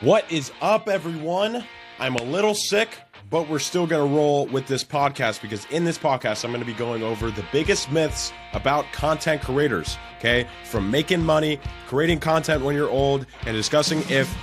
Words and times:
What 0.00 0.30
is 0.30 0.50
up, 0.60 0.88
everyone? 0.88 1.64
I'm 2.00 2.16
a 2.16 2.22
little 2.24 2.54
sick, 2.54 2.98
but 3.30 3.48
we're 3.48 3.60
still 3.60 3.86
going 3.86 4.06
to 4.06 4.14
roll 4.14 4.46
with 4.46 4.66
this 4.66 4.82
podcast 4.82 5.40
because 5.40 5.64
in 5.66 5.84
this 5.84 5.96
podcast, 5.96 6.44
I'm 6.44 6.50
going 6.50 6.60
to 6.60 6.66
be 6.66 6.74
going 6.76 7.04
over 7.04 7.30
the 7.30 7.44
biggest 7.52 7.92
myths 7.92 8.32
about 8.54 8.84
content 8.92 9.40
creators, 9.40 9.96
okay? 10.18 10.48
From 10.64 10.90
making 10.90 11.24
money, 11.24 11.60
creating 11.86 12.18
content 12.18 12.64
when 12.64 12.74
you're 12.74 12.90
old, 12.90 13.24
and 13.46 13.56
discussing 13.56 14.02
if 14.08 14.36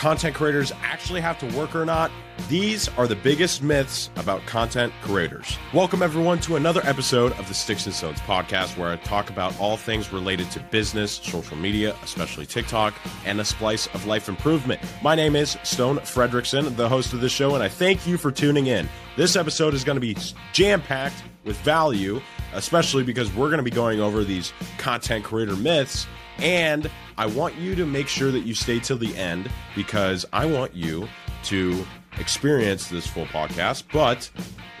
content 0.00 0.34
creators 0.34 0.72
actually 0.80 1.20
have 1.20 1.38
to 1.38 1.58
work 1.58 1.76
or 1.76 1.84
not. 1.84 2.10
These 2.48 2.88
are 2.96 3.06
the 3.06 3.16
biggest 3.16 3.62
myths 3.62 4.08
about 4.16 4.40
content 4.46 4.94
creators. 5.02 5.58
Welcome, 5.74 6.02
everyone, 6.02 6.38
to 6.40 6.56
another 6.56 6.80
episode 6.84 7.32
of 7.32 7.46
the 7.48 7.52
Sticks 7.52 7.84
and 7.84 7.94
Stones 7.94 8.18
podcast, 8.20 8.78
where 8.78 8.88
I 8.88 8.96
talk 8.96 9.28
about 9.28 9.60
all 9.60 9.76
things 9.76 10.10
related 10.10 10.50
to 10.52 10.60
business, 10.70 11.12
social 11.12 11.54
media, 11.58 11.94
especially 12.02 12.46
TikTok, 12.46 12.94
and 13.26 13.42
a 13.42 13.44
splice 13.44 13.88
of 13.88 14.06
life 14.06 14.30
improvement. 14.30 14.80
My 15.02 15.14
name 15.14 15.36
is 15.36 15.58
Stone 15.64 15.98
Fredrickson, 15.98 16.74
the 16.76 16.88
host 16.88 17.12
of 17.12 17.20
the 17.20 17.28
show, 17.28 17.54
and 17.54 17.62
I 17.62 17.68
thank 17.68 18.06
you 18.06 18.16
for 18.16 18.32
tuning 18.32 18.68
in. 18.68 18.88
This 19.18 19.36
episode 19.36 19.74
is 19.74 19.84
going 19.84 19.96
to 19.96 20.00
be 20.00 20.16
jam 20.54 20.80
packed 20.80 21.22
with 21.44 21.58
value, 21.58 22.22
especially 22.54 23.02
because 23.02 23.30
we're 23.34 23.48
going 23.48 23.58
to 23.58 23.62
be 23.62 23.70
going 23.70 24.00
over 24.00 24.24
these 24.24 24.54
content 24.78 25.26
creator 25.26 25.56
myths 25.56 26.06
and 26.38 26.90
I 27.20 27.26
want 27.26 27.54
you 27.56 27.74
to 27.74 27.84
make 27.84 28.08
sure 28.08 28.30
that 28.30 28.46
you 28.46 28.54
stay 28.54 28.80
till 28.80 28.96
the 28.96 29.14
end 29.14 29.50
because 29.76 30.24
I 30.32 30.46
want 30.46 30.74
you 30.74 31.06
to 31.44 31.84
experience 32.18 32.88
this 32.88 33.06
full 33.06 33.26
podcast. 33.26 33.84
But 33.92 34.30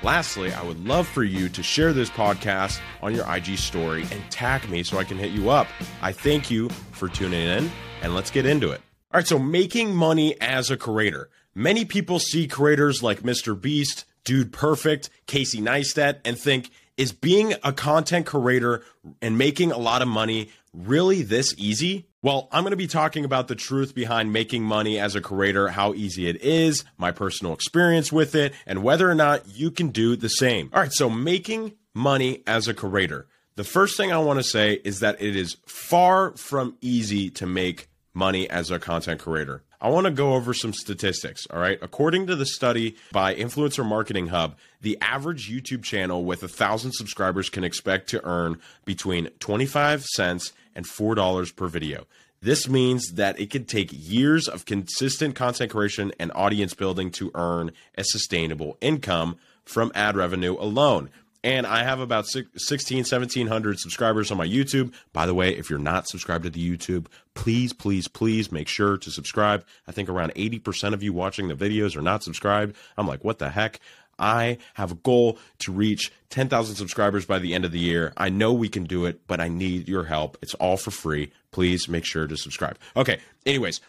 lastly, 0.02 0.50
I 0.50 0.62
would 0.62 0.82
love 0.82 1.06
for 1.06 1.22
you 1.22 1.50
to 1.50 1.62
share 1.62 1.92
this 1.92 2.08
podcast 2.08 2.80
on 3.02 3.14
your 3.14 3.30
IG 3.30 3.58
story 3.58 4.06
and 4.10 4.22
tag 4.30 4.66
me 4.70 4.82
so 4.82 4.96
I 4.96 5.04
can 5.04 5.18
hit 5.18 5.32
you 5.32 5.50
up. 5.50 5.66
I 6.00 6.12
thank 6.12 6.50
you 6.50 6.70
for 6.92 7.10
tuning 7.10 7.46
in 7.46 7.70
and 8.00 8.14
let's 8.14 8.30
get 8.30 8.46
into 8.46 8.70
it. 8.70 8.80
All 9.12 9.18
right, 9.18 9.26
so 9.26 9.38
making 9.38 9.94
money 9.94 10.40
as 10.40 10.70
a 10.70 10.78
creator. 10.78 11.28
Many 11.54 11.84
people 11.84 12.18
see 12.18 12.48
creators 12.48 13.02
like 13.02 13.20
Mr. 13.20 13.60
Beast, 13.60 14.06
Dude 14.24 14.50
Perfect, 14.50 15.10
Casey 15.26 15.60
Neistat, 15.60 16.20
and 16.24 16.38
think, 16.38 16.70
is 16.96 17.12
being 17.12 17.52
a 17.62 17.74
content 17.74 18.24
creator 18.24 18.82
and 19.20 19.36
making 19.36 19.72
a 19.72 19.78
lot 19.78 20.00
of 20.00 20.08
money 20.08 20.48
really 20.72 21.20
this 21.20 21.54
easy? 21.58 22.06
Well, 22.22 22.48
I'm 22.52 22.64
going 22.64 22.72
to 22.72 22.76
be 22.76 22.86
talking 22.86 23.24
about 23.24 23.48
the 23.48 23.54
truth 23.54 23.94
behind 23.94 24.30
making 24.30 24.62
money 24.62 24.98
as 24.98 25.14
a 25.14 25.22
creator, 25.22 25.68
how 25.68 25.94
easy 25.94 26.28
it 26.28 26.42
is, 26.42 26.84
my 26.98 27.12
personal 27.12 27.54
experience 27.54 28.12
with 28.12 28.34
it, 28.34 28.52
and 28.66 28.82
whether 28.82 29.10
or 29.10 29.14
not 29.14 29.48
you 29.48 29.70
can 29.70 29.88
do 29.88 30.16
the 30.16 30.28
same. 30.28 30.68
All 30.74 30.82
right, 30.82 30.92
so 30.92 31.08
making 31.08 31.72
money 31.94 32.42
as 32.46 32.68
a 32.68 32.74
creator. 32.74 33.26
The 33.56 33.64
first 33.64 33.96
thing 33.96 34.12
I 34.12 34.18
want 34.18 34.38
to 34.38 34.44
say 34.44 34.80
is 34.84 35.00
that 35.00 35.22
it 35.22 35.34
is 35.34 35.56
far 35.64 36.36
from 36.36 36.76
easy 36.82 37.30
to 37.30 37.46
make 37.46 37.88
money 38.12 38.48
as 38.50 38.70
a 38.70 38.78
content 38.78 39.20
creator. 39.20 39.62
I 39.80 39.88
want 39.88 40.04
to 40.04 40.10
go 40.10 40.34
over 40.34 40.52
some 40.52 40.74
statistics. 40.74 41.46
All 41.50 41.58
right. 41.58 41.78
According 41.80 42.26
to 42.26 42.36
the 42.36 42.44
study 42.44 42.96
by 43.12 43.34
Influencer 43.34 43.86
Marketing 43.86 44.26
Hub, 44.26 44.56
the 44.82 44.98
average 45.00 45.50
YouTube 45.50 45.82
channel 45.82 46.22
with 46.22 46.42
a 46.42 46.48
thousand 46.48 46.92
subscribers 46.92 47.48
can 47.48 47.64
expect 47.64 48.10
to 48.10 48.22
earn 48.26 48.60
between 48.84 49.30
25 49.38 50.04
cents 50.04 50.52
and 50.74 50.84
$4 50.84 51.56
per 51.56 51.66
video. 51.66 52.06
This 52.42 52.68
means 52.68 53.12
that 53.12 53.38
it 53.38 53.50
could 53.50 53.68
take 53.68 53.90
years 53.92 54.48
of 54.48 54.64
consistent 54.64 55.34
content 55.34 55.70
creation 55.70 56.12
and 56.18 56.32
audience 56.34 56.72
building 56.72 57.10
to 57.12 57.30
earn 57.34 57.72
a 57.98 58.04
sustainable 58.04 58.78
income 58.80 59.36
from 59.64 59.92
ad 59.94 60.16
revenue 60.16 60.56
alone. 60.58 61.10
And 61.42 61.66
I 61.66 61.84
have 61.84 62.00
about 62.00 62.26
16, 62.26 62.98
1700 62.98 63.78
subscribers 63.78 64.30
on 64.30 64.36
my 64.36 64.46
YouTube. 64.46 64.92
By 65.12 65.24
the 65.24 65.34
way, 65.34 65.56
if 65.56 65.70
you're 65.70 65.78
not 65.78 66.06
subscribed 66.06 66.44
to 66.44 66.50
the 66.50 66.76
YouTube, 66.76 67.06
please, 67.34 67.72
please, 67.72 68.08
please 68.08 68.52
make 68.52 68.68
sure 68.68 68.98
to 68.98 69.10
subscribe. 69.10 69.64
I 69.86 69.92
think 69.92 70.10
around 70.10 70.34
80% 70.34 70.92
of 70.92 71.02
you 71.02 71.14
watching 71.14 71.48
the 71.48 71.54
videos 71.54 71.96
are 71.96 72.02
not 72.02 72.22
subscribed. 72.22 72.76
I'm 72.98 73.06
like, 73.06 73.24
what 73.24 73.38
the 73.38 73.50
heck? 73.50 73.80
I 74.20 74.58
have 74.74 74.92
a 74.92 74.96
goal 74.96 75.38
to 75.60 75.72
reach 75.72 76.12
10,000 76.30 76.76
subscribers 76.76 77.24
by 77.24 77.38
the 77.38 77.54
end 77.54 77.64
of 77.64 77.72
the 77.72 77.78
year. 77.78 78.12
I 78.16 78.28
know 78.28 78.52
we 78.52 78.68
can 78.68 78.84
do 78.84 79.06
it, 79.06 79.26
but 79.26 79.40
I 79.40 79.48
need 79.48 79.88
your 79.88 80.04
help. 80.04 80.38
It's 80.42 80.54
all 80.54 80.76
for 80.76 80.90
free. 80.90 81.32
Please 81.50 81.88
make 81.88 82.04
sure 82.04 82.26
to 82.26 82.36
subscribe. 82.36 82.78
Okay. 82.96 83.18
Anyways, 83.46 83.80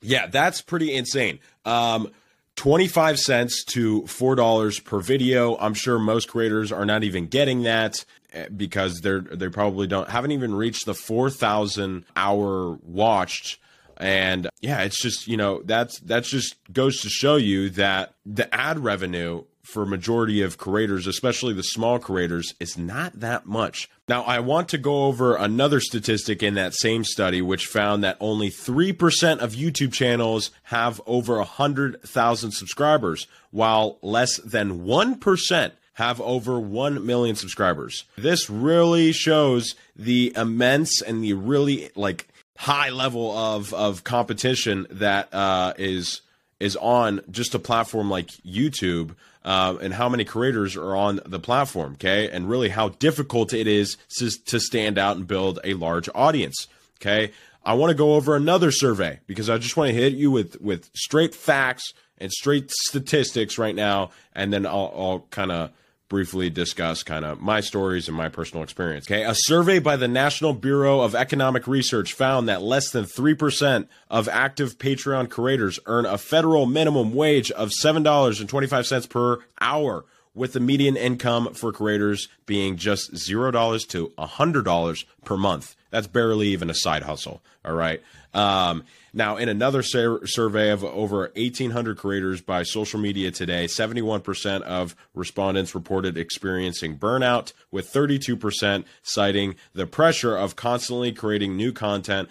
yeah, 0.00 0.26
that's 0.28 0.62
pretty 0.62 0.94
insane. 0.94 1.40
Um, 1.64 2.10
25 2.56 3.18
cents 3.18 3.64
to 3.64 4.02
$4 4.02 4.84
per 4.84 5.00
video. 5.00 5.56
I'm 5.58 5.74
sure 5.74 5.98
most 5.98 6.28
creators 6.28 6.72
are 6.72 6.86
not 6.86 7.04
even 7.04 7.26
getting 7.26 7.62
that 7.62 8.04
eh, 8.32 8.48
because 8.48 9.00
they're 9.00 9.20
they 9.20 9.48
probably 9.48 9.86
don't 9.86 10.08
haven't 10.08 10.32
even 10.32 10.54
reached 10.54 10.86
the 10.86 10.94
4,000 10.94 12.04
hour 12.16 12.78
watched 12.82 13.58
and 13.98 14.48
yeah, 14.60 14.82
it's 14.82 15.02
just, 15.02 15.26
you 15.26 15.36
know, 15.36 15.60
that's 15.64 15.98
that's 16.00 16.30
just 16.30 16.56
goes 16.72 17.00
to 17.00 17.08
show 17.08 17.36
you 17.36 17.70
that 17.70 18.14
the 18.24 18.52
ad 18.54 18.78
revenue 18.78 19.44
for 19.68 19.84
majority 19.84 20.40
of 20.40 20.56
creators, 20.56 21.06
especially 21.06 21.52
the 21.52 21.62
small 21.62 21.98
creators, 21.98 22.54
is 22.58 22.78
not 22.78 23.20
that 23.20 23.44
much. 23.44 23.90
Now, 24.08 24.22
I 24.22 24.40
want 24.40 24.70
to 24.70 24.78
go 24.78 25.04
over 25.04 25.36
another 25.36 25.78
statistic 25.78 26.42
in 26.42 26.54
that 26.54 26.72
same 26.72 27.04
study, 27.04 27.42
which 27.42 27.66
found 27.66 28.02
that 28.02 28.16
only 28.18 28.48
3% 28.48 29.38
of 29.40 29.52
YouTube 29.52 29.92
channels 29.92 30.50
have 30.64 31.02
over 31.06 31.36
100,000 31.36 32.50
subscribers, 32.52 33.26
while 33.50 33.98
less 34.00 34.38
than 34.38 34.84
1% 34.84 35.72
have 35.94 36.20
over 36.22 36.58
1 36.58 37.04
million 37.04 37.36
subscribers. 37.36 38.04
This 38.16 38.48
really 38.48 39.12
shows 39.12 39.74
the 39.94 40.32
immense 40.34 41.02
and 41.02 41.22
the 41.22 41.34
really 41.34 41.90
like 41.94 42.28
high 42.56 42.90
level 42.90 43.36
of 43.36 43.72
of 43.74 44.02
competition 44.02 44.86
that 44.90 45.32
uh, 45.34 45.74
is 45.76 46.22
is 46.60 46.76
on 46.76 47.20
just 47.30 47.54
a 47.54 47.58
platform 47.58 48.10
like 48.10 48.28
YouTube. 48.46 49.14
Uh, 49.44 49.78
and 49.80 49.94
how 49.94 50.10
many 50.10 50.24
creators 50.24 50.76
are 50.76 50.94
on 50.94 51.20
the 51.24 51.38
platform, 51.38 51.92
okay? 51.94 52.28
And 52.28 52.50
really 52.50 52.68
how 52.68 52.90
difficult 52.90 53.54
it 53.54 53.66
is 53.66 53.96
to, 54.18 54.30
to 54.46 54.60
stand 54.60 54.98
out 54.98 55.16
and 55.16 55.26
build 55.26 55.58
a 55.64 55.72
large 55.72 56.10
audience, 56.14 56.66
okay? 57.00 57.32
I 57.64 57.74
want 57.74 57.90
to 57.90 57.94
go 57.94 58.14
over 58.14 58.36
another 58.36 58.70
survey 58.70 59.20
because 59.26 59.48
I 59.48 59.58
just 59.58 59.76
want 59.76 59.88
to 59.88 59.94
hit 59.94 60.14
you 60.14 60.30
with 60.30 60.60
with 60.60 60.90
straight 60.94 61.34
facts 61.34 61.92
and 62.18 62.32
straight 62.32 62.70
statistics 62.70 63.58
right 63.58 63.74
now, 63.74 64.10
and 64.34 64.52
then 64.52 64.66
I'll, 64.66 64.92
I'll 64.96 65.26
kind 65.30 65.52
of 65.52 65.70
briefly 66.08 66.48
discuss 66.48 67.02
kind 67.02 67.24
of 67.24 67.40
my 67.40 67.60
stories 67.60 68.08
and 68.08 68.16
my 68.16 68.28
personal 68.28 68.62
experience. 68.62 69.06
Okay. 69.06 69.24
A 69.24 69.34
survey 69.34 69.78
by 69.78 69.96
the 69.96 70.08
National 70.08 70.54
Bureau 70.54 71.00
of 71.00 71.14
Economic 71.14 71.66
Research 71.66 72.14
found 72.14 72.48
that 72.48 72.62
less 72.62 72.90
than 72.90 73.04
3% 73.04 73.86
of 74.10 74.28
active 74.28 74.78
Patreon 74.78 75.28
creators 75.30 75.78
earn 75.86 76.06
a 76.06 76.18
federal 76.18 76.66
minimum 76.66 77.14
wage 77.14 77.50
of 77.50 77.70
$7.25 77.70 79.08
per 79.10 79.38
hour, 79.60 80.04
with 80.34 80.52
the 80.52 80.60
median 80.60 80.96
income 80.96 81.54
for 81.54 81.72
creators 81.72 82.28
being 82.46 82.76
just 82.76 83.12
$0 83.12 83.88
to 83.88 84.12
$100 84.18 85.04
per 85.24 85.36
month. 85.36 85.76
That's 85.90 86.06
barely 86.06 86.48
even 86.48 86.70
a 86.70 86.74
side 86.74 87.02
hustle. 87.02 87.42
All 87.64 87.74
right. 87.74 88.02
Um, 88.34 88.84
now, 89.12 89.36
in 89.36 89.48
another 89.48 89.82
sur- 89.82 90.26
survey 90.26 90.70
of 90.70 90.84
over 90.84 91.30
1,800 91.34 91.96
creators 91.96 92.40
by 92.40 92.62
Social 92.62 93.00
Media 93.00 93.30
Today, 93.30 93.64
71% 93.64 94.62
of 94.62 94.94
respondents 95.14 95.74
reported 95.74 96.18
experiencing 96.18 96.98
burnout, 96.98 97.52
with 97.70 97.90
32% 97.90 98.84
citing 99.02 99.54
the 99.72 99.86
pressure 99.86 100.36
of 100.36 100.56
constantly 100.56 101.12
creating 101.12 101.56
new 101.56 101.72
content 101.72 102.28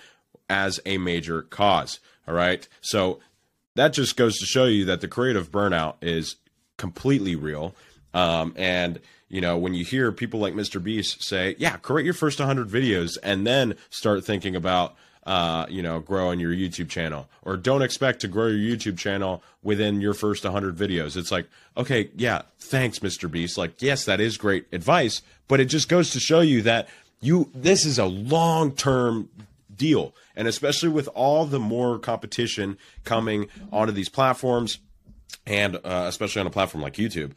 as 0.49 0.79
a 0.85 0.97
major 0.97 1.41
cause. 1.41 1.99
All 2.27 2.33
right. 2.33 2.67
So 2.81 3.19
that 3.75 3.93
just 3.93 4.15
goes 4.15 4.37
to 4.37 4.45
show 4.45 4.65
you 4.65 4.85
that 4.85 5.01
the 5.01 5.07
creative 5.07 5.51
burnout 5.51 5.95
is 6.01 6.35
completely 6.77 7.35
real. 7.35 7.75
Um, 8.17 8.53
and 8.55 8.99
you 9.29 9.41
know, 9.41 9.57
when 9.57 9.73
you 9.73 9.85
hear 9.85 10.11
people 10.11 10.39
like 10.39 10.53
Mr. 10.53 10.81
Beast 10.81 11.21
say, 11.21 11.55
"Yeah, 11.59 11.77
create 11.77 12.05
your 12.05 12.13
first 12.13 12.39
100 12.39 12.67
videos 12.67 13.17
and 13.21 13.45
then 13.45 13.75
start 13.89 14.25
thinking 14.25 14.55
about 14.55 14.95
uh, 15.27 15.65
you 15.69 15.81
know, 15.81 15.99
growing 15.99 16.39
your 16.39 16.53
YouTube 16.53 16.87
channel, 16.87 17.27
or 17.43 17.57
don't 17.57 17.81
expect 17.81 18.21
to 18.21 18.29
grow 18.29 18.47
your 18.47 18.77
YouTube 18.77 18.97
channel 18.97 19.43
within 19.61 19.99
your 19.99 20.13
first 20.13 20.45
100 20.45 20.77
videos. 20.77 21.17
It's 21.17 21.33
like, 21.33 21.49
okay, 21.75 22.09
yeah, 22.15 22.43
thanks, 22.59 22.99
Mr. 22.99 23.29
Beast. 23.29 23.57
Like, 23.57 23.81
yes, 23.81 24.05
that 24.05 24.21
is 24.21 24.37
great 24.37 24.67
advice, 24.71 25.21
but 25.49 25.59
it 25.59 25.65
just 25.65 25.89
goes 25.89 26.11
to 26.11 26.21
show 26.21 26.39
you 26.39 26.61
that 26.61 26.87
you 27.19 27.51
this 27.53 27.85
is 27.85 27.99
a 27.99 28.05
long 28.05 28.71
term 28.71 29.27
deal, 29.75 30.15
and 30.33 30.47
especially 30.47 30.89
with 30.89 31.09
all 31.13 31.45
the 31.45 31.59
more 31.59 31.99
competition 31.99 32.77
coming 33.03 33.49
onto 33.69 33.91
these 33.91 34.07
platforms, 34.09 34.79
and 35.45 35.75
uh, 35.75 36.05
especially 36.07 36.39
on 36.39 36.47
a 36.47 36.51
platform 36.51 36.81
like 36.81 36.93
YouTube 36.93 37.33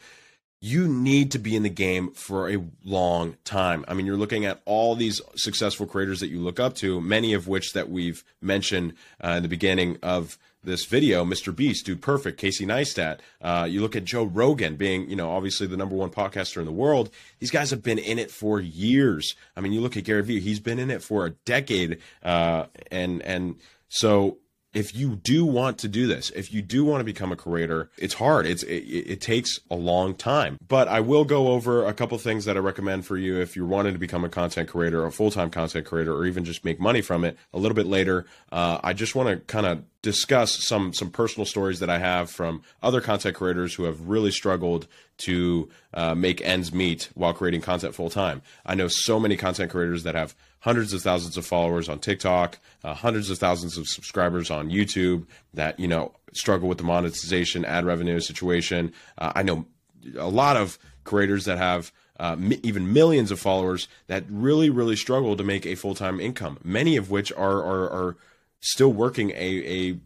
you 0.60 0.86
need 0.86 1.30
to 1.32 1.38
be 1.38 1.56
in 1.56 1.62
the 1.62 1.70
game 1.70 2.10
for 2.12 2.50
a 2.50 2.62
long 2.84 3.36
time. 3.44 3.84
I 3.88 3.94
mean, 3.94 4.04
you're 4.04 4.16
looking 4.16 4.44
at 4.44 4.60
all 4.66 4.94
these 4.94 5.20
successful 5.34 5.86
creators 5.86 6.20
that 6.20 6.28
you 6.28 6.40
look 6.40 6.60
up 6.60 6.74
to, 6.76 7.00
many 7.00 7.32
of 7.32 7.48
which 7.48 7.72
that 7.72 7.88
we've 7.88 8.22
mentioned 8.42 8.94
uh, 9.24 9.30
in 9.30 9.42
the 9.42 9.48
beginning 9.48 9.98
of 10.02 10.38
this 10.62 10.84
video, 10.84 11.24
Mr. 11.24 11.56
Beast, 11.56 11.86
Dude 11.86 12.02
Perfect, 12.02 12.38
Casey 12.38 12.66
Neistat. 12.66 13.20
Uh, 13.40 13.66
you 13.68 13.80
look 13.80 13.96
at 13.96 14.04
Joe 14.04 14.24
Rogan 14.24 14.76
being, 14.76 15.08
you 15.08 15.16
know, 15.16 15.30
obviously 15.30 15.66
the 15.66 15.78
number 15.78 15.96
one 15.96 16.10
podcaster 16.10 16.58
in 16.58 16.66
the 16.66 16.72
world. 16.72 17.08
These 17.38 17.50
guys 17.50 17.70
have 17.70 17.82
been 17.82 17.98
in 17.98 18.18
it 18.18 18.30
for 18.30 18.60
years. 18.60 19.34
I 19.56 19.62
mean, 19.62 19.72
you 19.72 19.80
look 19.80 19.96
at 19.96 20.04
Gary 20.04 20.22
Vee, 20.22 20.40
he's 20.40 20.60
been 20.60 20.78
in 20.78 20.90
it 20.90 21.02
for 21.02 21.24
a 21.24 21.30
decade. 21.30 22.00
Uh, 22.22 22.66
and, 22.90 23.22
and 23.22 23.56
so 23.88 24.36
if 24.72 24.94
you 24.94 25.16
do 25.16 25.44
want 25.44 25.78
to 25.78 25.88
do 25.88 26.06
this, 26.06 26.30
if 26.30 26.52
you 26.52 26.62
do 26.62 26.84
want 26.84 27.00
to 27.00 27.04
become 27.04 27.32
a 27.32 27.36
creator, 27.36 27.90
it's 27.98 28.14
hard. 28.14 28.46
It's 28.46 28.62
it, 28.62 28.76
it, 28.76 29.20
takes 29.20 29.60
a 29.70 29.74
long 29.74 30.14
time. 30.14 30.58
But 30.66 30.88
I 30.88 31.00
will 31.00 31.24
go 31.24 31.48
over 31.48 31.84
a 31.84 31.92
couple 31.92 32.16
things 32.18 32.44
that 32.44 32.56
I 32.56 32.60
recommend 32.60 33.04
for 33.04 33.16
you 33.16 33.40
if 33.40 33.56
you're 33.56 33.66
wanting 33.66 33.92
to 33.92 33.98
become 33.98 34.24
a 34.24 34.28
content 34.28 34.68
creator, 34.68 35.04
a 35.04 35.12
full 35.12 35.30
time 35.30 35.50
content 35.50 35.86
creator, 35.86 36.14
or 36.14 36.24
even 36.26 36.44
just 36.44 36.64
make 36.64 36.78
money 36.80 37.00
from 37.00 37.24
it 37.24 37.36
a 37.52 37.58
little 37.58 37.74
bit 37.74 37.86
later. 37.86 38.26
Uh, 38.52 38.78
I 38.82 38.92
just 38.92 39.14
want 39.14 39.28
to 39.28 39.36
kind 39.52 39.66
of 39.66 39.82
discuss 40.02 40.66
some 40.66 40.92
some 40.92 41.10
personal 41.10 41.44
stories 41.44 41.80
that 41.80 41.90
I 41.90 41.98
have 41.98 42.30
from 42.30 42.62
other 42.82 43.00
content 43.00 43.36
creators 43.36 43.74
who 43.74 43.84
have 43.84 44.08
really 44.08 44.30
struggled 44.30 44.86
to 45.18 45.68
uh, 45.92 46.14
make 46.14 46.40
ends 46.40 46.72
meet 46.72 47.10
while 47.14 47.34
creating 47.34 47.60
content 47.60 47.94
full 47.94 48.10
time. 48.10 48.42
I 48.64 48.74
know 48.74 48.88
so 48.88 49.20
many 49.20 49.36
content 49.36 49.70
creators 49.70 50.02
that 50.04 50.14
have 50.14 50.34
hundreds 50.60 50.92
of 50.92 51.02
thousands 51.02 51.36
of 51.36 51.46
followers 51.46 51.88
on 51.88 51.98
TikTok, 51.98 52.58
uh, 52.84 52.94
hundreds 52.94 53.30
of 53.30 53.38
thousands 53.38 53.76
of 53.76 53.88
subscribers 53.88 54.50
on 54.50 54.70
YouTube 54.70 55.26
that 55.54 55.78
you 55.78 55.88
know 55.88 56.12
struggle 56.32 56.68
with 56.68 56.78
the 56.78 56.84
monetization, 56.84 57.64
ad 57.64 57.84
revenue 57.84 58.20
situation. 58.20 58.92
Uh, 59.18 59.32
I 59.34 59.42
know 59.42 59.66
a 60.16 60.28
lot 60.28 60.56
of 60.56 60.78
creators 61.04 61.44
that 61.44 61.58
have 61.58 61.92
uh, 62.18 62.36
even 62.62 62.92
millions 62.92 63.30
of 63.30 63.40
followers 63.40 63.88
that 64.06 64.24
really, 64.28 64.68
really 64.68 64.96
struggle 64.96 65.36
to 65.36 65.44
make 65.44 65.66
a 65.66 65.74
full 65.74 65.94
time 65.94 66.20
income. 66.20 66.58
Many 66.62 66.96
of 66.96 67.10
which 67.10 67.32
are 67.32 67.62
are, 67.62 67.90
are 67.90 68.16
still 68.60 68.92
working 68.92 69.30
a 69.30 69.90
a, 69.90 69.98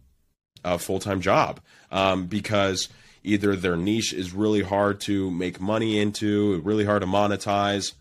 a 0.63 0.79
full 0.79 0.99
time 0.99 1.21
job 1.21 1.59
um, 1.91 2.25
because 2.27 2.89
either 3.23 3.55
their 3.55 3.75
niche 3.75 4.13
is 4.13 4.33
really 4.33 4.61
hard 4.61 4.99
to 5.01 5.31
make 5.31 5.59
money 5.59 5.99
into, 5.99 6.61
really 6.61 6.85
hard 6.85 7.01
to 7.01 7.07
monetize 7.07 7.93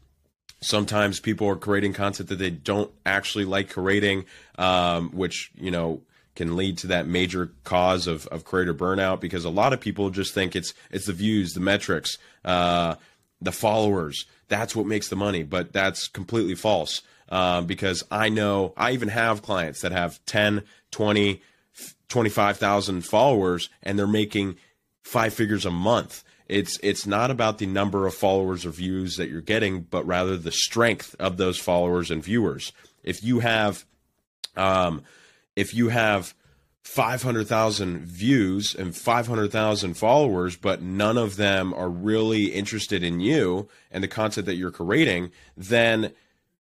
Sometimes 0.65 1.21
people 1.21 1.47
are 1.47 1.57
creating 1.57 1.93
content 1.93 2.31
that 2.31 2.39
they 2.39 2.49
don't 2.49 2.91
actually 3.05 3.45
like 3.45 3.69
creating, 3.69 4.25
um, 4.57 5.11
which, 5.11 5.51
you 5.55 5.71
know, 5.71 6.01
can 6.37 6.57
lead 6.57 6.79
to 6.79 6.87
that 6.87 7.07
major 7.07 7.53
cause 7.65 8.07
of, 8.07 8.27
of 8.29 8.47
creator 8.47 8.73
burnout 8.73 9.21
because 9.21 9.45
a 9.45 9.51
lot 9.51 9.75
of 9.75 9.81
people 9.81 10.09
just 10.09 10.33
think 10.33 10.57
it's 10.57 10.73
it's 10.91 11.07
the 11.07 11.13
views, 11.13 11.53
the 11.53 11.61
metrics, 11.61 12.17
uh, 12.47 12.95
the 13.43 13.53
followers. 13.53 14.25
That's 14.49 14.75
what 14.75 14.87
makes 14.87 15.09
the 15.09 15.17
money, 15.17 15.43
but 15.43 15.75
that's 15.75 16.09
completely 16.09 16.55
false. 16.55 17.03
Um, 17.31 17.67
because 17.67 18.05
I 18.11 18.29
know 18.29 18.75
I 18.77 18.93
even 18.93 19.09
have 19.09 19.43
clients 19.43 19.81
that 19.81 19.93
have 19.93 20.25
10, 20.27 20.63
20, 20.91 21.41
25,000 22.09 23.01
followers 23.03 23.71
and 23.83 23.99
they're 23.99 24.07
making 24.07 24.57
five 25.03 25.33
figures 25.33 25.65
a 25.65 25.71
month 25.71 26.23
it's 26.49 26.79
it's 26.83 27.07
not 27.07 27.31
about 27.31 27.59
the 27.59 27.67
number 27.67 28.07
of 28.07 28.15
followers 28.15 28.67
or 28.67 28.71
views 28.71 29.17
that 29.17 29.29
you're 29.29 29.41
getting, 29.41 29.83
but 29.83 30.07
rather 30.07 30.37
the 30.37 30.53
strength 30.53 31.17
of 31.19 31.37
those 31.37 31.59
followers 31.59 32.11
and 32.11 32.23
viewers. 32.23 32.73
If 33.03 33.23
you 33.25 33.41
have, 33.41 33.85
um, 34.57 35.03
if 35.57 35.75
you 35.75 35.89
have 35.89 36.35
500,000 36.83 38.01
views 38.01 38.75
and 38.75 38.95
500,000 38.95 39.95
followers, 39.95 40.57
but 40.57 40.83
none 40.83 41.17
of 41.17 41.37
them 41.37 41.73
are 41.73 41.89
really 41.89 42.47
interested 42.47 43.03
in 43.03 43.21
you 43.21 43.69
and 43.91 44.05
the 44.05 44.09
content 44.09 44.45
that 44.47 44.57
you're 44.57 44.71
creating, 44.71 45.33
then 45.57 46.13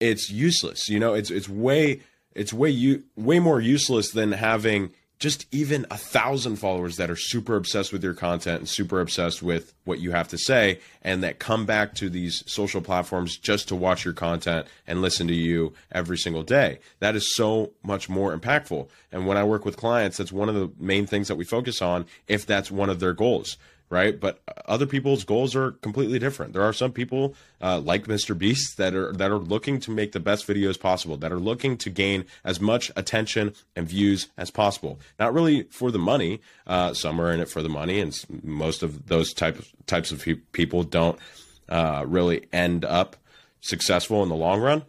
it's 0.00 0.31
useless. 0.31 0.88
You 0.88 0.99
know, 0.99 1.14
it's 1.14 1.31
it's 1.31 1.49
way 1.49 2.00
it's 2.35 2.52
way 2.52 2.70
you 2.70 3.05
way 3.17 3.38
more 3.38 3.61
useless 3.61 4.11
than 4.11 4.32
having 4.32 4.91
just 5.20 5.46
even 5.52 5.87
a 5.91 5.96
thousand 5.96 6.56
followers 6.56 6.96
that 6.96 7.11
are 7.11 7.17
super 7.17 7.56
obsessed 7.56 7.93
with 7.93 8.02
your 8.02 8.14
content 8.14 8.58
and 8.58 8.69
super 8.69 9.00
obsessed 9.00 9.43
with 9.43 9.73
what 9.85 10.00
you 10.00 10.11
have 10.11 10.29
to 10.29 10.37
say 10.37 10.79
and 11.02 11.23
that 11.23 11.38
come 11.38 11.64
back 11.64 11.94
to 11.94 12.11
these 12.11 12.43
social 12.46 12.82
platforms 12.82 13.38
just 13.38 13.69
to 13.69 13.76
watch 13.76 14.05
your 14.05 14.12
content 14.12 14.67
and 14.87 15.00
listen 15.00 15.29
to 15.29 15.35
you 15.35 15.73
every 15.93 16.19
single 16.19 16.43
day. 16.43 16.79
That 16.99 17.14
is 17.14 17.35
so 17.35 17.73
much 17.82 18.08
more 18.08 18.37
impactful. 18.37 18.88
And 19.12 19.26
when 19.26 19.37
I 19.37 19.44
work 19.44 19.64
with 19.64 19.76
clients, 19.76 20.17
that's 20.17 20.32
one 20.32 20.49
of 20.49 20.56
the 20.56 20.70
main 20.79 21.06
things 21.06 21.29
that 21.29 21.37
we 21.37 21.44
focus 21.44 21.81
on 21.81 22.06
if 22.26 22.44
that's 22.44 22.70
one 22.70 22.91
of 22.91 23.00
their 23.00 23.14
goals 23.14 23.56
right? 23.90 24.19
But 24.19 24.40
other 24.66 24.86
people's 24.86 25.25
goals 25.25 25.54
are 25.54 25.72
completely 25.72 26.19
different. 26.19 26.52
There 26.52 26.62
are 26.62 26.72
some 26.72 26.92
people 26.92 27.34
uh, 27.60 27.81
like 27.81 28.06
Mr. 28.06 28.36
Beast 28.36 28.76
that 28.76 28.94
are 28.94 29.12
that 29.12 29.31
are 29.31 29.38
looking 29.38 29.81
to 29.81 29.90
make 29.90 30.12
the 30.12 30.20
best 30.20 30.46
videos 30.46 30.78
possible, 30.78 31.16
that 31.19 31.32
are 31.32 31.38
looking 31.38 31.76
to 31.78 31.90
gain 31.90 32.25
as 32.44 32.60
much 32.60 32.90
attention 32.96 33.54
and 33.76 33.88
views 33.88 34.28
as 34.36 34.50
possible. 34.50 34.98
Not 35.19 35.34
really 35.34 35.64
for 35.64 35.90
the 35.90 35.98
money. 35.98 36.40
Uh, 36.66 36.94
some 36.94 37.20
are 37.20 37.32
in 37.32 37.40
it 37.40 37.48
for 37.48 37.62
the 37.62 37.69
money, 37.69 38.00
and 38.00 38.14
most 38.42 38.82
of 38.82 39.06
those 39.06 39.32
types 39.32 39.72
types 39.86 40.10
of 40.10 40.26
people 40.52 40.82
don't 40.82 41.19
uh, 41.69 42.04
really 42.06 42.46
end 42.52 42.84
up 42.84 43.16
successful 43.60 44.22
in 44.22 44.28
the 44.28 44.34
long 44.34 44.60
run. 44.60 44.82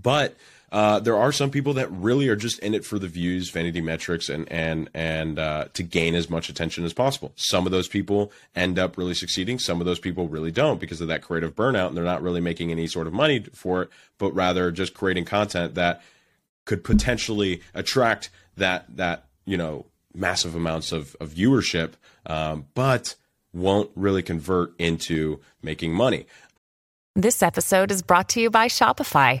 But 0.00 0.36
uh, 0.72 1.00
there 1.00 1.16
are 1.16 1.32
some 1.32 1.50
people 1.50 1.74
that 1.74 1.90
really 1.90 2.28
are 2.28 2.36
just 2.36 2.58
in 2.60 2.74
it 2.74 2.84
for 2.84 2.98
the 2.98 3.08
views, 3.08 3.50
vanity 3.50 3.80
metrics, 3.80 4.28
and 4.28 4.50
and 4.52 4.88
and 4.94 5.38
uh, 5.38 5.66
to 5.74 5.82
gain 5.82 6.14
as 6.14 6.30
much 6.30 6.48
attention 6.48 6.84
as 6.84 6.92
possible. 6.92 7.32
Some 7.36 7.66
of 7.66 7.72
those 7.72 7.88
people 7.88 8.30
end 8.54 8.78
up 8.78 8.96
really 8.96 9.14
succeeding. 9.14 9.58
Some 9.58 9.80
of 9.80 9.86
those 9.86 9.98
people 9.98 10.28
really 10.28 10.52
don't 10.52 10.78
because 10.78 11.00
of 11.00 11.08
that 11.08 11.22
creative 11.22 11.56
burnout, 11.56 11.88
and 11.88 11.96
they're 11.96 12.04
not 12.04 12.22
really 12.22 12.40
making 12.40 12.70
any 12.70 12.86
sort 12.86 13.08
of 13.08 13.12
money 13.12 13.40
for 13.52 13.82
it, 13.82 13.90
but 14.18 14.32
rather 14.32 14.70
just 14.70 14.94
creating 14.94 15.24
content 15.24 15.74
that 15.74 16.02
could 16.66 16.84
potentially 16.84 17.62
attract 17.74 18.30
that 18.56 18.84
that 18.96 19.26
you 19.44 19.56
know 19.56 19.86
massive 20.14 20.54
amounts 20.54 20.92
of, 20.92 21.16
of 21.20 21.30
viewership, 21.30 21.92
um, 22.26 22.66
but 22.74 23.16
won't 23.52 23.90
really 23.96 24.22
convert 24.22 24.72
into 24.78 25.40
making 25.62 25.92
money. 25.92 26.26
This 27.16 27.42
episode 27.42 27.90
is 27.90 28.02
brought 28.02 28.28
to 28.30 28.40
you 28.40 28.50
by 28.50 28.68
Shopify. 28.68 29.40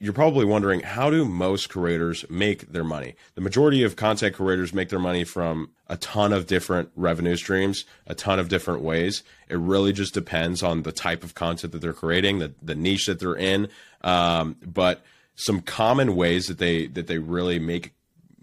you're 0.00 0.12
probably 0.12 0.44
wondering 0.44 0.80
how 0.80 1.08
do 1.08 1.24
most 1.24 1.68
creators 1.68 2.24
make 2.28 2.72
their 2.72 2.84
money? 2.84 3.14
The 3.36 3.40
majority 3.40 3.82
of 3.82 3.96
content 3.96 4.34
creators 4.34 4.74
make 4.74 4.88
their 4.88 4.98
money 4.98 5.24
from 5.24 5.70
a 5.88 5.96
ton 5.96 6.32
of 6.32 6.46
different 6.46 6.90
revenue 6.96 7.36
streams, 7.36 7.84
a 8.06 8.14
ton 8.14 8.38
of 8.38 8.48
different 8.48 8.82
ways. 8.82 9.22
It 9.48 9.58
really 9.58 9.92
just 9.92 10.12
depends 10.12 10.62
on 10.62 10.82
the 10.82 10.92
type 10.92 11.22
of 11.22 11.34
content 11.34 11.72
that 11.72 11.80
they're 11.80 11.92
creating, 11.92 12.38
the, 12.38 12.52
the 12.60 12.74
niche 12.74 13.06
that 13.06 13.20
they're 13.20 13.36
in. 13.36 13.68
Um, 14.02 14.56
but 14.64 15.04
some 15.36 15.60
common 15.60 16.16
ways 16.16 16.46
that 16.46 16.58
they 16.58 16.86
that 16.88 17.06
they 17.06 17.18
really 17.18 17.58
make 17.58 17.92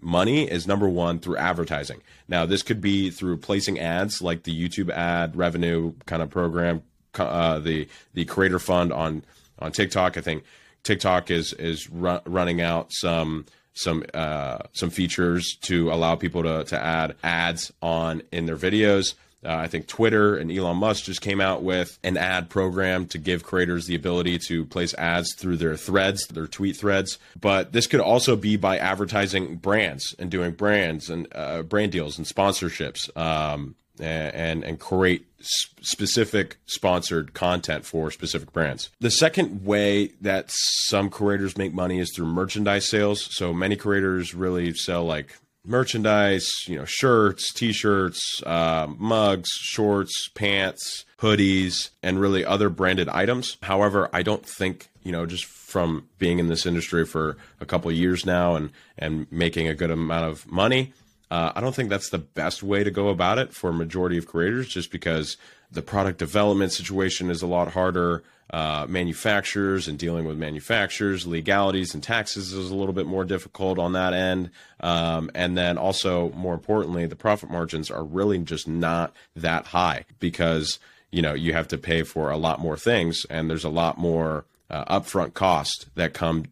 money 0.00 0.50
is 0.50 0.66
number 0.66 0.88
one 0.88 1.18
through 1.18 1.36
advertising. 1.36 2.02
Now, 2.28 2.44
this 2.44 2.62
could 2.62 2.80
be 2.80 3.10
through 3.10 3.38
placing 3.38 3.78
ads 3.78 4.20
like 4.20 4.42
the 4.42 4.68
YouTube 4.68 4.90
ad 4.90 5.36
revenue 5.36 5.94
kind 6.06 6.22
of 6.22 6.30
program, 6.30 6.82
uh, 7.14 7.58
the 7.58 7.88
the 8.14 8.24
Creator 8.24 8.58
Fund 8.58 8.92
on 8.92 9.24
on 9.58 9.72
TikTok. 9.72 10.16
I 10.16 10.20
think 10.20 10.44
TikTok 10.84 11.30
is 11.30 11.52
is 11.52 11.88
ru- 11.90 12.20
running 12.26 12.60
out 12.60 12.92
some 12.92 13.46
some 13.74 14.04
uh, 14.14 14.58
some 14.72 14.90
features 14.90 15.56
to 15.62 15.92
allow 15.92 16.14
people 16.16 16.42
to 16.42 16.64
to 16.64 16.78
add 16.78 17.16
ads 17.22 17.72
on 17.80 18.22
in 18.32 18.46
their 18.46 18.56
videos. 18.56 19.14
Uh, 19.44 19.56
I 19.56 19.66
think 19.66 19.88
Twitter 19.88 20.36
and 20.36 20.52
Elon 20.52 20.76
Musk 20.76 21.04
just 21.04 21.20
came 21.20 21.40
out 21.40 21.64
with 21.64 21.98
an 22.04 22.16
ad 22.16 22.48
program 22.48 23.06
to 23.06 23.18
give 23.18 23.42
creators 23.42 23.86
the 23.86 23.96
ability 23.96 24.38
to 24.46 24.64
place 24.64 24.94
ads 24.94 25.34
through 25.34 25.56
their 25.56 25.76
threads, 25.76 26.28
their 26.28 26.46
tweet 26.46 26.76
threads. 26.76 27.18
But 27.40 27.72
this 27.72 27.88
could 27.88 27.98
also 27.98 28.36
be 28.36 28.56
by 28.56 28.78
advertising 28.78 29.56
brands 29.56 30.14
and 30.16 30.30
doing 30.30 30.52
brands 30.52 31.10
and 31.10 31.26
uh, 31.34 31.62
brand 31.62 31.90
deals 31.90 32.18
and 32.18 32.26
sponsorships. 32.26 33.14
Um, 33.16 33.74
and 34.00 34.64
and 34.64 34.78
create 34.78 35.26
specific 35.40 36.56
sponsored 36.66 37.34
content 37.34 37.84
for 37.84 38.10
specific 38.10 38.52
brands. 38.52 38.90
The 39.00 39.10
second 39.10 39.64
way 39.64 40.12
that 40.20 40.46
some 40.48 41.10
creators 41.10 41.58
make 41.58 41.74
money 41.74 41.98
is 41.98 42.12
through 42.14 42.26
merchandise 42.26 42.88
sales. 42.88 43.28
So 43.34 43.52
many 43.52 43.76
creators 43.76 44.34
really 44.34 44.72
sell 44.74 45.04
like 45.04 45.36
merchandise, 45.64 46.50
you 46.66 46.76
know, 46.76 46.84
shirts, 46.84 47.52
t-shirts, 47.52 48.42
uh, 48.44 48.88
mugs, 48.98 49.48
shorts, 49.50 50.28
pants, 50.34 51.04
hoodies, 51.18 51.90
and 52.02 52.20
really 52.20 52.44
other 52.44 52.68
branded 52.68 53.08
items. 53.08 53.56
However, 53.62 54.08
I 54.12 54.22
don't 54.22 54.44
think 54.44 54.88
you 55.02 55.12
know 55.12 55.26
just 55.26 55.44
from 55.44 56.08
being 56.18 56.38
in 56.38 56.48
this 56.48 56.66
industry 56.66 57.04
for 57.04 57.36
a 57.60 57.66
couple 57.66 57.90
years 57.90 58.26
now 58.26 58.54
and 58.56 58.70
and 58.98 59.26
making 59.30 59.68
a 59.68 59.74
good 59.74 59.90
amount 59.90 60.30
of 60.30 60.50
money 60.50 60.92
uh, 61.32 61.50
I 61.56 61.60
don't 61.62 61.74
think 61.74 61.88
that's 61.88 62.10
the 62.10 62.18
best 62.18 62.62
way 62.62 62.84
to 62.84 62.90
go 62.90 63.08
about 63.08 63.38
it 63.38 63.54
for 63.54 63.70
a 63.70 63.72
majority 63.72 64.18
of 64.18 64.26
creators, 64.26 64.68
just 64.68 64.90
because 64.90 65.38
the 65.70 65.80
product 65.80 66.18
development 66.18 66.72
situation 66.72 67.30
is 67.30 67.40
a 67.40 67.46
lot 67.46 67.72
harder. 67.72 68.22
uh, 68.52 68.86
manufacturers 68.86 69.88
and 69.88 69.98
dealing 69.98 70.26
with 70.26 70.36
manufacturers, 70.36 71.26
legalities 71.26 71.94
and 71.94 72.02
taxes 72.02 72.52
is 72.52 72.70
a 72.70 72.74
little 72.74 72.92
bit 72.92 73.06
more 73.06 73.24
difficult 73.24 73.78
on 73.78 73.92
that 73.92 74.12
end. 74.12 74.50
Um, 74.80 75.30
and 75.34 75.56
then 75.56 75.78
also, 75.78 76.30
more 76.32 76.52
importantly, 76.52 77.06
the 77.06 77.16
profit 77.16 77.50
margins 77.50 77.90
are 77.90 78.04
really 78.04 78.38
just 78.40 78.68
not 78.68 79.14
that 79.34 79.66
high 79.66 80.04
because 80.18 80.78
you 81.10 81.22
know 81.22 81.32
you 81.32 81.54
have 81.54 81.68
to 81.68 81.78
pay 81.78 82.02
for 82.02 82.30
a 82.30 82.36
lot 82.36 82.60
more 82.60 82.76
things, 82.76 83.24
and 83.30 83.48
there's 83.48 83.64
a 83.64 83.70
lot 83.70 83.96
more 83.96 84.44
uh, 84.68 85.00
upfront 85.00 85.32
cost 85.32 85.86
that 85.94 86.12
come 86.12 86.44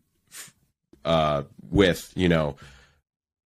uh, 1.05 1.43
with 1.71 2.13
you 2.17 2.29
know 2.31 2.57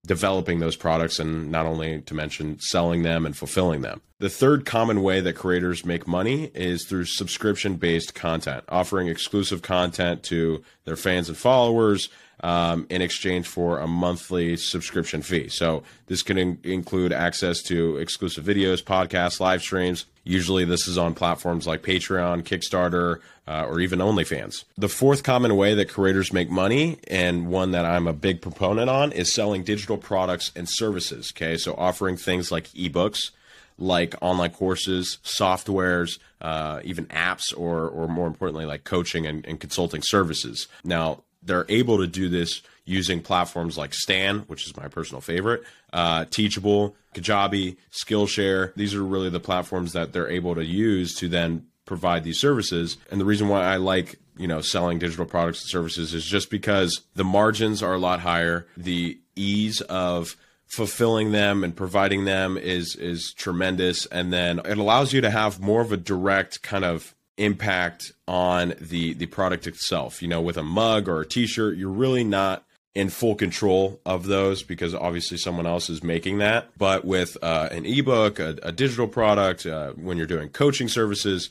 developing 0.06 0.61
those 0.61 0.76
products 0.76 1.18
and 1.18 1.50
not 1.50 1.66
only 1.66 2.00
to 2.02 2.14
mention 2.14 2.58
selling 2.61 3.02
them 3.02 3.25
and 3.25 3.37
fulfilling 3.37 3.80
them. 3.80 4.00
The 4.18 4.28
third 4.28 4.64
common 4.64 5.02
way 5.02 5.20
that 5.20 5.34
creators 5.34 5.84
make 5.84 6.06
money 6.06 6.50
is 6.54 6.87
through 6.87 7.06
subscription 7.06 7.76
based 7.76 8.14
content, 8.14 8.64
offering 8.68 9.08
exclusive 9.08 9.62
content 9.62 10.23
to 10.25 10.62
their 10.84 10.96
fans 10.96 11.28
and 11.28 11.37
followers 11.37 12.08
um, 12.40 12.86
in 12.90 13.00
exchange 13.02 13.46
for 13.46 13.78
a 13.78 13.86
monthly 13.86 14.56
subscription 14.56 15.22
fee. 15.22 15.48
So 15.48 15.82
this 16.06 16.22
can 16.22 16.38
in- 16.38 16.58
include 16.62 17.12
access 17.12 17.62
to 17.64 17.96
exclusive 17.96 18.44
videos, 18.44 18.82
podcasts, 18.82 19.40
live 19.40 19.62
streams. 19.62 20.06
Usually, 20.24 20.64
this 20.64 20.88
is 20.88 20.96
on 20.96 21.14
platforms 21.14 21.66
like 21.66 21.82
Patreon, 21.82 22.42
Kickstarter, 22.42 23.20
uh, 23.46 23.66
or 23.66 23.80
even 23.80 23.98
OnlyFans. 23.98 24.64
The 24.78 24.88
fourth 24.88 25.22
common 25.22 25.54
way 25.56 25.74
that 25.74 25.90
creators 25.90 26.32
make 26.32 26.50
money, 26.50 26.98
and 27.08 27.48
one 27.48 27.72
that 27.72 27.84
I'm 27.84 28.06
a 28.06 28.14
big 28.14 28.40
proponent 28.40 28.88
on, 28.88 29.12
is 29.12 29.32
selling 29.32 29.64
digital 29.64 29.98
products 29.98 30.50
and 30.56 30.66
services. 30.68 31.32
Okay, 31.36 31.58
so 31.58 31.74
offering 31.74 32.16
things 32.16 32.50
like 32.50 32.68
ebooks, 32.68 33.32
like 33.78 34.14
online 34.22 34.50
courses, 34.50 35.18
softwares, 35.24 36.18
uh, 36.40 36.80
even 36.84 37.04
apps, 37.06 37.52
or 37.56 37.88
or 37.88 38.08
more 38.08 38.26
importantly, 38.26 38.64
like 38.64 38.84
coaching 38.84 39.26
and, 39.26 39.44
and 39.46 39.60
consulting 39.60 40.00
services. 40.02 40.68
Now, 40.84 41.22
they're 41.44 41.66
able 41.68 41.98
to 41.98 42.06
do 42.06 42.28
this 42.28 42.62
using 42.84 43.22
platforms 43.22 43.78
like 43.78 43.94
Stan, 43.94 44.40
which 44.40 44.66
is 44.66 44.76
my 44.76 44.88
personal 44.88 45.20
favorite, 45.20 45.62
uh, 45.92 46.26
Teachable, 46.26 46.96
Kajabi, 47.14 47.76
Skillshare. 47.90 48.74
These 48.74 48.94
are 48.94 49.02
really 49.02 49.30
the 49.30 49.40
platforms 49.40 49.92
that 49.92 50.12
they're 50.12 50.30
able 50.30 50.54
to 50.54 50.64
use 50.64 51.14
to 51.16 51.28
then 51.28 51.66
provide 51.86 52.24
these 52.24 52.40
services. 52.40 52.96
And 53.10 53.20
the 53.20 53.24
reason 53.24 53.48
why 53.48 53.64
I 53.64 53.76
like 53.76 54.18
you 54.36 54.48
know 54.48 54.60
selling 54.60 54.98
digital 54.98 55.26
products 55.26 55.62
and 55.62 55.70
services 55.70 56.14
is 56.14 56.24
just 56.24 56.50
because 56.50 57.02
the 57.14 57.24
margins 57.24 57.82
are 57.82 57.94
a 57.94 57.98
lot 57.98 58.20
higher, 58.20 58.66
the 58.76 59.18
ease 59.36 59.80
of 59.82 60.36
fulfilling 60.66 61.32
them 61.32 61.62
and 61.62 61.76
providing 61.76 62.24
them 62.24 62.56
is 62.56 62.96
is 62.96 63.32
tremendous 63.36 64.06
and 64.06 64.32
then 64.32 64.58
it 64.64 64.78
allows 64.78 65.12
you 65.12 65.20
to 65.20 65.30
have 65.30 65.60
more 65.60 65.82
of 65.82 65.92
a 65.92 65.96
direct 65.96 66.62
kind 66.62 66.84
of 66.84 67.14
impact 67.36 68.12
on 68.28 68.74
the 68.80 69.14
the 69.14 69.26
product 69.26 69.66
itself. 69.66 70.22
You 70.22 70.28
know, 70.28 70.40
with 70.40 70.56
a 70.56 70.62
mug 70.62 71.08
or 71.08 71.20
a 71.20 71.26
t-shirt, 71.26 71.76
you're 71.76 71.88
really 71.90 72.24
not 72.24 72.64
in 72.94 73.10
full 73.10 73.34
control 73.34 74.00
of 74.06 74.26
those 74.26 74.62
because 74.62 74.94
obviously 74.94 75.36
someone 75.36 75.66
else 75.66 75.90
is 75.90 76.02
making 76.02 76.38
that. 76.38 76.68
But 76.78 77.04
with 77.04 77.36
uh, 77.42 77.68
an 77.72 77.84
ebook, 77.86 78.38
a, 78.38 78.56
a 78.62 78.70
digital 78.70 79.08
product, 79.08 79.66
uh, 79.66 79.92
when 79.92 80.16
you're 80.16 80.26
doing 80.26 80.48
coaching 80.48 80.88
services, 80.88 81.50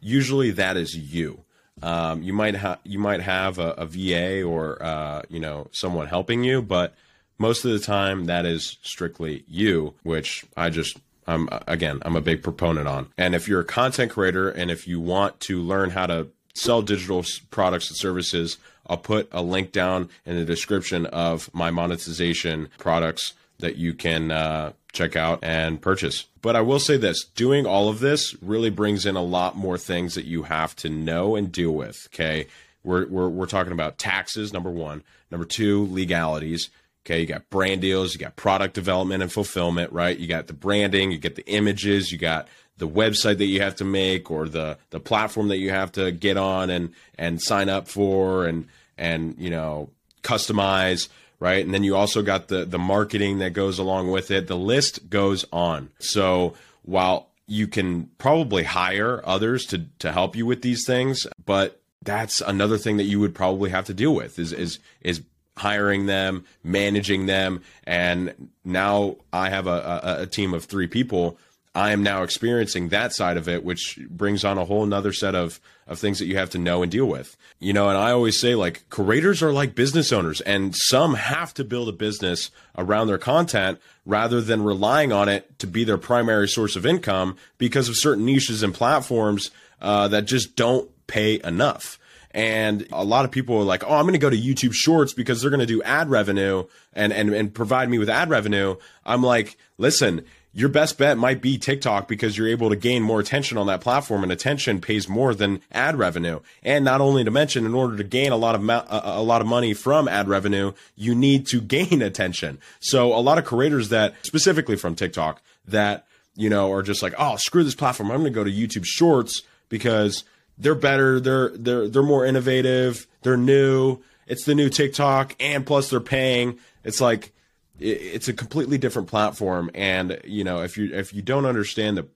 usually 0.00 0.50
that 0.52 0.76
is 0.76 0.96
you. 0.96 1.44
Um, 1.82 2.22
you 2.22 2.32
might 2.32 2.54
have 2.56 2.80
you 2.84 2.98
might 2.98 3.20
have 3.20 3.58
a, 3.58 3.70
a 3.72 3.86
VA 3.86 4.42
or 4.42 4.82
uh, 4.82 5.22
you 5.28 5.40
know 5.40 5.68
someone 5.70 6.06
helping 6.06 6.44
you, 6.44 6.62
but 6.62 6.94
most 7.38 7.64
of 7.64 7.72
the 7.72 7.78
time 7.78 8.26
that 8.26 8.44
is 8.44 8.78
strictly 8.82 9.44
you, 9.48 9.94
which 10.02 10.44
I 10.56 10.70
just 10.70 10.98
I'm 11.26 11.48
again, 11.66 12.00
I'm 12.02 12.16
a 12.16 12.20
big 12.20 12.42
proponent 12.42 12.88
on. 12.88 13.08
And 13.16 13.34
if 13.34 13.48
you're 13.48 13.60
a 13.60 13.64
content 13.64 14.12
creator 14.12 14.48
and 14.48 14.70
if 14.70 14.88
you 14.88 15.00
want 15.00 15.40
to 15.40 15.60
learn 15.60 15.90
how 15.90 16.06
to 16.06 16.28
sell 16.54 16.82
digital 16.82 17.24
products 17.50 17.88
and 17.88 17.96
services, 17.96 18.58
I'll 18.86 18.98
put 18.98 19.28
a 19.32 19.42
link 19.42 19.72
down 19.72 20.10
in 20.26 20.36
the 20.36 20.44
description 20.44 21.06
of 21.06 21.48
my 21.54 21.70
monetization 21.70 22.68
products 22.78 23.34
that 23.58 23.76
you 23.76 23.94
can 23.94 24.30
uh, 24.30 24.72
check 24.92 25.16
out 25.16 25.38
and 25.42 25.80
purchase. 25.80 26.26
But 26.42 26.56
I 26.56 26.60
will 26.60 26.80
say 26.80 26.96
this 26.96 27.24
doing 27.24 27.64
all 27.64 27.88
of 27.88 28.00
this 28.00 28.34
really 28.42 28.70
brings 28.70 29.06
in 29.06 29.16
a 29.16 29.22
lot 29.22 29.56
more 29.56 29.78
things 29.78 30.14
that 30.14 30.24
you 30.24 30.42
have 30.44 30.74
to 30.76 30.88
know 30.88 31.36
and 31.36 31.50
deal 31.50 31.72
with. 31.72 32.08
Okay. 32.12 32.48
We're, 32.84 33.06
we're, 33.06 33.28
we're 33.28 33.46
talking 33.46 33.72
about 33.72 33.98
taxes, 33.98 34.52
number 34.52 34.70
one. 34.70 35.04
Number 35.30 35.46
two, 35.46 35.86
legalities. 35.86 36.68
Okay, 37.04 37.20
you 37.20 37.26
got 37.26 37.50
brand 37.50 37.80
deals, 37.80 38.14
you 38.14 38.20
got 38.20 38.36
product 38.36 38.74
development 38.74 39.22
and 39.22 39.32
fulfillment, 39.32 39.92
right? 39.92 40.16
You 40.16 40.28
got 40.28 40.46
the 40.46 40.52
branding, 40.52 41.10
you 41.10 41.18
get 41.18 41.34
the 41.34 41.46
images, 41.48 42.12
you 42.12 42.18
got 42.18 42.46
the 42.78 42.88
website 42.88 43.38
that 43.38 43.46
you 43.46 43.60
have 43.60 43.76
to 43.76 43.84
make 43.84 44.30
or 44.30 44.48
the 44.48 44.78
the 44.90 45.00
platform 45.00 45.48
that 45.48 45.58
you 45.58 45.70
have 45.70 45.92
to 45.92 46.12
get 46.12 46.36
on 46.36 46.70
and 46.70 46.92
and 47.18 47.42
sign 47.42 47.68
up 47.68 47.88
for 47.88 48.46
and 48.46 48.66
and 48.96 49.36
you 49.38 49.50
know 49.50 49.90
customize, 50.22 51.08
right? 51.40 51.64
And 51.64 51.74
then 51.74 51.84
you 51.84 51.96
also 51.96 52.22
got 52.22 52.48
the 52.48 52.64
the 52.64 52.78
marketing 52.78 53.38
that 53.38 53.52
goes 53.52 53.78
along 53.78 54.10
with 54.10 54.30
it. 54.30 54.46
The 54.46 54.56
list 54.56 55.10
goes 55.10 55.44
on. 55.52 55.90
So 55.98 56.54
while 56.82 57.28
you 57.46 57.66
can 57.66 58.10
probably 58.18 58.62
hire 58.62 59.20
others 59.24 59.64
to 59.66 59.86
to 59.98 60.12
help 60.12 60.36
you 60.36 60.46
with 60.46 60.62
these 60.62 60.86
things, 60.86 61.26
but 61.44 61.80
that's 62.02 62.40
another 62.40 62.78
thing 62.78 62.96
that 62.96 63.04
you 63.04 63.20
would 63.20 63.34
probably 63.34 63.70
have 63.70 63.86
to 63.86 63.94
deal 63.94 64.14
with 64.14 64.38
is 64.38 64.52
is 64.52 64.78
is 65.00 65.22
hiring 65.56 66.06
them, 66.06 66.44
managing 66.62 67.26
them, 67.26 67.62
and 67.84 68.50
now 68.64 69.16
I 69.32 69.50
have 69.50 69.66
a, 69.66 69.70
a, 69.70 70.22
a, 70.22 70.26
team 70.26 70.54
of 70.54 70.64
three 70.64 70.86
people. 70.86 71.38
I 71.74 71.92
am 71.92 72.02
now 72.02 72.22
experiencing 72.22 72.88
that 72.88 73.14
side 73.14 73.36
of 73.36 73.48
it, 73.48 73.64
which 73.64 73.98
brings 74.08 74.44
on 74.44 74.58
a 74.58 74.64
whole 74.64 74.86
nother 74.86 75.12
set 75.12 75.34
of 75.34 75.60
of 75.86 75.98
things 75.98 76.18
that 76.18 76.26
you 76.26 76.36
have 76.36 76.50
to 76.50 76.58
know 76.58 76.82
and 76.82 76.92
deal 76.92 77.06
with. 77.06 77.36
You 77.58 77.72
know, 77.72 77.88
and 77.88 77.98
I 77.98 78.12
always 78.12 78.38
say 78.38 78.54
like 78.54 78.88
creators 78.88 79.42
are 79.42 79.52
like 79.52 79.74
business 79.74 80.12
owners, 80.12 80.40
and 80.40 80.74
some 80.74 81.14
have 81.14 81.52
to 81.54 81.64
build 81.64 81.88
a 81.88 81.92
business 81.92 82.50
around 82.76 83.08
their 83.08 83.18
content 83.18 83.80
rather 84.04 84.40
than 84.40 84.62
relying 84.62 85.12
on 85.12 85.28
it 85.28 85.58
to 85.58 85.66
be 85.66 85.84
their 85.84 85.98
primary 85.98 86.48
source 86.48 86.76
of 86.76 86.86
income 86.86 87.36
because 87.58 87.88
of 87.88 87.96
certain 87.96 88.24
niches 88.24 88.62
and 88.62 88.74
platforms 88.74 89.50
uh, 89.80 90.08
that 90.08 90.24
just 90.24 90.56
don't 90.56 90.90
pay 91.06 91.40
enough. 91.44 91.98
And 92.34 92.86
a 92.92 93.04
lot 93.04 93.24
of 93.24 93.30
people 93.30 93.58
are 93.58 93.64
like, 93.64 93.84
oh, 93.84 93.94
I'm 93.94 94.04
going 94.04 94.14
to 94.14 94.18
go 94.18 94.30
to 94.30 94.36
YouTube 94.36 94.72
Shorts 94.72 95.12
because 95.12 95.40
they're 95.40 95.50
going 95.50 95.60
to 95.60 95.66
do 95.66 95.82
ad 95.82 96.08
revenue 96.08 96.64
and, 96.92 97.12
and, 97.12 97.32
and 97.34 97.52
provide 97.52 97.90
me 97.90 97.98
with 97.98 98.08
ad 98.08 98.30
revenue. 98.30 98.76
I'm 99.04 99.22
like, 99.22 99.58
listen, 99.76 100.24
your 100.54 100.68
best 100.68 100.98
bet 100.98 101.16
might 101.16 101.40
be 101.40 101.56
TikTok 101.56 102.08
because 102.08 102.36
you're 102.36 102.48
able 102.48 102.68
to 102.68 102.76
gain 102.76 103.02
more 103.02 103.20
attention 103.20 103.56
on 103.56 103.66
that 103.68 103.80
platform 103.80 104.22
and 104.22 104.30
attention 104.30 104.80
pays 104.80 105.08
more 105.08 105.34
than 105.34 105.62
ad 105.72 105.98
revenue. 105.98 106.40
And 106.62 106.84
not 106.84 107.00
only 107.00 107.24
to 107.24 107.30
mention, 107.30 107.64
in 107.64 107.74
order 107.74 107.96
to 107.96 108.04
gain 108.04 108.32
a 108.32 108.36
lot 108.36 108.54
of 108.54 108.62
a 108.68 109.22
lot 109.22 109.40
of 109.40 109.46
money 109.46 109.72
from 109.72 110.08
ad 110.08 110.28
revenue, 110.28 110.72
you 110.94 111.14
need 111.14 111.46
to 111.48 111.60
gain 111.72 112.02
attention. 112.02 112.58
So 112.80 113.14
a 113.14 113.20
lot 113.20 113.38
of 113.38 113.44
creators 113.44 113.88
that 113.88 114.14
specifically 114.22 114.76
from 114.76 114.94
TikTok 114.94 115.40
that, 115.68 116.06
you 116.34 116.50
know, 116.50 116.70
are 116.72 116.82
just 116.82 117.02
like, 117.02 117.14
oh, 117.18 117.36
screw 117.36 117.64
this 117.64 117.74
platform. 117.74 118.10
I'm 118.10 118.20
going 118.20 118.32
to 118.32 118.34
go 118.34 118.44
to 118.44 118.52
YouTube 118.52 118.84
Shorts 118.84 119.42
because 119.70 120.24
they're 120.58 120.74
better. 120.74 121.20
They're 121.20 121.50
they're 121.50 121.88
they're 121.88 122.02
more 122.02 122.26
innovative. 122.26 123.06
They're 123.22 123.36
new. 123.36 123.98
It's 124.26 124.44
the 124.44 124.54
new 124.54 124.68
TikTok, 124.68 125.34
and 125.40 125.66
plus 125.66 125.90
they're 125.90 126.00
paying. 126.00 126.58
It's 126.84 127.00
like 127.00 127.32
it's 127.78 128.28
a 128.28 128.32
completely 128.32 128.78
different 128.78 129.08
platform. 129.08 129.70
And 129.74 130.20
you 130.24 130.44
know, 130.44 130.62
if 130.62 130.76
you 130.76 130.94
if 130.94 131.12
you 131.12 131.22
don't 131.22 131.46
understand 131.46 131.96
the 131.96 132.06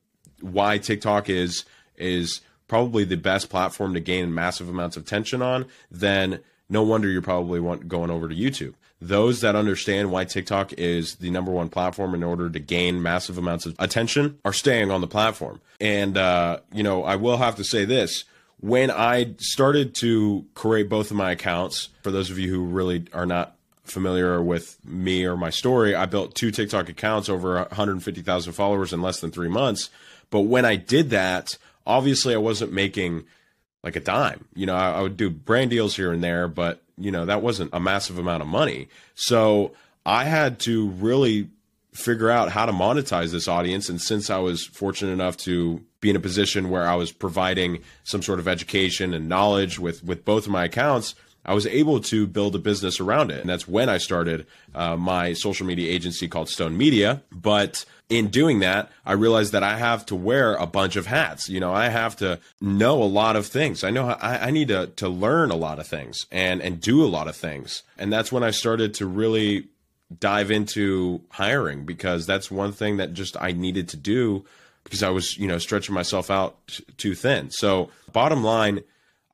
why 0.40 0.78
TikTok 0.78 1.28
is 1.28 1.64
is 1.97 2.40
probably 2.69 3.05
the 3.05 3.16
best 3.16 3.49
platform 3.49 3.95
to 3.95 4.00
gain 4.00 4.35
massive 4.35 4.69
amounts 4.69 4.97
of 4.97 5.05
attention 5.05 5.43
on, 5.43 5.66
then 5.90 6.40
no 6.69 6.83
wonder 6.83 7.09
you're 7.09 7.23
probably 7.23 7.61
want, 7.61 7.88
going 7.88 8.11
over 8.11 8.28
to 8.28 8.35
YouTube. 8.35 8.75
Those 9.00 9.42
that 9.42 9.54
understand 9.54 10.10
why 10.10 10.24
TikTok 10.24 10.72
is 10.74 11.16
the 11.16 11.30
number 11.30 11.52
one 11.52 11.68
platform 11.68 12.14
in 12.14 12.22
order 12.22 12.48
to 12.48 12.58
gain 12.58 13.02
massive 13.02 13.36
amounts 13.36 13.66
of 13.66 13.76
attention 13.78 14.38
are 14.44 14.54
staying 14.54 14.90
on 14.90 15.02
the 15.02 15.06
platform. 15.06 15.60
And, 15.80 16.16
uh, 16.16 16.60
you 16.72 16.82
know, 16.82 17.04
I 17.04 17.16
will 17.16 17.36
have 17.36 17.56
to 17.56 17.64
say 17.64 17.84
this 17.84 18.24
when 18.60 18.90
I 18.90 19.34
started 19.38 19.94
to 19.96 20.46
create 20.54 20.88
both 20.88 21.10
of 21.10 21.16
my 21.16 21.32
accounts, 21.32 21.90
for 22.02 22.10
those 22.10 22.30
of 22.30 22.38
you 22.38 22.50
who 22.50 22.64
really 22.64 23.04
are 23.12 23.26
not 23.26 23.56
familiar 23.84 24.42
with 24.42 24.78
me 24.84 25.24
or 25.24 25.36
my 25.36 25.50
story, 25.50 25.94
I 25.94 26.06
built 26.06 26.34
two 26.34 26.50
TikTok 26.50 26.88
accounts 26.88 27.28
over 27.28 27.56
150,000 27.56 28.52
followers 28.52 28.92
in 28.92 29.02
less 29.02 29.20
than 29.20 29.30
three 29.30 29.48
months. 29.48 29.90
But 30.30 30.40
when 30.42 30.64
I 30.64 30.76
did 30.76 31.10
that, 31.10 31.58
obviously 31.86 32.34
I 32.34 32.38
wasn't 32.38 32.72
making 32.72 33.24
like 33.87 33.95
a 33.95 34.00
dime. 34.00 34.45
You 34.57 34.66
know, 34.66 34.75
I, 34.75 34.95
I 34.95 35.00
would 35.00 35.16
do 35.16 35.31
brand 35.31 35.71
deals 35.71 35.95
here 35.95 36.12
and 36.12 36.23
there, 36.23 36.49
but 36.49 36.83
you 36.99 37.12
know, 37.12 37.25
that 37.25 37.40
wasn't 37.40 37.71
a 37.73 37.78
massive 37.78 38.19
amount 38.19 38.43
of 38.43 38.49
money. 38.49 38.88
So 39.14 39.75
I 40.05 40.25
had 40.25 40.59
to 40.61 40.88
really 40.88 41.49
figure 41.93 42.28
out 42.28 42.50
how 42.50 42.66
to 42.66 42.73
monetize 42.73 43.31
this 43.31 43.47
audience. 43.47 43.88
And 43.88 44.02
since 44.02 44.28
I 44.28 44.38
was 44.38 44.66
fortunate 44.66 45.12
enough 45.12 45.37
to 45.38 45.85
be 46.00 46.11
in 46.11 46.16
a 46.16 46.21
position 46.21 46.69
where 46.69 46.88
I 46.88 46.97
was 46.97 47.12
providing 47.12 47.78
some 48.02 48.23
sort 48.23 48.40
of 48.40 48.49
education 48.49 49.14
and 49.14 49.28
knowledge 49.28 49.78
with 49.78 50.02
with 50.02 50.25
both 50.25 50.47
of 50.47 50.50
my 50.50 50.64
accounts, 50.64 51.14
I 51.46 51.54
was 51.54 51.66
able 51.66 52.00
to 52.00 52.26
build 52.26 52.56
a 52.56 52.58
business 52.58 52.98
around 52.98 53.30
it. 53.30 53.40
And 53.40 53.48
that's 53.48 53.68
when 53.68 53.88
I 53.88 53.98
started 53.98 54.46
uh, 54.74 54.96
my 54.96 55.32
social 55.32 55.64
media 55.64 55.90
agency 55.90 56.26
called 56.26 56.48
Stone 56.48 56.76
Media. 56.76 57.22
But 57.30 57.84
in 58.08 58.28
doing 58.28 58.58
that, 58.60 58.90
I 59.04 59.12
realized 59.12 59.52
that 59.52 59.62
I 59.62 59.78
have 59.78 60.04
to 60.06 60.16
wear 60.16 60.56
a 60.56 60.66
bunch 60.66 60.96
of 60.96 61.06
hats. 61.06 61.48
You 61.48 61.60
know, 61.60 61.72
I 61.72 61.88
have 61.88 62.16
to 62.16 62.40
know 62.60 63.00
a 63.00 63.04
lot 63.04 63.36
of 63.36 63.46
things. 63.46 63.84
I 63.84 63.90
know 63.90 64.08
I, 64.08 64.48
I 64.48 64.50
need 64.50 64.68
to, 64.68 64.88
to 64.96 65.08
learn 65.08 65.52
a 65.52 65.56
lot 65.56 65.78
of 65.78 65.86
things 65.86 66.26
and, 66.32 66.60
and 66.60 66.80
do 66.80 67.02
a 67.04 67.06
lot 67.06 67.28
of 67.28 67.36
things. 67.36 67.84
And 67.96 68.12
that's 68.12 68.32
when 68.32 68.42
I 68.42 68.50
started 68.50 68.94
to 68.94 69.06
really 69.06 69.68
dive 70.18 70.50
into 70.50 71.22
hiring 71.30 71.84
because 71.84 72.26
that's 72.26 72.50
one 72.50 72.72
thing 72.72 72.96
that 72.96 73.12
just 73.12 73.40
I 73.40 73.52
needed 73.52 73.88
to 73.90 73.96
do 73.96 74.44
because 74.84 75.02
I 75.02 75.10
was, 75.10 75.36
you 75.36 75.48
know, 75.48 75.58
stretching 75.58 75.94
myself 75.94 76.30
out 76.30 76.56
t- 76.68 76.84
too 76.96 77.14
thin. 77.14 77.50
So, 77.50 77.90
bottom 78.12 78.44
line, 78.44 78.82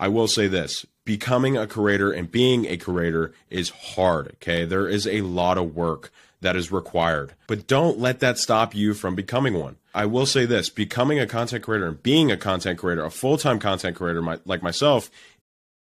I 0.03 0.09
will 0.09 0.27
say 0.27 0.49
this 0.49 0.85
becoming 1.05 1.57
a 1.57 1.65
curator 1.65 2.11
and 2.11 2.29
being 2.29 2.67
a 2.67 2.77
curator 2.77 3.33
is 3.51 3.71
hard. 3.71 4.33
Okay. 4.35 4.65
There 4.65 4.89
is 4.89 5.07
a 5.07 5.21
lot 5.21 5.59
of 5.59 5.77
work 5.77 6.11
that 6.41 6.57
is 6.57 6.73
required, 6.73 7.35
but 7.47 7.69
don't 7.69 8.01
let 8.01 8.19
that 8.19 8.37
stop 8.37 8.75
you 8.75 8.95
from 8.95 9.15
becoming 9.15 9.55
one. 9.55 9.77
I 9.95 10.07
will 10.07 10.27
say 10.27 10.45
this 10.45 10.71
becoming 10.71 11.21
a 11.21 11.27
content 11.29 11.63
creator 11.63 11.87
and 11.87 12.03
being 12.03 12.33
a 12.33 12.37
content 12.37 12.81
creator, 12.81 13.05
a 13.05 13.13
full 13.13 13.39
time 13.39 13.61
content 13.61 13.97
creator 13.97 14.21
my, 14.21 14.41
like 14.45 14.61
myself, 14.61 15.09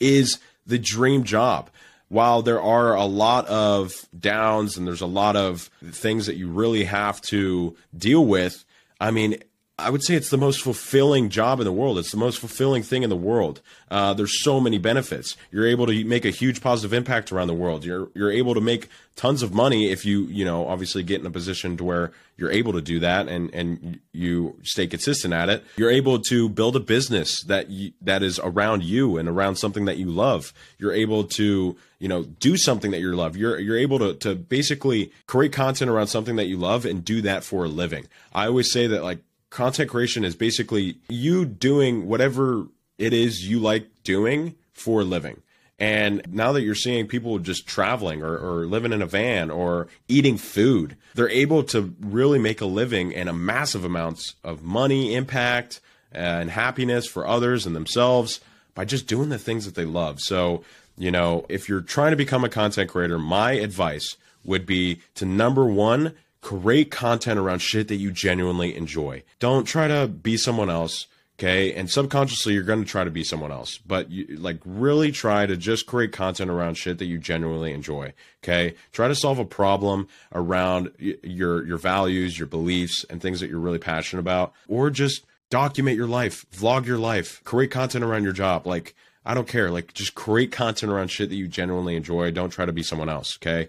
is 0.00 0.38
the 0.66 0.78
dream 0.78 1.24
job. 1.24 1.70
While 2.08 2.42
there 2.42 2.62
are 2.62 2.94
a 2.94 3.04
lot 3.04 3.46
of 3.48 4.06
downs 4.18 4.76
and 4.76 4.86
there's 4.86 5.02
a 5.02 5.06
lot 5.06 5.36
of 5.36 5.70
things 5.90 6.26
that 6.26 6.36
you 6.36 6.48
really 6.48 6.84
have 6.84 7.20
to 7.22 7.76
deal 7.96 8.24
with, 8.24 8.64
I 8.98 9.10
mean, 9.10 9.42
I 9.80 9.90
would 9.90 10.02
say 10.02 10.14
it's 10.14 10.30
the 10.30 10.36
most 10.36 10.60
fulfilling 10.60 11.28
job 11.28 11.60
in 11.60 11.64
the 11.64 11.72
world. 11.72 11.98
It's 11.98 12.10
the 12.10 12.16
most 12.16 12.40
fulfilling 12.40 12.82
thing 12.82 13.04
in 13.04 13.10
the 13.10 13.16
world. 13.16 13.60
Uh, 13.88 14.12
there's 14.12 14.42
so 14.42 14.58
many 14.58 14.76
benefits. 14.76 15.36
You're 15.52 15.68
able 15.68 15.86
to 15.86 16.04
make 16.04 16.24
a 16.24 16.30
huge 16.30 16.60
positive 16.60 16.92
impact 16.92 17.30
around 17.30 17.46
the 17.46 17.54
world. 17.54 17.84
You're 17.84 18.08
you're 18.12 18.32
able 18.32 18.54
to 18.54 18.60
make 18.60 18.88
tons 19.14 19.40
of 19.40 19.54
money 19.54 19.90
if 19.90 20.04
you 20.04 20.22
you 20.22 20.44
know 20.44 20.66
obviously 20.66 21.04
get 21.04 21.20
in 21.20 21.26
a 21.26 21.30
position 21.30 21.76
to 21.76 21.84
where 21.84 22.12
you're 22.36 22.50
able 22.50 22.72
to 22.72 22.80
do 22.80 22.98
that 23.00 23.28
and 23.28 23.54
and 23.54 24.00
you 24.12 24.58
stay 24.64 24.88
consistent 24.88 25.32
at 25.32 25.48
it. 25.48 25.64
You're 25.76 25.90
able 25.90 26.18
to 26.22 26.48
build 26.48 26.74
a 26.74 26.80
business 26.80 27.42
that 27.44 27.70
you, 27.70 27.92
that 28.02 28.24
is 28.24 28.40
around 28.42 28.82
you 28.82 29.16
and 29.16 29.28
around 29.28 29.56
something 29.56 29.84
that 29.84 29.96
you 29.96 30.10
love. 30.10 30.52
You're 30.78 30.92
able 30.92 31.22
to 31.24 31.76
you 32.00 32.08
know 32.08 32.24
do 32.24 32.56
something 32.56 32.90
that 32.90 32.98
you 32.98 33.14
love. 33.14 33.36
You're 33.36 33.60
you're 33.60 33.78
able 33.78 34.00
to 34.00 34.14
to 34.14 34.34
basically 34.34 35.12
create 35.28 35.52
content 35.52 35.88
around 35.88 36.08
something 36.08 36.34
that 36.34 36.46
you 36.46 36.56
love 36.56 36.84
and 36.84 37.04
do 37.04 37.22
that 37.22 37.44
for 37.44 37.64
a 37.64 37.68
living. 37.68 38.08
I 38.34 38.46
always 38.46 38.72
say 38.72 38.88
that 38.88 39.04
like 39.04 39.20
content 39.50 39.90
creation 39.90 40.24
is 40.24 40.34
basically 40.34 40.98
you 41.08 41.44
doing 41.44 42.06
whatever 42.06 42.66
it 42.98 43.12
is 43.12 43.48
you 43.48 43.58
like 43.58 43.86
doing 44.04 44.54
for 44.72 45.00
a 45.00 45.04
living. 45.04 45.42
And 45.78 46.22
now 46.32 46.52
that 46.52 46.62
you're 46.62 46.74
seeing 46.74 47.06
people 47.06 47.38
just 47.38 47.66
traveling 47.66 48.22
or, 48.22 48.36
or, 48.36 48.66
living 48.66 48.92
in 48.92 49.00
a 49.00 49.06
van 49.06 49.48
or 49.48 49.86
eating 50.08 50.36
food, 50.36 50.96
they're 51.14 51.28
able 51.28 51.62
to 51.64 51.94
really 52.00 52.40
make 52.40 52.60
a 52.60 52.66
living 52.66 53.14
and 53.14 53.28
a 53.28 53.32
massive 53.32 53.84
amounts 53.84 54.34
of 54.42 54.64
money, 54.64 55.14
impact, 55.14 55.80
and 56.10 56.50
happiness 56.50 57.06
for 57.06 57.26
others 57.26 57.64
and 57.64 57.76
themselves 57.76 58.40
by 58.74 58.84
just 58.84 59.06
doing 59.06 59.28
the 59.28 59.38
things 59.38 59.66
that 59.66 59.76
they 59.76 59.84
love. 59.84 60.18
So, 60.20 60.64
you 60.96 61.12
know, 61.12 61.46
if 61.48 61.68
you're 61.68 61.80
trying 61.80 62.10
to 62.10 62.16
become 62.16 62.44
a 62.44 62.48
content 62.48 62.90
creator, 62.90 63.18
my 63.18 63.52
advice 63.52 64.16
would 64.44 64.66
be 64.66 65.00
to 65.14 65.26
number 65.26 65.64
one, 65.64 66.14
create 66.40 66.90
content 66.90 67.38
around 67.38 67.60
shit 67.60 67.88
that 67.88 67.96
you 67.96 68.10
genuinely 68.10 68.76
enjoy. 68.76 69.22
Don't 69.38 69.64
try 69.64 69.88
to 69.88 70.06
be 70.06 70.36
someone 70.36 70.70
else. 70.70 71.06
Okay. 71.38 71.72
And 71.72 71.88
subconsciously, 71.88 72.54
you're 72.54 72.64
going 72.64 72.82
to 72.82 72.88
try 72.88 73.04
to 73.04 73.12
be 73.12 73.22
someone 73.22 73.52
else, 73.52 73.78
but 73.78 74.10
you 74.10 74.36
like 74.38 74.58
really 74.64 75.12
try 75.12 75.46
to 75.46 75.56
just 75.56 75.86
create 75.86 76.10
content 76.10 76.50
around 76.50 76.74
shit 76.74 76.98
that 76.98 77.04
you 77.04 77.18
genuinely 77.18 77.72
enjoy. 77.72 78.12
Okay. 78.42 78.74
Try 78.90 79.06
to 79.06 79.14
solve 79.14 79.38
a 79.38 79.44
problem 79.44 80.08
around 80.32 80.90
your, 80.98 81.64
your 81.64 81.78
values, 81.78 82.38
your 82.38 82.48
beliefs, 82.48 83.04
and 83.08 83.22
things 83.22 83.38
that 83.38 83.48
you're 83.48 83.60
really 83.60 83.78
passionate 83.78 84.20
about, 84.20 84.52
or 84.66 84.90
just 84.90 85.24
document 85.48 85.96
your 85.96 86.08
life, 86.08 86.44
vlog 86.52 86.86
your 86.86 86.98
life, 86.98 87.40
create 87.44 87.70
content 87.70 88.04
around 88.04 88.24
your 88.24 88.32
job. 88.32 88.66
Like, 88.66 88.96
I 89.24 89.34
don't 89.34 89.46
care. 89.46 89.70
Like, 89.70 89.94
just 89.94 90.16
create 90.16 90.50
content 90.50 90.90
around 90.90 91.08
shit 91.08 91.28
that 91.28 91.36
you 91.36 91.46
genuinely 91.46 91.94
enjoy. 91.94 92.32
Don't 92.32 92.50
try 92.50 92.66
to 92.66 92.72
be 92.72 92.82
someone 92.82 93.08
else. 93.08 93.38
Okay. 93.40 93.68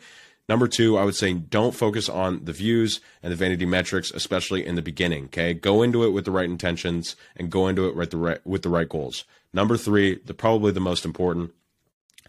Number 0.50 0.68
two, 0.68 0.98
I 0.98 1.06
would 1.06 1.16
say 1.16 1.32
don't 1.34 1.76
focus 1.76 2.10
on 2.10 2.44
the 2.46 2.54
views 2.54 3.02
and 3.22 3.32
the 3.32 3.36
vanity 3.36 3.68
metrics, 3.68 4.10
especially 4.10 4.66
in 4.66 4.74
the 4.74 4.82
beginning. 4.82 5.26
Okay, 5.26 5.54
go 5.54 5.84
into 5.84 6.04
it 6.04 6.10
with 6.10 6.26
the 6.26 6.32
right 6.32 6.50
intentions 6.50 7.16
and 7.36 7.52
go 7.52 7.68
into 7.68 7.88
it 7.88 7.96
with 7.96 8.10
the 8.10 8.18
right 8.18 8.46
with 8.48 8.64
the 8.64 8.70
right 8.70 8.90
goals. 8.90 9.26
Number 9.54 9.78
three, 9.78 10.20
the 10.26 10.34
probably 10.34 10.72
the 10.72 10.80
most 10.80 11.06
important, 11.06 11.52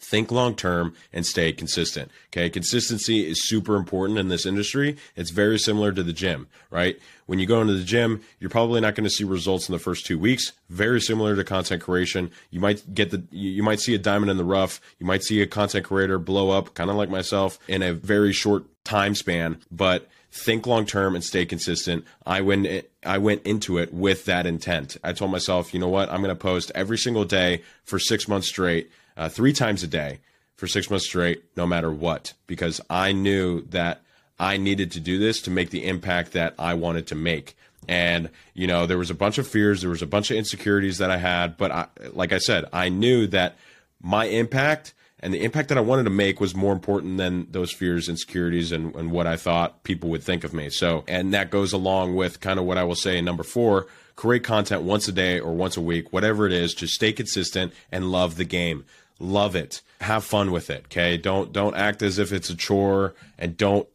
think 0.00 0.32
long 0.32 0.54
term 0.54 0.94
and 1.12 1.26
stay 1.26 1.52
consistent. 1.52 2.10
Okay. 2.28 2.50
Consistency 2.50 3.28
is 3.28 3.46
super 3.46 3.76
important 3.76 4.18
in 4.18 4.28
this 4.28 4.46
industry. 4.46 4.96
It's 5.14 5.30
very 5.30 5.58
similar 5.58 5.92
to 5.92 6.02
the 6.02 6.12
gym, 6.12 6.48
right? 6.70 6.98
When 7.26 7.38
you 7.38 7.46
go 7.46 7.60
into 7.60 7.74
the 7.74 7.84
gym, 7.84 8.22
you're 8.40 8.50
probably 8.50 8.80
not 8.80 8.96
going 8.96 9.04
to 9.04 9.10
see 9.10 9.24
results 9.24 9.68
in 9.68 9.72
the 9.72 9.78
first 9.78 10.06
two 10.06 10.18
weeks. 10.18 10.52
Very 10.68 11.00
similar 11.00 11.36
to 11.36 11.44
content 11.44 11.82
creation. 11.82 12.30
You 12.50 12.58
might 12.60 12.92
get 12.92 13.10
the, 13.10 13.22
you 13.30 13.62
might 13.62 13.80
see 13.80 13.94
a 13.94 13.98
diamond 13.98 14.30
in 14.30 14.36
the 14.36 14.44
rough. 14.44 14.80
You 14.98 15.06
might 15.06 15.22
see 15.22 15.40
a 15.40 15.46
content 15.46 15.84
creator 15.84 16.18
blow 16.18 16.50
up, 16.50 16.74
kind 16.74 16.90
of 16.90 16.96
like 16.96 17.08
myself, 17.08 17.58
in 17.68 17.82
a 17.82 17.92
very 17.92 18.32
short 18.32 18.64
time 18.84 19.14
span, 19.14 19.58
but 19.70 20.08
think 20.32 20.66
long 20.66 20.86
term 20.86 21.14
and 21.14 21.24
stay 21.24 21.44
consistent. 21.44 22.04
I 22.24 22.40
went 22.40 22.86
I 23.04 23.18
went 23.18 23.42
into 23.42 23.78
it 23.78 23.92
with 23.92 24.24
that 24.26 24.46
intent. 24.46 24.96
I 25.02 25.12
told 25.12 25.30
myself, 25.30 25.74
you 25.74 25.80
know 25.80 25.88
what? 25.88 26.10
I'm 26.10 26.22
going 26.22 26.34
to 26.34 26.40
post 26.40 26.70
every 26.74 26.98
single 26.98 27.24
day 27.24 27.62
for 27.84 27.98
6 27.98 28.28
months 28.28 28.48
straight 28.48 28.90
uh, 29.20 29.28
three 29.28 29.52
times 29.52 29.82
a 29.82 29.86
day 29.86 30.18
for 30.56 30.66
six 30.66 30.88
months 30.88 31.04
straight, 31.04 31.44
no 31.54 31.66
matter 31.66 31.92
what, 31.92 32.32
because 32.46 32.80
I 32.88 33.12
knew 33.12 33.60
that 33.66 34.00
I 34.38 34.56
needed 34.56 34.92
to 34.92 35.00
do 35.00 35.18
this 35.18 35.42
to 35.42 35.50
make 35.50 35.68
the 35.68 35.86
impact 35.86 36.32
that 36.32 36.54
I 36.58 36.72
wanted 36.72 37.06
to 37.08 37.14
make. 37.14 37.54
And, 37.86 38.30
you 38.54 38.66
know, 38.66 38.86
there 38.86 38.96
was 38.96 39.10
a 39.10 39.14
bunch 39.14 39.36
of 39.36 39.46
fears, 39.46 39.82
there 39.82 39.90
was 39.90 40.00
a 40.00 40.06
bunch 40.06 40.30
of 40.30 40.38
insecurities 40.38 40.98
that 40.98 41.10
I 41.10 41.18
had, 41.18 41.58
but 41.58 41.70
I, 41.70 41.86
like 42.12 42.32
I 42.32 42.38
said, 42.38 42.64
I 42.72 42.88
knew 42.88 43.26
that 43.26 43.56
my 44.00 44.24
impact 44.24 44.94
and 45.22 45.34
the 45.34 45.44
impact 45.44 45.68
that 45.68 45.76
I 45.76 45.82
wanted 45.82 46.04
to 46.04 46.10
make 46.10 46.40
was 46.40 46.54
more 46.54 46.72
important 46.72 47.18
than 47.18 47.46
those 47.50 47.70
fears, 47.70 48.08
insecurities, 48.08 48.72
and, 48.72 48.94
and 48.96 49.10
what 49.10 49.26
I 49.26 49.36
thought 49.36 49.82
people 49.82 50.08
would 50.08 50.22
think 50.22 50.44
of 50.44 50.54
me. 50.54 50.70
So, 50.70 51.04
and 51.06 51.34
that 51.34 51.50
goes 51.50 51.74
along 51.74 52.16
with 52.16 52.40
kind 52.40 52.58
of 52.58 52.64
what 52.64 52.78
I 52.78 52.84
will 52.84 52.94
say 52.94 53.18
in 53.18 53.26
number 53.26 53.42
four 53.42 53.86
create 54.16 54.44
content 54.44 54.82
once 54.82 55.08
a 55.08 55.12
day 55.12 55.40
or 55.40 55.54
once 55.54 55.78
a 55.78 55.80
week, 55.80 56.12
whatever 56.12 56.46
it 56.46 56.52
is, 56.52 56.74
just 56.74 56.92
stay 56.92 57.10
consistent 57.10 57.72
and 57.90 58.12
love 58.12 58.36
the 58.36 58.44
game 58.44 58.84
love 59.20 59.54
it. 59.54 59.82
Have 60.00 60.24
fun 60.24 60.50
with 60.50 60.70
it 60.70 60.84
okay? 60.86 61.16
Don't 61.16 61.52
don't 61.52 61.76
act 61.76 62.02
as 62.02 62.18
if 62.18 62.32
it's 62.32 62.50
a 62.50 62.56
chore 62.56 63.14
and 63.38 63.56
don't 63.56 63.88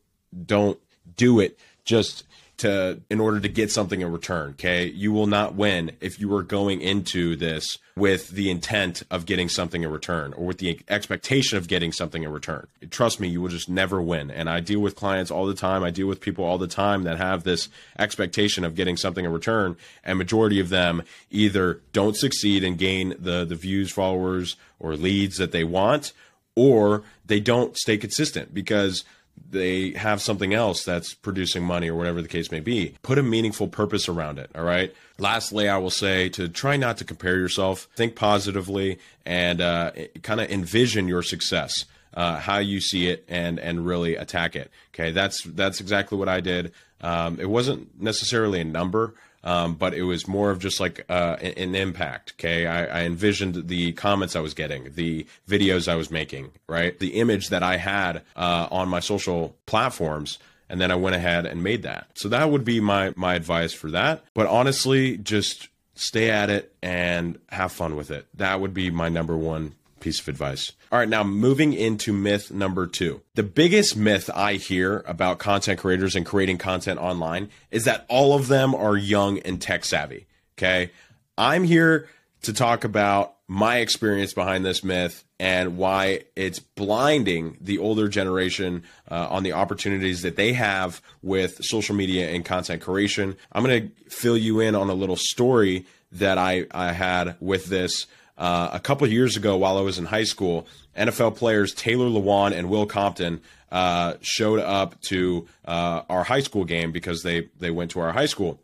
don't 0.46 0.80
do 1.18 1.40
it. 1.40 1.60
Just 1.84 2.24
to 2.58 3.02
in 3.10 3.20
order 3.20 3.40
to 3.40 3.50
get 3.50 3.72
something 3.72 4.02
in 4.02 4.12
return 4.12 4.52
okay? 4.52 4.86
You 4.86 5.12
will 5.12 5.28
not 5.28 5.56
win 5.56 5.92
if 6.02 6.20
you 6.20 6.34
are 6.36 6.44
going 6.44 6.82
into 6.82 7.36
this 7.36 7.78
with 7.96 8.30
the 8.30 8.50
intent 8.50 9.04
of 9.10 9.26
getting 9.26 9.48
something 9.48 9.84
in 9.84 9.92
return 9.92 10.34
or 10.34 10.46
with 10.46 10.58
the 10.58 10.80
expectation 10.90 11.58
of 11.58 11.68
getting 11.68 11.92
something 11.92 12.24
in 12.24 12.32
return. 12.32 12.68
Trust 12.90 13.20
me 13.20 13.28
you 13.28 13.42
will 13.42 13.50
just 13.50 13.70
never 13.70 14.02
win. 14.02 14.30
And 14.30 14.50
i 14.50 14.60
deal 14.60 14.80
with 14.80 14.96
clients 14.96 15.32
all 15.32 15.46
the 15.46 15.54
time. 15.54 15.84
I 15.84 15.92
deal 15.92 16.08
with 16.08 16.20
people 16.22 16.44
all 16.44 16.58
the 16.58 16.68
time 16.68 17.04
that 17.04 17.18
have 17.18 17.44
this 17.44 17.70
expectation 17.98 18.66
of 18.66 18.76
getting 18.76 18.98
something 18.98 19.26
in 19.26 19.32
return. 19.32 19.78
And 20.04 20.18
majority 20.18 20.60
of 20.60 20.70
them 20.70 21.04
either 21.32 21.82
don't 21.94 22.18
succeed 22.18 22.64
and 22.64 22.78
gain 22.78 23.16
the 23.20 23.46
the 23.46 23.56
views 23.56 23.92
followers 23.92 24.56
or 24.80 24.96
leads 24.96 25.38
that 25.38 25.52
they 25.52 25.64
want 25.64 26.14
or 26.56 27.04
they 27.26 27.40
don't 27.40 27.78
stay 27.78 27.98
consistent 27.98 28.54
because 28.54 29.04
they 29.50 29.92
have 29.92 30.22
something 30.22 30.54
else 30.54 30.84
that's 30.84 31.14
producing 31.14 31.64
money 31.64 31.90
or 31.90 31.96
whatever 31.96 32.22
the 32.22 32.28
case 32.28 32.52
may 32.52 32.60
be. 32.60 32.96
Put 33.04 33.18
a 33.18 33.24
meaningful 33.24 33.68
purpose 33.68 34.10
around 34.10 34.40
it. 34.40 34.50
All 34.56 34.64
right. 34.64 34.94
Lastly, 35.18 35.70
I 35.70 35.78
will 35.78 35.90
say 35.90 36.30
to 36.30 36.50
try 36.50 36.78
not 36.78 36.98
to 36.98 37.06
compare 37.06 37.38
yourself, 37.38 37.88
think 37.96 38.16
positively, 38.16 39.00
and 39.26 39.62
uh, 39.62 39.92
kind 40.24 40.42
of 40.42 40.50
envision 40.50 41.08
your 41.08 41.24
success. 41.24 41.86
Uh, 42.14 42.40
how 42.40 42.60
you 42.60 42.80
see 42.80 43.08
it 43.10 43.26
and 43.28 43.60
and 43.60 43.86
really 43.86 44.16
attack 44.16 44.56
it. 44.56 44.72
Okay, 44.94 45.12
that's 45.12 45.44
that's 45.44 45.82
exactly 45.82 46.18
what 46.18 46.30
I 46.30 46.40
did. 46.40 46.72
Um, 47.06 47.40
it 47.40 47.50
wasn't 47.50 48.02
necessarily 48.02 48.60
a 48.62 48.66
number. 48.66 49.14
um, 49.46 49.76
but 49.76 49.94
it 49.94 50.02
was 50.04 50.28
more 50.28 50.50
of 50.50 50.58
just 50.60 50.80
like 50.80 51.06
uh, 51.08 51.38
an 51.40 51.76
impact. 51.76 52.34
Okay, 52.36 52.66
I, 52.66 53.02
I 53.02 53.04
envisioned 53.06 53.68
the 53.68 53.92
comments 53.94 54.36
I 54.36 54.40
was 54.42 54.56
getting, 54.56 54.92
the 54.94 55.28
videos 55.48 55.88
I 55.88 55.96
was 55.96 56.10
making, 56.10 56.52
right, 56.68 56.98
the 57.00 57.20
image 57.20 57.50
that 57.50 57.62
I 57.62 57.78
had 57.78 58.24
uh, 58.36 58.68
on 58.72 58.90
my 58.90 59.00
social 59.02 59.56
platforms 59.68 60.40
and 60.68 60.82
then 60.82 60.90
I 60.90 60.96
went 60.96 61.16
ahead 61.16 61.46
and 61.46 61.62
made 61.62 61.84
that. 61.84 62.08
So 62.16 62.28
that 62.30 62.50
would 62.50 62.66
be 62.66 62.80
my 62.80 63.14
my 63.16 63.36
advice 63.36 63.72
for 63.72 63.92
that. 63.92 64.24
But 64.34 64.48
honestly, 64.48 65.18
just 65.18 65.70
stay 65.94 66.32
at 66.32 66.50
it 66.50 66.74
and 66.82 67.38
have 67.50 67.72
fun 67.72 67.96
with 67.96 68.10
it. 68.10 68.26
That 68.34 68.60
would 68.60 68.74
be 68.74 68.90
my 68.90 69.10
number 69.10 69.38
one 69.38 69.76
piece 70.06 70.20
of 70.20 70.28
advice. 70.28 70.72
All 70.92 71.00
right, 71.00 71.10
now 71.10 71.24
moving 71.24 71.74
into 71.74 72.14
myth 72.14 72.52
number 72.52 72.86
two. 72.86 73.22
The 73.34 73.42
biggest 73.42 73.98
myth 73.98 74.30
I 74.36 74.54
hear 74.54 75.04
about 75.08 75.40
content 75.40 75.80
creators 75.80 76.16
and 76.16 76.24
creating 76.24 76.60
content 76.60 77.00
online 77.00 77.50
is 77.72 77.86
that 77.86 78.06
all 78.08 78.36
of 78.36 78.48
them 78.48 78.76
are 78.76 78.96
young 78.96 79.40
and 79.40 79.60
tech 79.60 79.84
savvy. 79.84 80.28
Okay. 80.60 80.92
I'm 81.40 81.64
here 81.64 82.08
to 82.44 82.54
talk 82.54 82.84
about 82.84 83.34
my 83.48 83.78
experience 83.78 84.32
behind 84.32 84.64
this 84.64 84.84
myth 84.84 85.24
and 85.40 85.76
why 85.76 86.22
it's 86.36 86.60
blinding 86.60 87.58
the 87.60 87.80
older 87.80 88.08
generation 88.08 88.84
uh, 89.10 89.28
on 89.32 89.42
the 89.42 89.54
opportunities 89.54 90.22
that 90.22 90.36
they 90.36 90.54
have 90.54 91.02
with 91.24 91.64
social 91.64 91.96
media 91.96 92.30
and 92.30 92.46
content 92.46 92.84
creation. 92.84 93.36
I'm 93.52 93.64
going 93.64 93.90
to 93.90 94.10
fill 94.10 94.38
you 94.38 94.60
in 94.60 94.76
on 94.76 94.92
a 94.92 94.94
little 94.94 95.18
story 95.18 95.88
that 96.12 96.38
I, 96.38 96.68
I 96.70 96.92
had 96.92 97.38
with 97.40 97.66
this. 97.66 98.06
Uh, 98.38 98.70
a 98.74 98.80
couple 98.80 99.08
years 99.08 99.38
ago, 99.38 99.56
while 99.56 99.78
I 99.78 99.82
was 99.82 99.98
in 99.98 100.06
high 100.06 100.26
school, 100.26 100.68
NFL 100.98 101.38
players 101.38 101.74
Taylor 101.74 102.08
Lewan 102.08 102.52
and 102.52 102.70
Will 102.70 102.86
Compton 102.86 103.42
uh, 103.72 104.16
showed 104.22 104.60
up 104.60 105.00
to 105.02 105.48
uh, 105.66 106.02
our 106.10 106.24
high 106.24 106.42
school 106.42 106.66
game 106.66 106.92
because 106.92 107.24
they 107.24 107.50
they 107.60 107.72
went 107.72 107.92
to 107.92 108.00
our 108.00 108.12
high 108.12 108.26
school, 108.26 108.60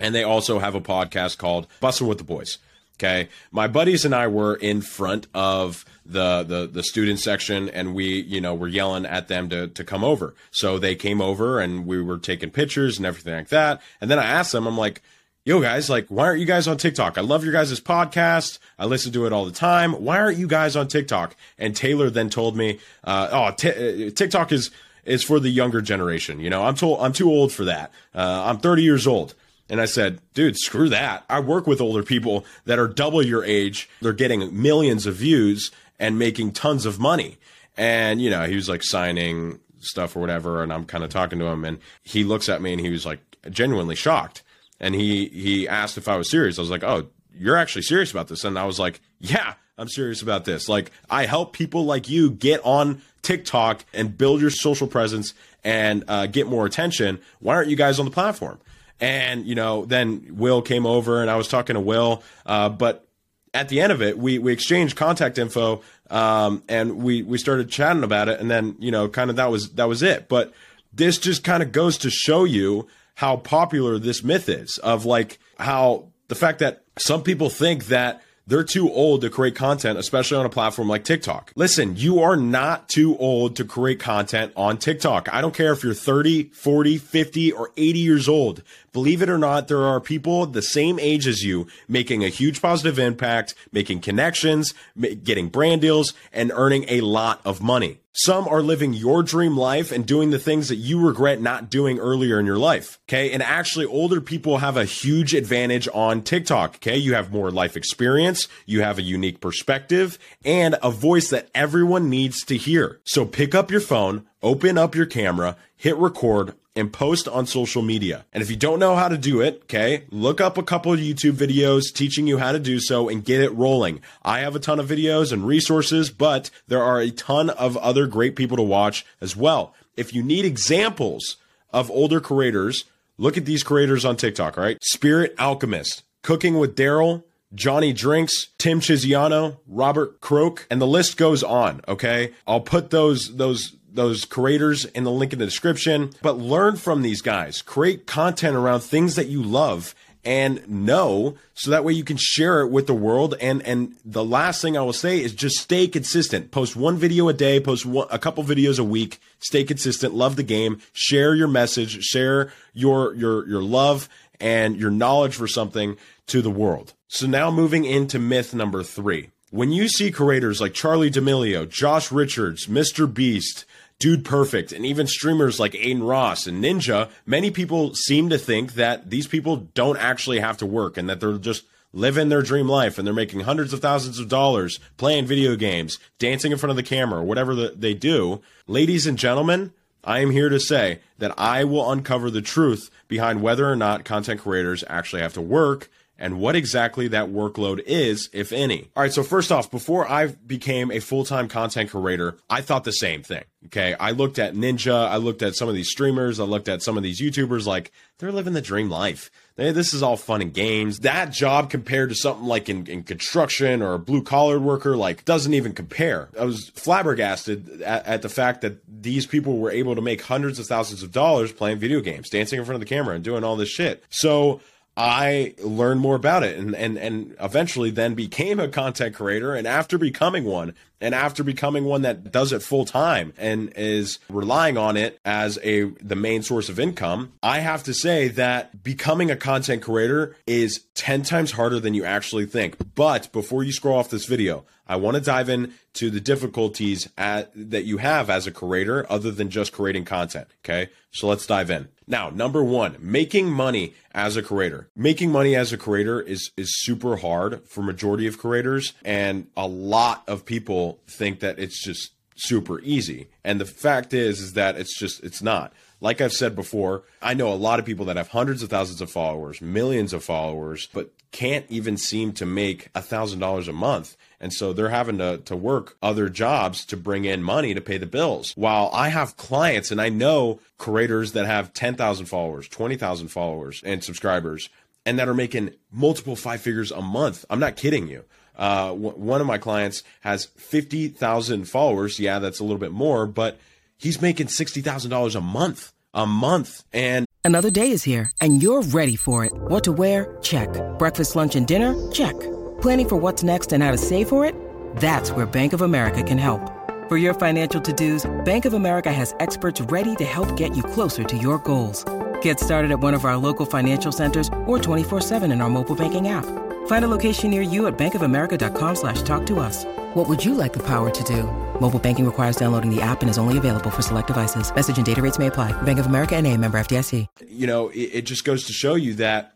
and 0.00 0.14
they 0.14 0.22
also 0.22 0.58
have 0.58 0.74
a 0.74 0.80
podcast 0.80 1.38
called 1.38 1.66
Bussin' 1.80 2.08
with 2.08 2.18
the 2.18 2.24
Boys. 2.24 2.58
Okay, 2.96 3.28
my 3.50 3.66
buddies 3.66 4.04
and 4.04 4.14
I 4.14 4.28
were 4.28 4.54
in 4.54 4.80
front 4.80 5.26
of 5.34 5.84
the 6.04 6.42
the 6.42 6.66
the 6.66 6.82
student 6.82 7.18
section, 7.18 7.68
and 7.68 7.94
we 7.94 8.20
you 8.20 8.40
know 8.40 8.54
were 8.54 8.68
yelling 8.68 9.06
at 9.06 9.28
them 9.28 9.48
to 9.48 9.68
to 9.68 9.84
come 9.84 10.04
over. 10.04 10.34
So 10.50 10.78
they 10.78 10.94
came 10.94 11.20
over, 11.20 11.58
and 11.58 11.86
we 11.86 12.00
were 12.00 12.18
taking 12.18 12.50
pictures 12.50 12.98
and 12.98 13.06
everything 13.06 13.34
like 13.34 13.48
that. 13.48 13.80
And 14.00 14.10
then 14.10 14.18
I 14.18 14.24
asked 14.24 14.52
them, 14.52 14.66
I'm 14.66 14.76
like, 14.78 15.02
"Yo, 15.44 15.60
guys, 15.60 15.90
like, 15.90 16.06
why 16.08 16.26
aren't 16.26 16.40
you 16.40 16.46
guys 16.46 16.68
on 16.68 16.76
TikTok? 16.76 17.18
I 17.18 17.20
love 17.20 17.44
your 17.44 17.52
guys' 17.52 17.80
podcast. 17.80 18.58
I 18.78 18.86
listen 18.86 19.12
to 19.12 19.26
it 19.26 19.32
all 19.32 19.44
the 19.44 19.52
time. 19.52 19.92
Why 19.92 20.18
aren't 20.18 20.38
you 20.38 20.46
guys 20.46 20.76
on 20.76 20.88
TikTok?" 20.88 21.36
And 21.58 21.74
Taylor 21.74 22.10
then 22.10 22.30
told 22.30 22.56
me, 22.56 22.78
uh, 23.04 23.28
"Oh, 23.32 23.50
t- 23.56 24.06
uh, 24.06 24.10
TikTok 24.10 24.52
is." 24.52 24.70
is 25.04 25.24
for 25.24 25.40
the 25.40 25.50
younger 25.50 25.80
generation. 25.80 26.38
You 26.38 26.48
know, 26.48 26.62
I'm 26.62 26.76
too 26.76 26.94
I'm 26.94 27.12
too 27.12 27.28
old 27.28 27.52
for 27.52 27.64
that. 27.64 27.90
Uh, 28.14 28.44
I'm 28.46 28.58
30 28.58 28.84
years 28.84 29.04
old. 29.04 29.34
And 29.68 29.80
I 29.80 29.86
said, 29.86 30.20
dude, 30.34 30.56
screw 30.56 30.88
that. 30.90 31.24
I 31.30 31.40
work 31.40 31.66
with 31.66 31.80
older 31.80 32.02
people 32.02 32.44
that 32.66 32.78
are 32.78 32.86
double 32.86 33.20
your 33.24 33.42
age. 33.42 33.88
They're 34.00 34.12
getting 34.12 34.62
millions 34.62 35.06
of 35.06 35.14
views 35.14 35.70
and 35.98 36.18
making 36.18 36.52
tons 36.52 36.84
of 36.84 37.00
money. 37.00 37.38
And, 37.76 38.20
you 38.20 38.28
know, 38.28 38.44
he 38.46 38.54
was 38.54 38.68
like 38.68 38.82
signing 38.82 39.60
stuff 39.80 40.14
or 40.14 40.20
whatever. 40.20 40.62
And 40.62 40.72
I'm 40.72 40.84
kind 40.84 41.02
of 41.02 41.10
talking 41.10 41.38
to 41.38 41.46
him 41.46 41.64
and 41.64 41.78
he 42.02 42.22
looks 42.22 42.48
at 42.48 42.60
me 42.60 42.72
and 42.72 42.80
he 42.80 42.90
was 42.90 43.06
like 43.06 43.20
genuinely 43.50 43.96
shocked. 43.96 44.42
And 44.82 44.94
he, 44.94 45.28
he 45.28 45.68
asked 45.68 45.96
if 45.96 46.08
I 46.08 46.16
was 46.16 46.28
serious. 46.28 46.58
I 46.58 46.60
was 46.60 46.70
like, 46.70 46.82
oh, 46.82 47.06
you're 47.34 47.56
actually 47.56 47.82
serious 47.82 48.10
about 48.10 48.28
this. 48.28 48.44
And 48.44 48.58
I 48.58 48.66
was 48.66 48.78
like, 48.78 49.00
yeah, 49.20 49.54
I'm 49.78 49.88
serious 49.88 50.20
about 50.20 50.44
this. 50.44 50.68
Like, 50.68 50.90
I 51.08 51.24
help 51.24 51.54
people 51.54 51.84
like 51.86 52.10
you 52.10 52.30
get 52.30 52.60
on 52.64 53.00
TikTok 53.22 53.84
and 53.94 54.18
build 54.18 54.40
your 54.40 54.50
social 54.50 54.88
presence 54.88 55.32
and 55.64 56.04
uh, 56.08 56.26
get 56.26 56.48
more 56.48 56.66
attention. 56.66 57.20
Why 57.38 57.54
aren't 57.54 57.70
you 57.70 57.76
guys 57.76 57.98
on 57.98 58.04
the 58.04 58.10
platform? 58.10 58.60
And, 59.00 59.46
you 59.46 59.54
know, 59.54 59.84
then 59.84 60.36
Will 60.36 60.62
came 60.62 60.84
over 60.84 61.22
and 61.22 61.30
I 61.30 61.36
was 61.36 61.48
talking 61.48 61.74
to 61.74 61.80
Will. 61.80 62.22
Uh, 62.44 62.68
but 62.68 63.06
at 63.54 63.68
the 63.68 63.80
end 63.80 63.92
of 63.92 64.02
it, 64.02 64.18
we, 64.18 64.38
we 64.38 64.52
exchanged 64.52 64.96
contact 64.96 65.38
info 65.38 65.82
um, 66.10 66.62
and 66.68 66.98
we, 66.98 67.22
we 67.22 67.38
started 67.38 67.70
chatting 67.70 68.02
about 68.02 68.28
it. 68.28 68.40
And 68.40 68.50
then, 68.50 68.76
you 68.80 68.90
know, 68.90 69.08
kind 69.08 69.30
of 69.30 69.36
that 69.36 69.50
was 69.50 69.70
that 69.74 69.88
was 69.88 70.02
it. 70.02 70.28
But 70.28 70.52
this 70.92 71.18
just 71.18 71.42
kind 71.42 71.62
of 71.62 71.72
goes 71.72 71.98
to 71.98 72.10
show 72.10 72.44
you 72.44 72.88
how 73.14 73.36
popular 73.36 73.98
this 73.98 74.22
myth 74.22 74.48
is 74.48 74.78
of 74.78 75.04
like 75.04 75.38
how 75.58 76.08
the 76.28 76.34
fact 76.34 76.58
that 76.60 76.82
some 76.96 77.22
people 77.22 77.50
think 77.50 77.86
that 77.86 78.22
they're 78.46 78.64
too 78.64 78.90
old 78.90 79.20
to 79.20 79.30
create 79.30 79.54
content, 79.54 79.98
especially 79.98 80.36
on 80.36 80.46
a 80.46 80.50
platform 80.50 80.88
like 80.88 81.04
TikTok. 81.04 81.52
Listen, 81.54 81.96
you 81.96 82.20
are 82.20 82.36
not 82.36 82.88
too 82.88 83.16
old 83.18 83.56
to 83.56 83.64
create 83.64 84.00
content 84.00 84.52
on 84.56 84.78
TikTok. 84.78 85.32
I 85.32 85.40
don't 85.40 85.54
care 85.54 85.72
if 85.72 85.84
you're 85.84 85.94
30, 85.94 86.50
40, 86.50 86.98
50, 86.98 87.52
or 87.52 87.70
80 87.76 87.98
years 88.00 88.28
old. 88.28 88.62
Believe 88.92 89.22
it 89.22 89.30
or 89.30 89.38
not, 89.38 89.68
there 89.68 89.84
are 89.84 90.00
people 90.00 90.46
the 90.46 90.62
same 90.62 90.98
age 90.98 91.26
as 91.26 91.42
you 91.42 91.68
making 91.86 92.24
a 92.24 92.28
huge 92.28 92.60
positive 92.60 92.98
impact, 92.98 93.54
making 93.70 94.00
connections, 94.00 94.74
getting 95.22 95.48
brand 95.48 95.80
deals, 95.80 96.12
and 96.32 96.50
earning 96.52 96.84
a 96.88 97.00
lot 97.00 97.40
of 97.44 97.62
money. 97.62 98.01
Some 98.14 98.46
are 98.46 98.62
living 98.62 98.92
your 98.92 99.22
dream 99.22 99.56
life 99.56 99.90
and 99.90 100.04
doing 100.04 100.30
the 100.30 100.38
things 100.38 100.68
that 100.68 100.76
you 100.76 101.00
regret 101.00 101.40
not 101.40 101.70
doing 101.70 101.98
earlier 101.98 102.38
in 102.38 102.44
your 102.44 102.58
life. 102.58 103.00
Okay. 103.08 103.32
And 103.32 103.42
actually, 103.42 103.86
older 103.86 104.20
people 104.20 104.58
have 104.58 104.76
a 104.76 104.84
huge 104.84 105.34
advantage 105.34 105.88
on 105.94 106.22
TikTok. 106.22 106.76
Okay. 106.76 106.96
You 106.96 107.14
have 107.14 107.32
more 107.32 107.50
life 107.50 107.76
experience, 107.76 108.48
you 108.66 108.82
have 108.82 108.98
a 108.98 109.02
unique 109.02 109.40
perspective, 109.40 110.18
and 110.44 110.76
a 110.82 110.90
voice 110.90 111.30
that 111.30 111.48
everyone 111.54 112.10
needs 112.10 112.44
to 112.44 112.56
hear. 112.56 113.00
So 113.04 113.24
pick 113.24 113.54
up 113.54 113.70
your 113.70 113.80
phone, 113.80 114.26
open 114.42 114.76
up 114.76 114.94
your 114.94 115.06
camera, 115.06 115.56
hit 115.74 115.96
record, 115.96 116.54
and 116.74 116.92
post 116.92 117.28
on 117.28 117.46
social 117.46 117.82
media. 117.82 118.24
And 118.32 118.42
if 118.42 118.50
you 118.50 118.56
don't 118.56 118.78
know 118.78 118.96
how 118.96 119.08
to 119.08 119.18
do 119.18 119.40
it, 119.40 119.62
okay, 119.64 120.04
look 120.10 120.40
up 120.40 120.56
a 120.56 120.62
couple 120.62 120.92
of 120.92 121.00
YouTube 121.00 121.32
videos 121.32 121.92
teaching 121.92 122.26
you 122.26 122.38
how 122.38 122.52
to 122.52 122.58
do 122.58 122.80
so 122.80 123.08
and 123.08 123.24
get 123.24 123.40
it 123.40 123.54
rolling. 123.54 124.00
I 124.22 124.40
have 124.40 124.56
a 124.56 124.60
ton 124.60 124.80
of 124.80 124.88
videos 124.88 125.32
and 125.32 125.46
resources, 125.46 126.10
but 126.10 126.50
there 126.68 126.82
are 126.82 127.00
a 127.00 127.10
ton 127.10 127.50
of 127.50 127.76
other 127.76 128.06
great 128.06 128.36
people 128.36 128.56
to 128.56 128.62
watch 128.62 129.04
as 129.20 129.36
well. 129.36 129.74
If 129.96 130.14
you 130.14 130.22
need 130.22 130.44
examples 130.44 131.36
of 131.72 131.90
older 131.90 132.20
creators, 132.20 132.84
look 133.18 133.36
at 133.36 133.44
these 133.44 133.62
creators 133.62 134.04
on 134.04 134.16
TikTok, 134.16 134.56
all 134.56 134.64
right? 134.64 134.78
Spirit 134.82 135.34
Alchemist, 135.38 136.02
Cooking 136.22 136.58
with 136.58 136.76
Daryl, 136.76 137.24
Johnny 137.54 137.92
Drinks, 137.92 138.48
Tim 138.56 138.80
Chiziano, 138.80 139.58
Robert 139.66 140.20
Croak, 140.20 140.66
and 140.70 140.80
the 140.80 140.86
list 140.86 141.16
goes 141.16 141.42
on. 141.42 141.82
Okay. 141.86 142.32
I'll 142.46 142.60
put 142.60 142.90
those, 142.90 143.36
those 143.36 143.76
those 143.92 144.24
creators 144.24 144.84
in 144.86 145.04
the 145.04 145.10
link 145.10 145.32
in 145.32 145.38
the 145.38 145.44
description. 145.44 146.10
But 146.22 146.38
learn 146.38 146.76
from 146.76 147.02
these 147.02 147.22
guys. 147.22 147.62
Create 147.62 148.06
content 148.06 148.56
around 148.56 148.80
things 148.80 149.16
that 149.16 149.28
you 149.28 149.42
love 149.42 149.94
and 150.24 150.68
know 150.68 151.36
so 151.54 151.70
that 151.70 151.84
way 151.84 151.92
you 151.92 152.04
can 152.04 152.16
share 152.16 152.60
it 152.60 152.68
with 152.70 152.86
the 152.86 152.94
world. 152.94 153.34
And 153.40 153.62
and 153.62 153.94
the 154.04 154.24
last 154.24 154.62
thing 154.62 154.76
i 154.76 154.82
will 154.82 154.92
say 154.92 155.20
is 155.20 155.32
just 155.32 155.58
stay 155.58 155.88
consistent. 155.88 156.50
Post 156.50 156.76
one 156.76 156.96
video 156.96 157.28
a 157.28 157.32
day 157.32 157.60
post 157.60 157.84
one, 157.84 158.06
a 158.10 158.18
couple 158.18 158.44
videos 158.44 158.78
a 158.78 158.84
week. 158.84 159.20
Stay 159.40 159.64
consistent. 159.64 160.14
Love 160.14 160.36
the 160.36 160.42
game. 160.42 160.80
Share 160.92 161.34
your 161.34 161.48
message. 161.48 162.02
Share 162.02 162.52
your 162.72 163.14
your 163.14 163.48
your 163.48 163.62
love 163.62 164.08
and 164.40 164.76
your 164.76 164.90
knowledge 164.90 165.34
for 165.34 165.46
something 165.46 165.96
to 166.26 166.42
the 166.42 166.50
world. 166.50 166.94
So 167.08 167.26
now 167.26 167.50
moving 167.50 167.84
into 167.84 168.18
myth 168.18 168.54
number 168.54 168.82
3 168.82 169.28
when 169.50 169.70
you 169.70 169.86
see 169.86 170.10
creators 170.10 170.62
like 170.62 170.72
Charli 170.72 171.12
d'amelio 171.12 171.68
josh 171.68 172.10
richards 172.10 172.68
mr 172.68 173.12
beast 173.12 173.66
Dude 173.98 174.24
Perfect, 174.24 174.72
and 174.72 174.84
even 174.84 175.06
streamers 175.06 175.60
like 175.60 175.74
Adin 175.74 176.02
Ross 176.02 176.46
and 176.46 176.62
Ninja, 176.62 177.08
many 177.24 177.50
people 177.50 177.94
seem 177.94 178.28
to 178.30 178.38
think 178.38 178.74
that 178.74 179.10
these 179.10 179.26
people 179.26 179.56
don't 179.74 179.98
actually 179.98 180.40
have 180.40 180.56
to 180.58 180.66
work 180.66 180.96
and 180.96 181.08
that 181.08 181.20
they're 181.20 181.38
just 181.38 181.64
living 181.92 182.28
their 182.28 182.42
dream 182.42 182.68
life 182.68 182.98
and 182.98 183.06
they're 183.06 183.14
making 183.14 183.40
hundreds 183.40 183.72
of 183.72 183.80
thousands 183.80 184.18
of 184.18 184.28
dollars 184.28 184.80
playing 184.96 185.26
video 185.26 185.56
games, 185.56 185.98
dancing 186.18 186.52
in 186.52 186.58
front 186.58 186.70
of 186.70 186.76
the 186.76 186.82
camera, 186.82 187.20
or 187.20 187.24
whatever 187.24 187.54
the, 187.54 187.74
they 187.76 187.94
do. 187.94 188.40
Ladies 188.66 189.06
and 189.06 189.18
gentlemen, 189.18 189.72
I 190.04 190.18
am 190.18 190.30
here 190.30 190.48
to 190.48 190.58
say 190.58 191.00
that 191.18 191.34
I 191.38 191.64
will 191.64 191.90
uncover 191.90 192.30
the 192.30 192.42
truth 192.42 192.90
behind 193.06 193.42
whether 193.42 193.70
or 193.70 193.76
not 193.76 194.04
content 194.04 194.40
creators 194.40 194.82
actually 194.88 195.22
have 195.22 195.34
to 195.34 195.40
work 195.40 195.90
and 196.22 196.38
what 196.38 196.54
exactly 196.54 197.08
that 197.08 197.30
workload 197.30 197.82
is, 197.84 198.30
if 198.32 198.52
any. 198.52 198.88
All 198.96 199.02
right, 199.02 199.12
so 199.12 199.24
first 199.24 199.50
off, 199.50 199.72
before 199.72 200.08
I 200.08 200.28
became 200.28 200.92
a 200.92 201.00
full 201.00 201.24
time 201.24 201.48
content 201.48 201.90
creator, 201.90 202.38
I 202.48 202.60
thought 202.60 202.84
the 202.84 202.92
same 202.92 203.24
thing. 203.24 203.42
Okay, 203.66 203.94
I 203.94 204.12
looked 204.12 204.38
at 204.38 204.54
Ninja, 204.54 205.08
I 205.08 205.16
looked 205.16 205.42
at 205.42 205.56
some 205.56 205.68
of 205.68 205.74
these 205.74 205.90
streamers, 205.90 206.38
I 206.38 206.44
looked 206.44 206.68
at 206.68 206.80
some 206.80 206.96
of 206.96 207.02
these 207.02 207.20
YouTubers, 207.20 207.66
like 207.66 207.90
they're 208.18 208.30
living 208.30 208.52
the 208.52 208.60
dream 208.60 208.88
life. 208.88 209.32
They, 209.56 209.72
this 209.72 209.92
is 209.92 210.02
all 210.02 210.16
fun 210.16 210.42
and 210.42 210.54
games. 210.54 211.00
That 211.00 211.32
job 211.32 211.70
compared 211.70 212.08
to 212.10 212.14
something 212.14 212.46
like 212.46 212.68
in, 212.68 212.86
in 212.86 213.02
construction 213.02 213.82
or 213.82 213.94
a 213.94 213.98
blue 213.98 214.22
collar 214.22 214.60
worker, 214.60 214.96
like 214.96 215.24
doesn't 215.24 215.54
even 215.54 215.72
compare. 215.72 216.28
I 216.38 216.44
was 216.44 216.70
flabbergasted 216.70 217.82
at, 217.82 218.06
at 218.06 218.22
the 218.22 218.28
fact 218.28 218.60
that 218.60 218.78
these 218.88 219.26
people 219.26 219.58
were 219.58 219.72
able 219.72 219.96
to 219.96 220.00
make 220.00 220.22
hundreds 220.22 220.60
of 220.60 220.66
thousands 220.66 221.02
of 221.02 221.10
dollars 221.10 221.52
playing 221.52 221.78
video 221.78 222.00
games, 222.00 222.30
dancing 222.30 222.60
in 222.60 222.64
front 222.64 222.76
of 222.76 222.80
the 222.80 222.94
camera, 222.94 223.16
and 223.16 223.24
doing 223.24 223.42
all 223.42 223.56
this 223.56 223.70
shit. 223.70 224.04
So 224.08 224.60
I 224.96 225.54
learned 225.62 226.00
more 226.00 226.16
about 226.16 226.42
it 226.42 226.58
and, 226.58 226.74
and, 226.74 226.98
and 226.98 227.34
eventually 227.40 227.90
then 227.90 228.14
became 228.14 228.60
a 228.60 228.68
content 228.68 229.14
creator. 229.14 229.54
And 229.54 229.66
after 229.66 229.96
becoming 229.96 230.44
one, 230.44 230.74
And 231.02 231.16
after 231.16 231.42
becoming 231.42 231.84
one 231.84 232.02
that 232.02 232.30
does 232.30 232.52
it 232.52 232.62
full 232.62 232.84
time 232.84 233.32
and 233.36 233.72
is 233.74 234.20
relying 234.28 234.78
on 234.78 234.96
it 234.96 235.18
as 235.24 235.58
a 235.64 235.86
the 236.00 236.14
main 236.14 236.42
source 236.42 236.68
of 236.68 236.78
income, 236.78 237.32
I 237.42 237.58
have 237.58 237.82
to 237.84 237.92
say 237.92 238.28
that 238.28 238.84
becoming 238.84 239.28
a 239.28 239.36
content 239.36 239.82
creator 239.82 240.36
is 240.46 240.84
10 240.94 241.24
times 241.24 241.52
harder 241.52 241.80
than 241.80 241.94
you 241.94 242.04
actually 242.04 242.46
think. 242.46 242.76
But 242.94 243.32
before 243.32 243.64
you 243.64 243.72
scroll 243.72 243.98
off 243.98 244.10
this 244.10 244.26
video, 244.26 244.64
I 244.92 244.96
want 244.96 245.14
to 245.14 245.22
dive 245.22 245.48
into 245.48 246.10
the 246.10 246.20
difficulties 246.20 247.08
at, 247.16 247.50
that 247.54 247.84
you 247.84 247.96
have 247.96 248.28
as 248.28 248.46
a 248.46 248.50
creator 248.50 249.06
other 249.08 249.30
than 249.30 249.48
just 249.48 249.72
creating 249.72 250.04
content. 250.04 250.48
Okay. 250.62 250.90
So 251.12 251.28
let's 251.28 251.46
dive 251.46 251.70
in. 251.70 251.88
Now, 252.06 252.28
number 252.28 252.62
one, 252.62 252.98
making 253.00 253.50
money 253.50 253.94
as 254.12 254.36
a 254.36 254.42
creator. 254.42 254.88
Making 254.94 255.32
money 255.32 255.56
as 255.56 255.72
a 255.72 255.78
creator 255.78 256.20
is 256.20 256.50
is 256.58 256.82
super 256.82 257.16
hard 257.16 257.66
for 257.66 257.82
majority 257.82 258.26
of 258.26 258.36
creators, 258.36 258.92
and 259.02 259.46
a 259.56 259.66
lot 259.66 260.24
of 260.28 260.44
people 260.44 260.98
think 261.06 261.40
that 261.40 261.58
it's 261.58 261.82
just 261.82 262.10
super 262.36 262.78
easy. 262.80 263.28
And 263.42 263.58
the 263.58 263.64
fact 263.64 264.12
is, 264.12 264.40
is 264.40 264.52
that 264.52 264.76
it's 264.76 264.98
just 264.98 265.24
it's 265.24 265.40
not. 265.40 265.72
Like 266.02 266.20
I've 266.20 266.34
said 266.34 266.54
before, 266.54 267.04
I 267.22 267.32
know 267.32 267.50
a 267.50 267.54
lot 267.54 267.78
of 267.78 267.86
people 267.86 268.04
that 268.06 268.16
have 268.18 268.28
hundreds 268.28 268.62
of 268.62 268.68
thousands 268.68 269.00
of 269.00 269.10
followers, 269.10 269.62
millions 269.62 270.12
of 270.12 270.22
followers, 270.22 270.86
but 270.92 271.12
can't 271.32 271.64
even 271.70 271.96
seem 271.96 272.32
to 272.34 272.46
make 272.46 272.88
a 272.94 273.02
thousand 273.02 273.40
dollars 273.40 273.66
a 273.66 273.72
month. 273.72 274.16
And 274.42 274.52
so 274.52 274.72
they're 274.72 274.88
having 274.88 275.18
to, 275.18 275.38
to 275.38 275.54
work 275.54 275.96
other 276.02 276.28
jobs 276.28 276.84
to 276.86 276.96
bring 276.96 277.24
in 277.24 277.44
money 277.44 277.74
to 277.74 277.80
pay 277.80 277.96
the 277.96 278.06
bills. 278.06 278.52
While 278.56 278.90
I 278.92 279.08
have 279.08 279.36
clients 279.36 279.92
and 279.92 280.00
I 280.00 280.08
know 280.08 280.58
creators 280.78 281.32
that 281.32 281.46
have 281.46 281.72
10,000 281.72 282.26
followers, 282.26 282.68
20,000 282.68 283.28
followers 283.28 283.80
and 283.86 284.02
subscribers 284.02 284.68
and 285.06 285.18
that 285.18 285.28
are 285.28 285.34
making 285.34 285.70
multiple 285.92 286.34
five 286.36 286.60
figures 286.60 286.90
a 286.90 287.00
month. 287.00 287.44
I'm 287.48 287.60
not 287.60 287.76
kidding 287.76 288.08
you. 288.08 288.24
Uh, 288.56 288.88
w- 288.88 289.14
one 289.14 289.40
of 289.40 289.46
my 289.46 289.58
clients 289.58 290.02
has 290.20 290.46
50,000 290.46 291.64
followers. 291.64 292.18
Yeah, 292.18 292.40
that's 292.40 292.58
a 292.58 292.64
little 292.64 292.78
bit 292.78 292.92
more, 292.92 293.26
but 293.26 293.58
he's 293.96 294.20
making 294.20 294.48
$60,000 294.48 295.36
a 295.36 295.40
month, 295.40 295.92
a 296.12 296.26
month. 296.26 296.84
And 296.92 297.26
another 297.44 297.70
day 297.70 297.90
is 297.92 298.02
here 298.02 298.30
and 298.40 298.60
you're 298.60 298.82
ready 298.82 299.16
for 299.16 299.44
it. 299.44 299.52
What 299.54 299.84
to 299.84 299.92
wear? 299.92 300.36
Check. 300.42 300.68
Breakfast, 300.98 301.36
lunch, 301.36 301.54
and 301.54 301.66
dinner? 301.66 301.94
Check. 302.10 302.34
Planning 302.82 303.08
for 303.08 303.16
what's 303.16 303.44
next 303.44 303.72
and 303.72 303.80
how 303.80 303.92
to 303.92 303.96
save 303.96 304.28
for 304.28 304.44
it? 304.44 304.56
That's 304.96 305.30
where 305.30 305.46
Bank 305.46 305.72
of 305.72 305.82
America 305.82 306.20
can 306.24 306.36
help. 306.36 306.60
For 307.08 307.16
your 307.16 307.32
financial 307.32 307.80
to-dos, 307.80 308.28
Bank 308.44 308.64
of 308.64 308.72
America 308.72 309.12
has 309.12 309.36
experts 309.38 309.80
ready 309.82 310.16
to 310.16 310.24
help 310.24 310.56
get 310.56 310.76
you 310.76 310.82
closer 310.82 311.22
to 311.22 311.36
your 311.36 311.58
goals. 311.60 312.04
Get 312.40 312.58
started 312.58 312.90
at 312.90 312.98
one 312.98 313.14
of 313.14 313.24
our 313.24 313.36
local 313.36 313.66
financial 313.66 314.10
centers 314.10 314.48
or 314.66 314.78
24-7 314.78 315.52
in 315.52 315.60
our 315.60 315.70
mobile 315.70 315.94
banking 315.94 316.26
app. 316.26 316.44
Find 316.86 317.04
a 317.04 317.08
location 317.08 317.50
near 317.50 317.62
you 317.62 317.86
at 317.86 317.96
bankofamerica.com 317.96 318.96
slash 318.96 319.22
talk 319.22 319.46
to 319.46 319.60
us. 319.60 319.84
What 320.14 320.28
would 320.28 320.44
you 320.44 320.54
like 320.54 320.72
the 320.72 320.82
power 320.82 321.08
to 321.10 321.24
do? 321.24 321.44
Mobile 321.80 322.00
banking 322.00 322.26
requires 322.26 322.56
downloading 322.56 322.92
the 322.92 323.00
app 323.00 323.20
and 323.20 323.30
is 323.30 323.38
only 323.38 323.58
available 323.58 323.90
for 323.90 324.02
select 324.02 324.26
devices. 324.26 324.74
Message 324.74 324.96
and 324.96 325.06
data 325.06 325.22
rates 325.22 325.38
may 325.38 325.46
apply. 325.46 325.70
Bank 325.82 326.00
of 326.00 326.06
America 326.06 326.34
and 326.34 326.48
a 326.48 326.56
member 326.56 326.80
FDIC. 326.80 327.28
You 327.46 327.68
know, 327.68 327.90
it, 327.90 328.10
it 328.12 328.22
just 328.22 328.44
goes 328.44 328.66
to 328.66 328.72
show 328.72 328.96
you 328.96 329.14
that, 329.14 329.52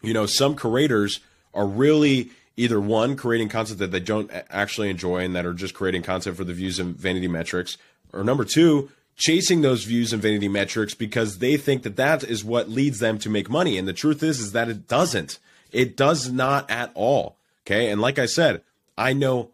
you 0.00 0.14
know, 0.14 0.24
some 0.24 0.54
creators 0.54 1.20
are 1.52 1.66
really– 1.66 2.30
either 2.56 2.80
one 2.80 3.16
creating 3.16 3.48
content 3.48 3.78
that 3.78 3.90
they 3.90 4.00
don't 4.00 4.30
actually 4.50 4.90
enjoy 4.90 5.18
and 5.18 5.34
that 5.34 5.46
are 5.46 5.54
just 5.54 5.74
creating 5.74 6.02
content 6.02 6.36
for 6.36 6.44
the 6.44 6.52
views 6.52 6.78
and 6.78 6.96
vanity 6.96 7.28
metrics 7.28 7.78
or 8.12 8.22
number 8.22 8.44
two 8.44 8.90
chasing 9.16 9.60
those 9.60 9.84
views 9.84 10.12
and 10.12 10.22
vanity 10.22 10.48
metrics 10.48 10.94
because 10.94 11.38
they 11.38 11.56
think 11.56 11.82
that 11.82 11.96
that 11.96 12.24
is 12.24 12.44
what 12.44 12.68
leads 12.68 12.98
them 12.98 13.18
to 13.18 13.30
make 13.30 13.50
money. 13.50 13.78
And 13.78 13.86
the 13.86 13.92
truth 13.92 14.22
is 14.22 14.40
is 14.40 14.52
that 14.52 14.68
it 14.68 14.88
doesn't. 14.88 15.38
It 15.70 15.96
does 15.96 16.30
not 16.30 16.70
at 16.70 16.90
all. 16.94 17.36
Okay? 17.66 17.90
And 17.90 18.00
like 18.00 18.18
i 18.18 18.26
said 18.26 18.62
i 18.98 19.12
know 19.12 19.50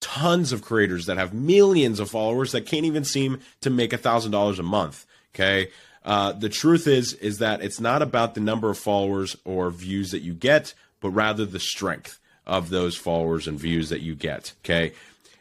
tons 0.00 0.52
of 0.52 0.62
creators 0.62 1.06
that 1.06 1.16
have 1.16 1.32
millions 1.32 2.00
of 2.00 2.10
followers 2.10 2.52
that 2.52 2.66
can't 2.66 2.84
even 2.84 3.04
seem 3.04 3.40
to 3.60 3.70
make 3.70 3.92
a 3.92 3.98
thousand 3.98 4.32
dollars 4.32 4.58
a 4.58 4.62
month. 4.62 5.06
Okay? 5.34 5.70
Uh, 6.04 6.32
the 6.32 6.48
truth 6.48 6.86
is 6.86 7.14
is 7.14 7.38
that 7.38 7.62
it's 7.62 7.80
not 7.80 8.02
about 8.02 8.34
the 8.34 8.40
number 8.40 8.70
of 8.70 8.78
followers 8.78 9.36
or 9.44 9.70
views 9.70 10.10
that 10.10 10.20
you 10.20 10.34
get 10.34 10.74
but 11.00 11.10
rather 11.10 11.44
the 11.44 11.60
strength 11.60 12.18
of 12.46 12.70
those 12.70 12.96
followers 12.96 13.46
and 13.46 13.58
views 13.58 13.88
that 13.88 14.00
you 14.00 14.14
get. 14.14 14.52
Okay. 14.64 14.92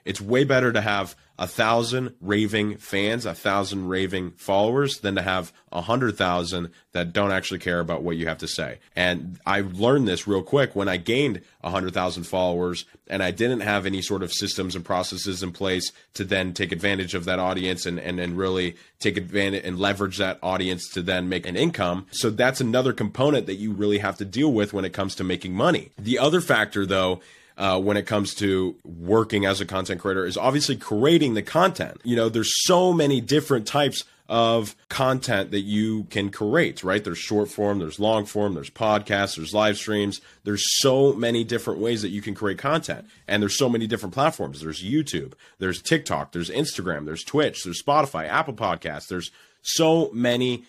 It's 0.05 0.21
way 0.21 0.43
better 0.43 0.71
to 0.71 0.81
have 0.81 1.15
a 1.39 1.48
thousand 1.48 2.13
raving 2.22 2.78
fans, 2.78 3.26
a 3.26 3.34
thousand 3.34 3.88
raving 3.88 4.32
followers 4.32 5.00
than 5.00 5.15
to 5.15 5.22
have 5.22 5.52
a 5.72 5.82
hundred 5.82 6.15
thousand 6.15 6.69
that 6.91 7.12
don't 7.12 7.32
actually 7.32 7.60
care 7.60 7.80
about 7.80 8.04
what 8.04 8.15
you 8.15 8.28
have 8.28 8.38
to 8.38 8.48
say. 8.48 8.78
And 8.96 9.39
I 9.46 9.62
learned 9.62 10.08
this 10.08 10.28
real 10.28 10.43
quick 10.43 10.76
when 10.76 10.88
I 10.88 10.98
gained 10.98 11.41
a 11.63 11.72
hundred 11.72 11.96
thousand 11.96 12.26
followers 12.26 12.86
and 13.08 13.24
I 13.24 13.32
didn't 13.32 13.62
have 13.62 13.86
any 13.88 14.02
sort 14.02 14.22
of 14.22 14.32
systems 14.32 14.76
and 14.76 14.86
processes 14.86 15.41
in 15.41 15.52
place 15.52 15.91
to 16.13 16.24
then 16.24 16.54
take 16.54 16.72
advantage 16.72 17.15
of 17.15 17.26
that 17.26 17.39
audience 17.39 17.88
and, 17.88 18.00
and, 18.00 18.19
and 18.19 18.38
really 18.38 18.76
take 19.00 19.17
advantage 19.17 19.65
and 19.65 19.80
leverage 19.80 20.17
that 20.17 20.38
audience 20.43 20.88
to 20.93 21.02
then 21.02 21.30
make 21.30 21.48
an 21.48 21.56
income. 21.56 22.06
So 22.12 22.30
that's 22.30 22.62
another 22.62 22.93
component 22.93 23.48
that 23.48 23.56
you 23.56 23.72
really 23.72 23.98
have 23.98 24.17
to 24.17 24.26
deal 24.26 24.54
with 24.54 24.72
when 24.72 24.86
it 24.86 24.93
comes 24.93 25.15
to 25.15 25.24
making 25.24 25.56
money. 25.56 25.89
The 25.98 26.19
other 26.19 26.41
factor 26.41 26.86
though, 26.86 27.22
uh, 27.57 27.79
when 27.79 27.97
it 27.97 28.05
comes 28.05 28.33
to 28.35 28.75
working 28.83 29.45
as 29.45 29.61
a 29.61 29.65
content 29.65 30.01
creator 30.01 30.25
is 30.25 30.37
obviously 30.37 30.75
creating 30.75 31.33
the 31.33 31.41
content. 31.41 31.99
You 32.03 32.15
know, 32.15 32.29
there's 32.29 32.53
so 32.63 32.93
many 32.93 33.21
different 33.21 33.67
types 33.67 34.03
of 34.29 34.75
content 34.89 35.51
that 35.51 35.61
you 35.61 36.05
can 36.05 36.29
create, 36.29 36.83
right? 36.83 37.03
There's 37.03 37.17
short 37.17 37.49
form, 37.49 37.79
there's 37.79 37.99
long 37.99 38.25
form, 38.25 38.53
there's 38.53 38.69
podcasts, 38.69 39.35
there's 39.35 39.53
live 39.53 39.77
streams. 39.77 40.21
There's 40.43 40.63
so 40.79 41.13
many 41.13 41.43
different 41.43 41.79
ways 41.79 42.01
that 42.01 42.09
you 42.09 42.21
can 42.21 42.33
create 42.33 42.57
content. 42.57 43.05
And 43.27 43.43
there's 43.43 43.57
so 43.57 43.69
many 43.69 43.85
different 43.85 44.13
platforms. 44.13 44.61
There's 44.61 44.83
YouTube, 44.83 45.33
there's 45.59 45.81
TikTok, 45.81 46.31
there's 46.31 46.49
Instagram, 46.49 47.05
there's 47.05 47.23
Twitch, 47.23 47.63
there's 47.63 47.83
Spotify, 47.83 48.27
Apple 48.27 48.53
Podcasts. 48.53 49.07
There's 49.07 49.29
so 49.61 50.09
many 50.13 50.63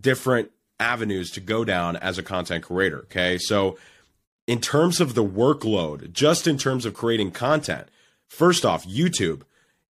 different 0.00 0.50
avenues 0.80 1.30
to 1.32 1.40
go 1.40 1.64
down 1.64 1.96
as 1.96 2.18
a 2.18 2.22
content 2.22 2.64
creator. 2.64 3.00
Okay. 3.00 3.38
So 3.38 3.78
in 4.46 4.60
terms 4.60 5.00
of 5.00 5.14
the 5.14 5.24
workload, 5.24 6.12
just 6.12 6.46
in 6.46 6.56
terms 6.56 6.86
of 6.86 6.94
creating 6.94 7.32
content, 7.32 7.88
first 8.28 8.64
off, 8.64 8.86
YouTube 8.86 9.42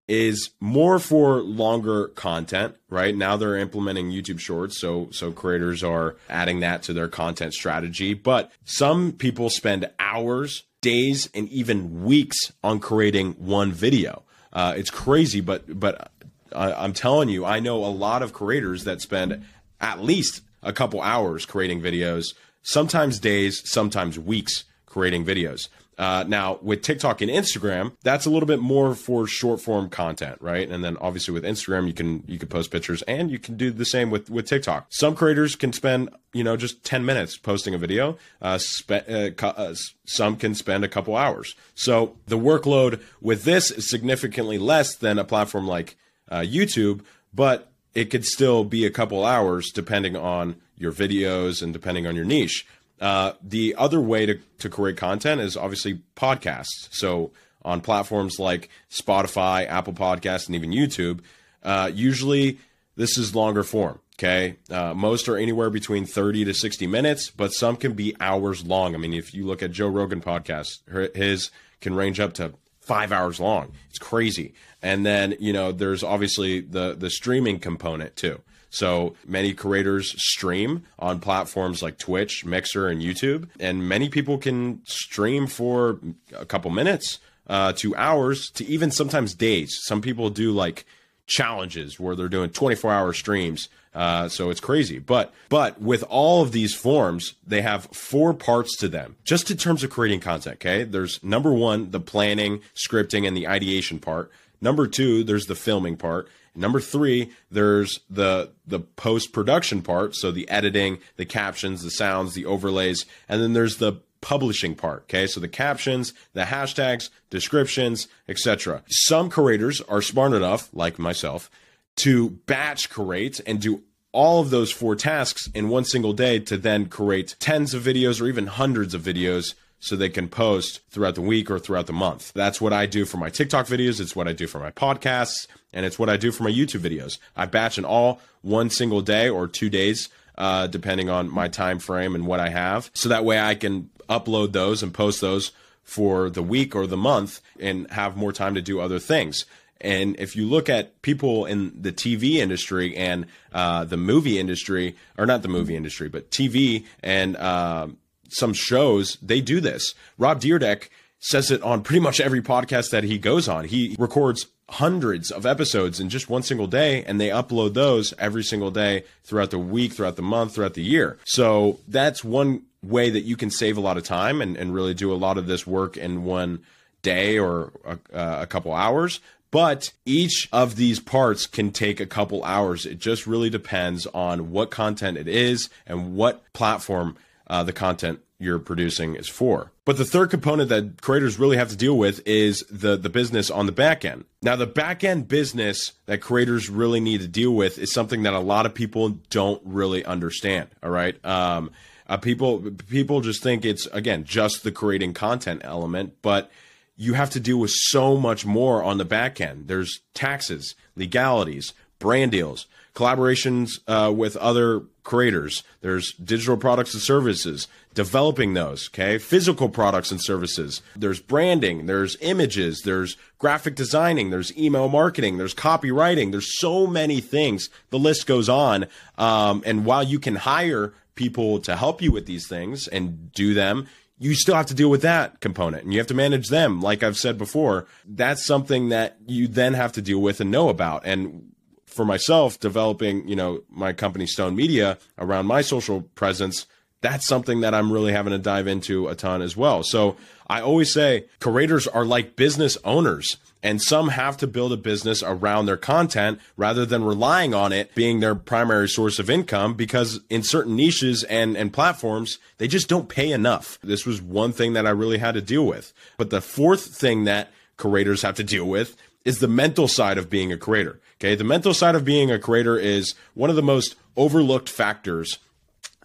is 0.09 0.51
more 0.61 0.99
for 0.99 1.41
longer 1.41 2.09
content, 2.09 2.77
right? 2.89 3.17
Now 3.17 3.37
they're 3.37 3.57
implementing 3.57 4.11
YouTube 4.11 4.39
Shorts, 4.39 4.81
so 4.81 5.09
so 5.11 5.33
creators 5.33 5.83
are 5.83 6.17
adding 6.31 6.61
that 6.61 6.83
to 6.85 6.93
their 6.93 7.09
content 7.09 7.55
strategy, 7.55 8.15
but 8.15 8.53
some 8.65 9.13
people 9.13 9.51
spend 9.51 9.91
hours, 9.99 10.63
days, 10.81 11.29
and 11.35 11.49
even 11.49 12.05
weeks 12.05 12.53
on 12.63 12.79
creating 12.79 13.33
one 13.33 13.73
video. 13.73 14.23
Uh, 14.53 14.75
it's 14.77 14.91
crazy, 14.91 15.41
but 15.41 15.79
but 15.79 16.13
I, 16.55 16.73
I'm 16.73 16.93
telling 16.93 17.29
you, 17.29 17.45
I 17.45 17.59
know 17.59 17.85
a 17.85 17.87
lot 17.87 18.23
of 18.23 18.33
creators 18.33 18.85
that 18.85 19.01
spend 19.01 19.45
at 19.81 20.01
least 20.01 20.43
a 20.63 20.73
couple 20.73 21.03
hours 21.03 21.45
creating 21.47 21.81
videos 21.81 22.35
sometimes 22.67 23.19
days, 23.21 23.63
sometimes 23.65 24.19
weeks 24.19 24.65
creating 24.85 25.25
videos. 25.25 25.69
Uh, 25.99 26.25
now, 26.29 26.59
with 26.61 26.83
TikTok 26.83 27.23
and 27.23 27.31
Instagram, 27.31 27.93
that's 28.03 28.27
a 28.27 28.31
little 28.31 28.47
bit 28.47 28.59
more 28.59 28.95
for 28.95 29.27
short 29.27 29.63
form 29.63 29.89
content, 29.89 30.37
right? 30.43 30.69
And 30.69 30.85
then 30.85 30.99
obviously 30.99 31.33
with 31.33 31.45
Instagram, 31.45 31.87
you 31.87 31.95
can 31.95 32.23
you 32.27 32.39
can 32.39 32.49
post 32.49 32.71
pictures, 32.71 33.01
and 33.03 33.31
you 33.31 33.39
can 33.39 33.57
do 33.57 33.71
the 33.71 33.87
same 33.87 34.11
with 34.11 34.29
with 34.29 34.47
TikTok. 34.47 34.89
Some 34.91 35.15
creators 35.15 35.57
can 35.57 35.73
spend 35.73 36.11
you 36.35 36.45
know 36.45 36.55
just 36.55 36.85
ten 36.85 37.07
minutes 37.07 37.39
posting 37.39 37.73
a 37.73 37.79
video. 37.79 38.19
Uh, 38.43 38.59
spe- 38.59 39.09
uh, 39.09 39.31
uh 39.43 39.75
some 40.05 40.37
can 40.37 40.55
spend 40.55 40.85
a 40.85 40.89
couple 40.89 41.17
hours. 41.17 41.55
So 41.75 42.17
the 42.27 42.39
workload 42.39 43.01
with 43.23 43.45
this 43.45 43.71
is 43.71 43.89
significantly 43.89 44.59
less 44.59 44.95
than 44.95 45.19
a 45.19 45.25
platform 45.25 45.67
like 45.67 45.97
uh, 46.31 46.41
YouTube, 46.41 47.01
but 47.33 47.73
it 47.97 48.11
could 48.11 48.27
still 48.27 48.63
be 48.63 48.85
a 48.85 48.91
couple 48.91 49.25
hours 49.25 49.71
depending 49.73 50.17
on 50.17 50.57
your 50.77 50.93
videos 50.93 51.63
and 51.63 51.73
depending 51.73 52.07
on 52.07 52.15
your 52.15 52.27
niche. 52.27 52.67
Uh, 53.01 53.33
the 53.43 53.75
other 53.77 54.01
way 54.01 54.27
to, 54.27 54.39
to 54.59 54.69
create 54.69 54.99
content 54.99 55.41
is 55.41 55.57
obviously 55.57 56.03
podcasts. 56.15 56.89
So 56.91 57.33
on 57.63 57.81
platforms 57.81 58.39
like 58.39 58.69
Spotify, 58.91 59.67
Apple 59.67 59.95
Podcasts, 59.95 60.47
and 60.47 60.55
even 60.55 60.73
YouTube, 60.73 61.21
uh, 61.63 61.91
usually 61.93 62.59
this 62.97 63.17
is 63.17 63.35
longer 63.35 63.63
form. 63.63 63.99
Okay. 64.19 64.57
Uh, 64.71 64.93
most 64.93 65.27
are 65.27 65.39
anywhere 65.39 65.71
between 65.71 66.05
30 66.05 66.45
to 66.45 66.55
60 66.55 66.87
minutes, 66.87 67.31
but 67.31 67.55
some 67.55 67.77
can 67.77 67.95
be 67.95 68.15
hours 68.21 68.67
long. 68.67 68.95
I 68.95 68.99
mean, 68.99 69.15
if 69.15 69.33
you 69.33 69.47
look 69.47 69.63
at 69.63 69.73
Joe 69.73 69.89
Rogan 69.89 70.21
podcast, 70.21 71.15
his 71.17 71.51
can 71.81 71.95
range 71.95 72.21
up 72.21 72.35
to 72.35 72.53
five 72.87 73.11
hours 73.11 73.41
long. 73.41 73.73
It's 73.89 73.99
crazy. 73.99 74.55
And 74.87 75.05
then, 75.05 75.35
you 75.41 75.53
know, 75.53 75.73
there's 75.73 76.05
obviously 76.05 76.61
the, 76.61 76.95
the 76.97 77.11
streaming 77.11 77.59
component 77.59 78.15
too. 78.15 78.41
So 78.71 79.17
many 79.27 79.53
creators 79.53 80.15
stream 80.17 80.85
on 80.97 81.19
platforms 81.19 81.83
like 81.83 81.99
Twitch, 81.99 82.45
Mixer, 82.45 82.87
and 82.87 83.03
YouTube, 83.03 83.49
and 83.59 83.89
many 83.89 84.09
people 84.09 84.39
can 84.39 84.81
stream 84.85 85.49
for 85.49 85.99
a 86.37 86.45
couple 86.47 86.71
minutes 86.71 87.19
uh, 87.49 87.73
to 87.79 87.97
hours 87.97 88.49
to 88.51 88.65
even 88.67 88.93
sometimes 88.93 89.35
days. 89.35 89.77
Some 89.89 90.01
people 90.01 90.31
do 90.31 90.53
like 90.53 90.85
challenges 91.27 91.99
where 91.99 92.15
they're 92.15 92.29
doing 92.29 92.51
24 92.51 92.93
hour 92.93 93.13
streams 93.13 93.69
Uh, 93.97 94.29
so 94.29 94.51
it's 94.51 94.61
crazy. 94.61 94.99
But 94.99 95.33
but 95.49 95.81
with 95.81 96.05
all 96.11 96.43
of 96.43 96.53
these 96.53 96.75
forms, 96.75 97.35
they 97.47 97.63
have 97.63 97.87
four 97.93 98.35
parts 98.35 98.77
to 98.81 98.89
them. 98.89 99.17
Just 99.25 99.51
in 99.51 99.57
terms 99.57 99.83
of 99.83 99.89
creating 99.91 100.21
content, 100.21 100.57
okay? 100.57 100.85
There's 100.85 101.19
number 101.25 101.51
one, 101.51 101.91
the 101.93 102.01
planning, 102.01 102.61
scripting, 102.75 103.27
and 103.27 103.35
the 103.35 103.49
ideation 103.49 103.99
part. 103.99 104.31
Number 104.61 104.87
two, 104.87 105.25
there's 105.25 105.47
the 105.47 105.55
filming 105.55 105.97
part. 105.97 106.29
Number 106.55 106.81
three, 106.81 107.31
there's 107.51 108.01
the 108.09 108.51
the 108.67 108.81
post 108.81 109.33
production 109.33 109.83
part, 109.83 110.15
so 110.15 110.31
the 110.31 110.49
editing, 110.49 110.99
the 111.17 111.27
captions, 111.27 111.83
the 111.83 111.91
sounds, 111.91 112.35
the 112.35 112.47
overlays, 112.47 113.05
and 113.29 113.43
then 113.43 113.53
there's 113.53 113.77
the 113.77 114.01
publishing 114.23 114.75
part. 114.75 115.03
Okay, 115.03 115.27
so 115.27 115.39
the 115.39 115.49
captions, 115.49 116.15
the 116.33 116.45
hashtags, 116.45 117.11
descriptions, 117.31 118.09
etc. 118.29 118.83
Some 118.89 119.29
creators 119.29 119.81
are 119.83 120.03
smart 120.03 120.33
enough, 120.33 120.71
like 120.73 120.99
myself, 120.99 121.51
to 121.97 122.31
batch 122.31 122.89
create 122.89 123.41
and 123.47 123.61
do 123.61 123.83
all 124.13 124.41
of 124.41 124.49
those 124.49 124.73
four 124.73 124.97
tasks 124.97 125.51
in 125.55 125.69
one 125.69 125.85
single 125.85 126.15
day 126.15 126.39
to 126.39 126.57
then 126.57 126.87
create 126.87 127.37
tens 127.39 127.75
of 127.75 127.83
videos 127.83 128.21
or 128.21 128.27
even 128.27 128.47
hundreds 128.47 128.95
of 128.95 129.03
videos 129.03 129.55
so 129.79 129.97
they 129.97 130.09
can 130.09 130.29
post 130.29 130.81
throughout 130.91 131.15
the 131.15 131.21
week 131.21 131.51
or 131.51 131.59
throughout 131.59 131.87
the 131.87 131.93
month. 131.93 132.33
That's 132.35 132.61
what 132.61 132.73
I 132.73 132.87
do 132.87 133.05
for 133.05 133.19
my 133.19 133.31
TikTok 133.31 133.67
videos. 133.67 134.01
It's 134.01 134.17
what 134.17 134.29
I 134.29 134.33
do 134.33 134.47
for 134.47 134.59
my 134.59 134.71
podcasts, 134.71 135.47
and 135.73 135.85
it's 135.85 135.99
what 135.99 136.09
I 136.09 136.17
do 136.17 136.33
for 136.33 136.45
my 136.45 136.51
YouTube 136.51 136.81
videos. 136.81 137.19
I 137.37 137.47
batch 137.47 137.79
in 137.79 137.85
all 137.85 138.21
one 138.43 138.71
single 138.71 139.01
day 139.01 139.29
or 139.29 139.47
two 139.47 139.69
days, 139.69 140.09
uh, 140.39 140.67
depending 140.67 141.11
on 141.11 141.31
my 141.31 141.49
time 141.49 141.79
frame 141.79 142.15
and 142.15 142.27
what 142.27 142.41
I 142.41 142.49
have. 142.49 142.91
So 142.95 143.09
that 143.09 143.25
way 143.25 143.41
I 143.41 143.55
can 143.55 143.91
upload 144.09 144.53
those 144.53 144.83
and 144.83 144.95
post 144.95 145.21
those 145.21 145.53
for 145.83 146.31
the 146.31 146.43
week 146.43 146.75
or 146.75 146.87
the 146.87 146.97
month 146.97 147.41
and 147.61 147.91
have 147.91 148.17
more 148.17 148.33
time 148.33 148.55
to 148.55 148.63
do 148.63 148.81
other 148.81 148.99
things. 148.99 149.45
And 149.81 150.19
if 150.19 150.35
you 150.37 150.47
look 150.47 150.69
at 150.69 151.01
people 151.03 151.45
in 151.45 151.81
the 151.81 151.93
TV 151.93 152.37
industry 152.37 152.97
and 152.97 153.27
uh, 153.53 153.85
the 153.85 153.97
movie 153.97 154.39
industry, 154.39 154.97
or 155.19 155.27
not 155.27 155.43
the 155.43 155.49
movie 155.49 155.77
industry, 155.77 156.09
but 156.09 156.31
TV 156.31 156.85
and 157.03 157.37
uh, 157.37 157.89
some 158.31 158.53
shows, 158.53 159.19
they 159.23 159.41
do 159.41 159.61
this. 159.61 159.95
Rob 160.19 160.41
Dyrdek 160.41 160.89
says 161.19 161.51
it 161.51 161.63
on 161.63 161.83
pretty 161.83 162.01
much 162.01 162.21
every 162.21 162.43
podcast 162.43 162.91
that 162.91 163.05
he 163.05 163.19
goes 163.19 163.49
on. 163.49 163.65
He 163.65 163.97
records 163.99 164.47
hundreds 164.69 165.31
of 165.31 165.47
episodes 165.47 166.01
in 166.01 166.09
just 166.09 166.29
one 166.29 166.43
single 166.43 166.67
day 166.67 167.05
and 167.05 167.21
they 167.21 167.29
upload 167.29 167.75
those 167.75 168.13
every 168.19 168.43
single 168.43 168.71
day 168.71 169.05
throughout 169.25 169.51
the 169.51 169.59
week, 169.59 169.93
throughout 169.93 170.17
the 170.17 170.23
month, 170.23 170.55
throughout 170.55 170.75
the 170.75 170.83
year. 170.83 171.19
So 171.25 171.79
that's 171.87 172.25
one 172.25 172.63
way 172.83 173.11
that 173.11 173.23
you 173.23 173.37
can 173.37 173.51
save 173.51 173.77
a 173.77 173.81
lot 173.81 173.97
of 173.97 174.05
time 174.05 174.41
and, 174.41 174.57
and 174.57 174.75
really 174.75 174.95
do 174.95 175.13
a 175.13 175.15
lot 175.15 175.39
of 175.39 175.47
this 175.47 175.67
work 175.67 175.97
in 175.97 176.25
one 176.25 176.61
day 177.03 177.39
or 177.39 177.73
a, 177.85 177.99
uh, 178.13 178.43
a 178.43 178.47
couple 178.47 178.73
hours 178.73 179.21
but 179.51 179.93
each 180.05 180.49
of 180.53 180.77
these 180.77 181.01
parts 181.01 181.47
can 181.47 181.71
take 181.71 182.01
a 182.01 182.07
couple 182.07 182.45
hours. 182.45 182.85
It 182.85 182.99
just 182.99 183.27
really 183.27 183.49
depends 183.49 184.07
on 184.09 184.51
what 184.51 184.71
content 184.71 185.17
it 185.17 185.29
is 185.29 185.71
and 185.87 186.15
what 186.15 186.43
platform 186.53 187.17
uh, 187.47 187.63
the 187.63 187.73
content 187.73 188.21
you're 188.39 188.59
producing 188.59 189.15
is 189.15 189.29
for. 189.29 189.73
But 189.85 189.97
the 189.97 190.05
third 190.05 190.31
component 190.31 190.69
that 190.69 191.01
creators 191.01 191.39
really 191.39 191.57
have 191.57 191.71
to 191.71 191.77
deal 191.77 191.97
with 191.97 192.27
is 192.27 192.65
the 192.71 192.97
the 192.97 193.09
business 193.09 193.51
on 193.51 193.67
the 193.67 193.73
back 193.73 194.05
end. 194.05 194.25
Now, 194.43 194.57
the 194.57 194.67
back 194.67 195.05
end 195.05 195.29
business 195.29 195.93
that 196.07 196.21
creators 196.21 196.69
really 196.69 197.01
need 197.01 197.21
to 197.21 197.29
deal 197.29 197.53
with 197.53 197.79
is 197.79 197.93
something 197.93 198.25
that 198.25 198.35
a 198.35 198.41
lot 198.41 198.67
of 198.67 198.75
people 198.75 199.11
don't 199.31 199.63
really 199.65 200.05
understand. 200.05 200.69
All 200.83 200.91
right. 200.91 201.23
Um, 201.25 201.71
uh, 202.09 202.17
people 202.17 202.61
people 202.89 203.21
just 203.21 203.43
think 203.43 203.65
it's 203.65 203.87
again 203.87 204.25
just 204.25 204.63
the 204.65 204.73
creating 204.73 205.15
content 205.15 205.63
element, 205.65 206.17
but 206.23 206.51
you 206.97 207.15
have 207.15 207.31
to 207.31 207.41
deal 207.41 207.59
with 207.59 207.71
so 207.71 208.17
much 208.17 208.47
more 208.47 208.83
on 208.83 208.99
the 208.99 209.05
back 209.05 209.41
end. 209.41 209.69
There's 209.69 210.01
taxes, 210.15 210.75
legalities, 210.95 211.75
brand 211.99 212.33
deals, 212.33 212.67
collaborations 212.95 213.81
uh, 213.87 214.11
with 214.13 214.37
other 214.37 214.83
creators. 215.07 215.63
There's 215.81 216.13
digital 216.15 216.57
products 216.57 216.93
and 216.93 217.03
services, 217.03 217.69
developing 217.95 218.53
those, 218.53 218.89
okay? 218.89 219.19
Physical 219.19 219.69
products 219.69 220.11
and 220.11 220.21
services. 220.23 220.83
There's 220.97 221.21
branding, 221.21 221.87
there's 221.87 222.17
images, 222.21 222.83
there's 222.83 223.17
graphic 223.39 223.77
designing, 223.77 224.31
there's 224.31 224.55
email 224.59 224.89
marketing, 224.89 225.39
there's 225.39 225.55
copywriting. 225.55 226.33
There's 226.33 226.59
so 226.59 226.87
many 226.87 227.21
things. 227.21 227.71
The 227.91 227.99
list 227.99 228.27
goes 228.27 228.49
on. 228.49 228.87
Um, 229.17 229.63
and 229.65 229.87
while 229.87 230.03
you 230.03 230.19
can 230.19 230.35
hire 230.35 230.93
people 231.15 231.61
to 231.61 231.77
help 231.77 232.03
you 232.03 232.11
with 232.11 232.27
these 232.27 232.49
things 232.49 232.89
and 232.89 233.33
do 233.33 233.55
them, 233.55 233.87
you 234.19 234.35
still 234.35 234.57
have 234.57 234.67
to 234.67 234.75
deal 234.75 234.91
with 234.91 235.03
that 235.03 235.41
component 235.41 235.85
and 235.85 235.93
you 235.93 236.01
have 236.01 236.09
to 236.09 236.15
manage 236.15 236.49
them. 236.49 236.81
Like 236.81 237.03
I've 237.03 237.17
said 237.17 237.39
before, 237.39 237.87
that's 238.05 238.45
something 238.45 238.89
that 238.89 239.19
you 239.27 239.47
then 239.47 239.75
have 239.75 239.93
to 239.93 240.03
deal 240.03 240.21
with 240.21 240.41
and 240.41 240.51
know 240.51 240.69
about. 240.69 241.07
And 241.07 241.53
for 241.97 242.05
myself, 242.05 242.61
developing, 242.61 243.27
you 243.27 243.35
know, 243.35 243.63
my 243.71 243.93
company 243.93 244.27
Stone 244.27 244.55
Media 244.55 244.99
around 245.19 245.47
my 245.47 245.63
social 245.63 246.03
presence, 246.03 246.67
that's 247.01 247.27
something 247.27 247.61
that 247.61 247.75
I'm 247.75 247.93
really 247.93 248.13
having 248.13 248.33
to 248.33 248.39
dive 248.39 248.67
into 248.67 249.09
a 249.09 249.15
ton 249.15 249.43
as 249.43 249.57
well. 249.57 249.83
So 249.83 250.17
I 250.47 250.61
always 250.61 250.93
say 250.93 251.27
creators 251.41 251.87
are 251.87 252.05
like 252.05 252.37
business 252.37 252.79
owners 252.85 253.37
and 253.63 253.83
some 253.83 254.09
have 254.11 254.37
to 254.39 254.47
build 254.47 254.73
a 254.73 254.77
business 254.77 255.23
around 255.23 255.67
their 255.67 255.77
content 255.77 256.41
rather 256.57 256.87
than 256.87 257.03
relying 257.03 257.55
on 257.55 257.73
it 257.73 257.95
being 257.95 258.21
their 258.21 258.35
primary 258.35 258.89
source 258.89 259.19
of 259.19 259.29
income 259.29 259.75
because 259.75 260.21
in 260.31 260.43
certain 260.43 260.77
niches 260.77 261.25
and, 261.25 261.57
and 261.57 261.73
platforms, 261.73 262.39
they 262.59 262.69
just 262.69 262.89
don't 262.89 263.09
pay 263.09 263.33
enough. 263.33 263.79
This 263.83 264.07
was 264.07 264.23
one 264.23 264.53
thing 264.53 264.75
that 264.75 264.87
I 264.87 264.91
really 264.91 265.19
had 265.19 265.35
to 265.35 265.43
deal 265.43 265.67
with. 265.67 265.93
But 266.17 266.31
the 266.31 266.41
fourth 266.41 266.95
thing 266.95 267.25
that 267.25 267.51
creators 267.77 268.23
have 268.23 268.37
to 268.37 268.45
deal 268.45 268.67
with 268.67 268.97
is 269.27 269.41
the 269.41 269.49
mental 269.49 269.89
side 269.89 270.17
of 270.17 270.31
being 270.31 270.53
a 270.53 270.57
creator. 270.57 271.01
Okay. 271.19 271.35
The 271.35 271.45
mental 271.45 271.75
side 271.75 271.97
of 271.97 272.05
being 272.05 272.31
a 272.31 272.39
creator 272.39 272.79
is 272.79 273.15
one 273.35 273.51
of 273.51 273.57
the 273.57 273.63
most 273.63 273.97
overlooked 274.17 274.69
factors 274.69 275.39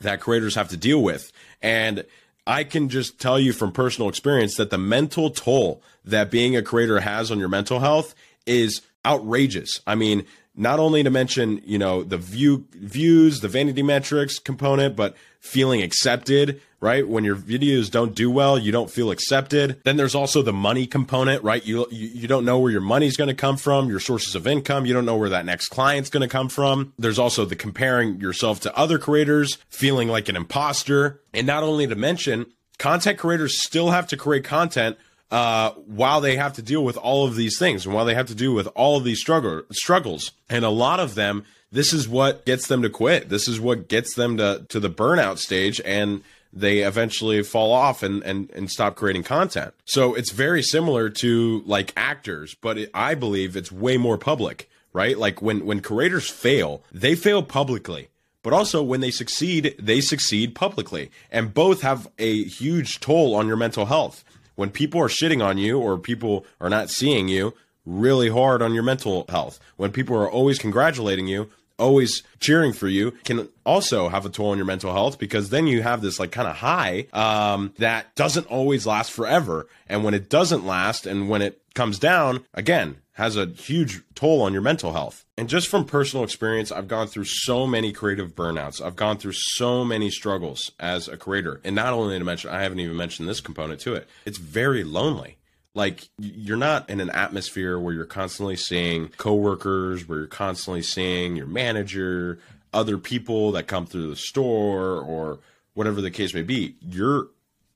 that 0.02 0.20
creators 0.20 0.56
have 0.56 0.70
to 0.70 0.78
deal 0.78 1.02
with. 1.02 1.32
And 1.62 2.04
I 2.48 2.64
can 2.64 2.90
just 2.90 3.20
tell 3.20 3.40
you 3.40 3.54
from 3.54 3.72
personal 3.72 4.10
experience 4.10 4.56
that 4.56 4.72
the 4.72 4.80
mental 4.80 5.30
toll 5.30 5.84
that 6.04 6.32
being 6.32 6.56
a 6.56 6.64
creator 6.64 7.00
has 7.00 7.30
on 7.30 7.38
your 7.38 7.48
mental 7.48 7.80
health 7.80 8.16
is 8.48 8.82
outrageous. 9.06 9.82
I 9.86 9.94
mean, 9.94 10.26
not 10.56 10.80
only 10.80 11.04
to 11.04 11.10
mention, 11.10 11.62
you 11.66 11.78
know, 11.78 12.04
the 12.04 12.18
view 12.18 12.66
views, 12.74 13.40
the 13.40 13.48
vanity 13.48 13.84
metrics 13.84 14.40
component, 14.40 14.96
but 14.96 15.16
feeling 15.40 15.82
accepted, 15.82 16.62
right? 16.82 17.08
When 17.08 17.24
your 17.24 17.36
videos 17.36 17.90
don't 17.90 18.14
do 18.14 18.30
well, 18.30 18.60
you 18.60 18.72
don't 18.72 18.92
feel 18.92 19.12
accepted. 19.12 19.82
Then 19.86 19.98
there's 19.98 20.14
also 20.14 20.42
the 20.42 20.54
money 20.54 20.86
component, 20.88 21.44
right? 21.44 21.66
You 21.66 21.88
you, 21.90 22.08
you 22.08 22.28
don't 22.28 22.46
know 22.46 22.60
where 22.60 22.72
your 22.72 22.82
money's 22.82 23.18
going 23.18 23.30
to 23.30 23.34
come 23.34 23.58
from, 23.58 23.90
your 23.90 24.00
sources 24.00 24.36
of 24.36 24.46
income, 24.46 24.86
you 24.86 24.94
don't 24.94 25.06
know 25.06 25.18
where 25.18 25.30
that 25.30 25.46
next 25.46 25.70
client's 25.70 26.10
going 26.10 26.22
to 26.22 26.28
come 26.28 26.50
from. 26.50 26.94
There's 27.00 27.20
also 27.20 27.46
the 27.46 27.56
comparing 27.56 28.20
yourself 28.20 28.60
to 28.62 28.78
other 28.78 29.00
creators, 29.00 29.58
feeling 29.70 30.10
like 30.10 30.28
an 30.28 30.36
imposter, 30.36 31.22
and 31.34 31.48
not 31.48 31.64
only 31.64 31.88
to 31.88 31.96
mention, 31.96 32.48
content 32.78 33.18
creators 33.18 33.62
still 33.62 33.92
have 33.92 34.08
to 34.08 34.18
create 34.18 34.44
content 34.44 34.98
uh, 35.32 35.72
while 35.72 36.20
they 36.20 36.36
have 36.36 36.54
to 36.54 36.62
deal 36.62 36.84
with 36.84 36.98
all 36.98 37.26
of 37.26 37.36
these 37.36 37.58
things 37.58 37.86
and 37.86 37.96
while 37.96 38.06
they 38.06 38.14
have 38.14 38.28
to 38.28 38.36
deal 38.36 38.54
with 38.54 38.68
all 38.76 38.98
of 38.98 39.04
these 39.06 39.20
struggle, 39.20 39.64
struggles. 39.72 40.32
And 40.50 40.66
a 40.66 40.70
lot 40.70 41.00
of 41.00 41.16
them, 41.16 41.46
this 41.72 41.94
is 41.94 42.08
what 42.08 42.46
gets 42.46 42.68
them 42.68 42.82
to 42.82 42.90
quit. 42.90 43.30
This 43.30 43.48
is 43.48 43.60
what 43.60 43.88
gets 43.88 44.14
them 44.16 44.38
to, 44.38 44.66
to 44.68 44.80
the 44.80 44.90
burnout 44.90 45.38
stage 45.38 45.80
and 45.86 46.22
they 46.54 46.80
eventually 46.80 47.42
fall 47.44 47.72
off 47.72 48.04
and, 48.04 48.22
and, 48.24 48.52
and 48.52 48.70
stop 48.70 48.96
creating 48.96 49.24
content. 49.24 49.74
So 49.86 50.14
it's 50.16 50.32
very 50.32 50.62
similar 50.62 51.10
to 51.10 51.64
like 51.66 51.94
actors, 51.96 52.56
but 52.60 52.78
it, 52.78 52.92
I 52.94 53.16
believe 53.16 53.56
it's 53.56 53.72
way 53.72 53.96
more 53.96 54.18
public, 54.18 54.70
right? 54.92 55.18
Like 55.18 55.42
when, 55.42 55.66
when 55.66 55.80
creators 55.80 56.30
fail, 56.30 56.84
they 56.92 57.16
fail 57.16 57.42
publicly 57.42 58.10
but 58.44 58.54
also 58.54 58.82
when 58.82 59.02
they 59.02 59.12
succeed, 59.12 59.76
they 59.80 60.02
succeed 60.02 60.56
publicly. 60.56 61.12
And 61.32 61.54
both 61.54 61.82
have 61.82 62.10
a 62.18 62.44
huge 62.46 63.00
toll 63.00 63.36
on 63.36 63.46
your 63.46 63.56
mental 63.56 63.86
health 63.86 64.24
when 64.62 64.70
people 64.70 65.02
are 65.02 65.08
shitting 65.08 65.44
on 65.44 65.58
you 65.58 65.80
or 65.80 65.98
people 65.98 66.46
are 66.60 66.70
not 66.70 66.92
seeing 66.92 67.28
you, 67.28 67.56
really 67.84 68.30
hard 68.30 68.62
on 68.62 68.76
your 68.76 68.84
mental 68.84 69.26
health. 69.28 69.60
When 69.76 69.92
people 69.92 70.16
are 70.16 70.30
always 70.30 70.60
congratulating 70.60 71.26
you, 71.26 71.50
always 71.80 72.22
cheering 72.40 72.72
for 72.72 72.88
you 72.88 73.10
can 73.24 73.50
also 73.66 74.08
have 74.10 74.24
a 74.24 74.30
toll 74.30 74.52
on 74.52 74.58
your 74.60 74.68
mental 74.68 74.94
health 74.94 75.18
because 75.18 75.50
then 75.50 75.66
you 75.66 75.82
have 75.82 76.04
this 76.04 76.20
like 76.20 76.32
kind 76.32 76.48
of 76.48 76.58
high 76.58 77.08
um, 77.12 77.74
that 77.80 78.14
doesn't 78.14 78.46
always 78.52 78.86
last 78.86 79.12
forever. 79.12 79.66
And 79.90 80.04
when 80.04 80.14
it 80.14 80.30
doesn't 80.30 80.64
last 80.64 81.08
and 81.08 81.28
when 81.28 81.42
it 81.42 81.60
comes 81.74 81.98
down, 81.98 82.46
again, 82.54 82.98
has 83.14 83.36
a 83.36 83.46
huge 83.46 84.02
toll 84.16 84.42
on 84.42 84.54
your 84.54 84.62
mental 84.62 84.94
health. 84.94 85.26
And 85.38 85.50
just 85.50 85.68
from 85.68 85.86
personal 85.86 86.24
experience, 86.24 86.72
I've 86.72 86.88
gone 86.88 87.08
through 87.08 87.26
so 87.26 87.68
many 87.68 87.92
creative 87.92 88.36
burnouts. 88.36 88.82
I've 88.82 88.96
gone 88.96 89.18
through 89.18 89.34
so 89.34 89.84
many 89.84 90.10
struggles 90.10 90.72
as 90.80 91.08
a 91.08 91.18
creator. 91.18 91.60
And 91.64 91.76
not 91.76 91.94
only 91.94 92.18
to 92.18 92.24
mention, 92.24 92.52
I 92.52 92.62
haven't 92.62 92.80
even 92.80 92.96
mentioned 92.96 93.28
this 93.28 93.42
component 93.42 93.82
to 93.82 93.96
it, 93.96 94.08
it's 94.26 94.38
very 94.38 94.84
lonely. 94.84 95.38
Like 95.74 96.10
you're 96.18 96.58
not 96.58 96.90
in 96.90 97.00
an 97.00 97.10
atmosphere 97.10 97.80
where 97.80 97.94
you're 97.94 98.06
constantly 98.06 98.56
seeing 98.56 99.10
coworkers, 99.10 100.08
where 100.08 100.20
you're 100.20 100.28
constantly 100.28 100.82
seeing 100.82 101.36
your 101.36 101.48
manager, 101.48 102.40
other 102.74 102.98
people 102.98 103.52
that 103.54 103.68
come 103.68 103.86
through 103.86 104.10
the 104.10 104.16
store 104.16 105.00
or 105.00 105.40
whatever 105.74 106.02
the 106.02 106.12
case 106.12 106.34
may 106.34 106.44
be. 106.44 106.76
You're 106.82 107.28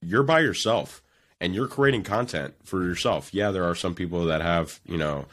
you're 0.01 0.23
by 0.23 0.41
yourself 0.41 1.01
and 1.39 1.53
you're 1.53 1.67
creating 1.67 2.03
content 2.03 2.55
for 2.63 2.83
yourself. 2.83 3.33
Yeah, 3.33 3.51
there 3.51 3.65
are 3.65 3.75
some 3.75 3.95
people 3.95 4.25
that 4.25 4.41
have, 4.41 4.79
you 4.85 4.97
know, 4.97 5.25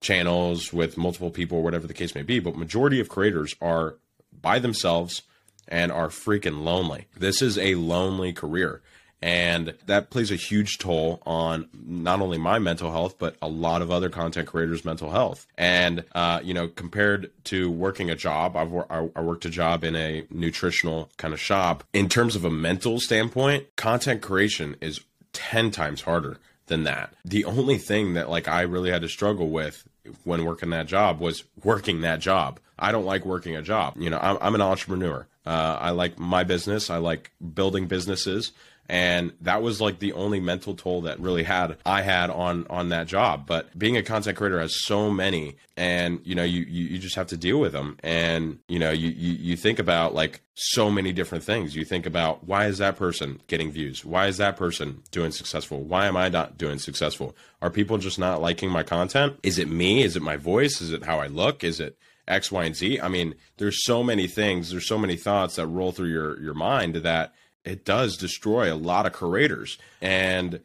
channels 0.00 0.72
with 0.72 0.96
multiple 0.96 1.30
people 1.30 1.58
or 1.58 1.62
whatever 1.62 1.86
the 1.86 1.94
case 1.94 2.14
may 2.14 2.22
be, 2.22 2.38
but 2.38 2.56
majority 2.56 3.00
of 3.00 3.08
creators 3.08 3.54
are 3.60 3.96
by 4.40 4.58
themselves 4.58 5.22
and 5.66 5.90
are 5.92 6.08
freaking 6.08 6.62
lonely. 6.62 7.06
This 7.16 7.42
is 7.42 7.58
a 7.58 7.74
lonely 7.74 8.32
career. 8.32 8.80
And 9.20 9.74
that 9.86 10.10
plays 10.10 10.30
a 10.30 10.36
huge 10.36 10.78
toll 10.78 11.20
on 11.26 11.68
not 11.74 12.20
only 12.20 12.38
my 12.38 12.60
mental 12.60 12.92
health, 12.92 13.16
but 13.18 13.34
a 13.42 13.48
lot 13.48 13.82
of 13.82 13.90
other 13.90 14.08
content 14.08 14.46
creators' 14.46 14.84
mental 14.84 15.10
health. 15.10 15.44
And, 15.58 16.04
uh, 16.14 16.40
you 16.44 16.54
know, 16.54 16.68
compared 16.68 17.32
to 17.44 17.68
working 17.68 18.10
a 18.10 18.14
job, 18.14 18.56
I've, 18.56 18.72
I 18.88 19.20
worked 19.20 19.44
a 19.44 19.50
job 19.50 19.82
in 19.82 19.96
a 19.96 20.24
nutritional 20.30 21.10
kind 21.16 21.34
of 21.34 21.40
shop. 21.40 21.82
In 21.92 22.08
terms 22.08 22.36
of 22.36 22.44
a 22.44 22.50
mental 22.50 23.00
standpoint, 23.00 23.74
content 23.74 24.22
creation 24.22 24.76
is 24.80 25.00
10 25.38 25.70
times 25.70 26.02
harder 26.02 26.38
than 26.66 26.82
that. 26.84 27.14
The 27.24 27.44
only 27.44 27.78
thing 27.78 28.14
that 28.14 28.28
like 28.28 28.48
I 28.48 28.62
really 28.62 28.90
had 28.90 29.02
to 29.02 29.08
struggle 29.08 29.50
with 29.50 29.86
when 30.24 30.44
working 30.44 30.70
that 30.70 30.86
job 30.86 31.20
was 31.20 31.44
working 31.62 32.00
that 32.00 32.18
job. 32.18 32.58
I 32.78 32.92
don't 32.92 33.04
like 33.04 33.24
working 33.24 33.56
a 33.56 33.62
job. 33.62 33.94
You 33.96 34.10
know, 34.10 34.18
I'm, 34.20 34.36
I'm 34.40 34.54
an 34.54 34.60
entrepreneur. 34.60 35.26
Uh, 35.46 35.78
I 35.80 35.90
like 35.90 36.18
my 36.18 36.44
business. 36.44 36.90
I 36.90 36.98
like 36.98 37.30
building 37.54 37.86
businesses 37.86 38.52
and 38.88 39.32
that 39.42 39.60
was 39.60 39.80
like 39.80 39.98
the 39.98 40.12
only 40.14 40.40
mental 40.40 40.74
toll 40.74 41.02
that 41.02 41.20
really 41.20 41.42
had 41.42 41.76
I 41.84 42.02
had 42.02 42.30
on 42.30 42.66
on 42.70 42.88
that 42.88 43.06
job. 43.06 43.46
But 43.46 43.78
being 43.78 43.96
a 43.96 44.02
content 44.02 44.36
creator 44.38 44.60
has 44.60 44.84
so 44.84 45.10
many, 45.10 45.56
and 45.76 46.20
you 46.24 46.34
know 46.34 46.42
you 46.42 46.62
you, 46.62 46.84
you 46.84 46.98
just 46.98 47.16
have 47.16 47.26
to 47.28 47.36
deal 47.36 47.58
with 47.60 47.72
them, 47.72 47.98
and 48.02 48.58
you 48.68 48.78
know 48.78 48.90
you, 48.90 49.10
you 49.10 49.32
you 49.34 49.56
think 49.56 49.78
about 49.78 50.14
like 50.14 50.40
so 50.54 50.90
many 50.90 51.12
different 51.12 51.44
things. 51.44 51.76
You 51.76 51.84
think 51.84 52.06
about 52.06 52.44
why 52.44 52.66
is 52.66 52.78
that 52.78 52.96
person 52.96 53.40
getting 53.46 53.70
views? 53.70 54.04
Why 54.04 54.26
is 54.26 54.38
that 54.38 54.56
person 54.56 55.02
doing 55.10 55.32
successful? 55.32 55.82
Why 55.82 56.06
am 56.06 56.16
I 56.16 56.28
not 56.30 56.56
doing 56.56 56.78
successful? 56.78 57.36
Are 57.60 57.70
people 57.70 57.98
just 57.98 58.18
not 58.18 58.40
liking 58.40 58.70
my 58.70 58.82
content? 58.82 59.38
Is 59.42 59.58
it 59.58 59.68
me? 59.68 60.02
Is 60.02 60.16
it 60.16 60.22
my 60.22 60.36
voice? 60.36 60.80
Is 60.80 60.92
it 60.92 61.04
how 61.04 61.20
I 61.20 61.26
look? 61.26 61.62
Is 61.62 61.78
it 61.78 61.98
X, 62.26 62.50
Y, 62.50 62.64
and 62.64 62.74
Z? 62.74 63.00
I 63.00 63.08
mean, 63.08 63.34
there's 63.58 63.84
so 63.84 64.02
many 64.02 64.26
things, 64.26 64.70
there's 64.70 64.88
so 64.88 64.98
many 64.98 65.16
thoughts 65.16 65.56
that 65.56 65.66
roll 65.66 65.92
through 65.92 66.08
your 66.08 66.40
your 66.40 66.54
mind 66.54 66.96
that 66.96 67.34
it 67.68 67.84
does 67.84 68.16
destroy 68.16 68.72
a 68.72 68.76
lot 68.76 69.04
of 69.04 69.12
creators 69.12 69.76
and 70.00 70.60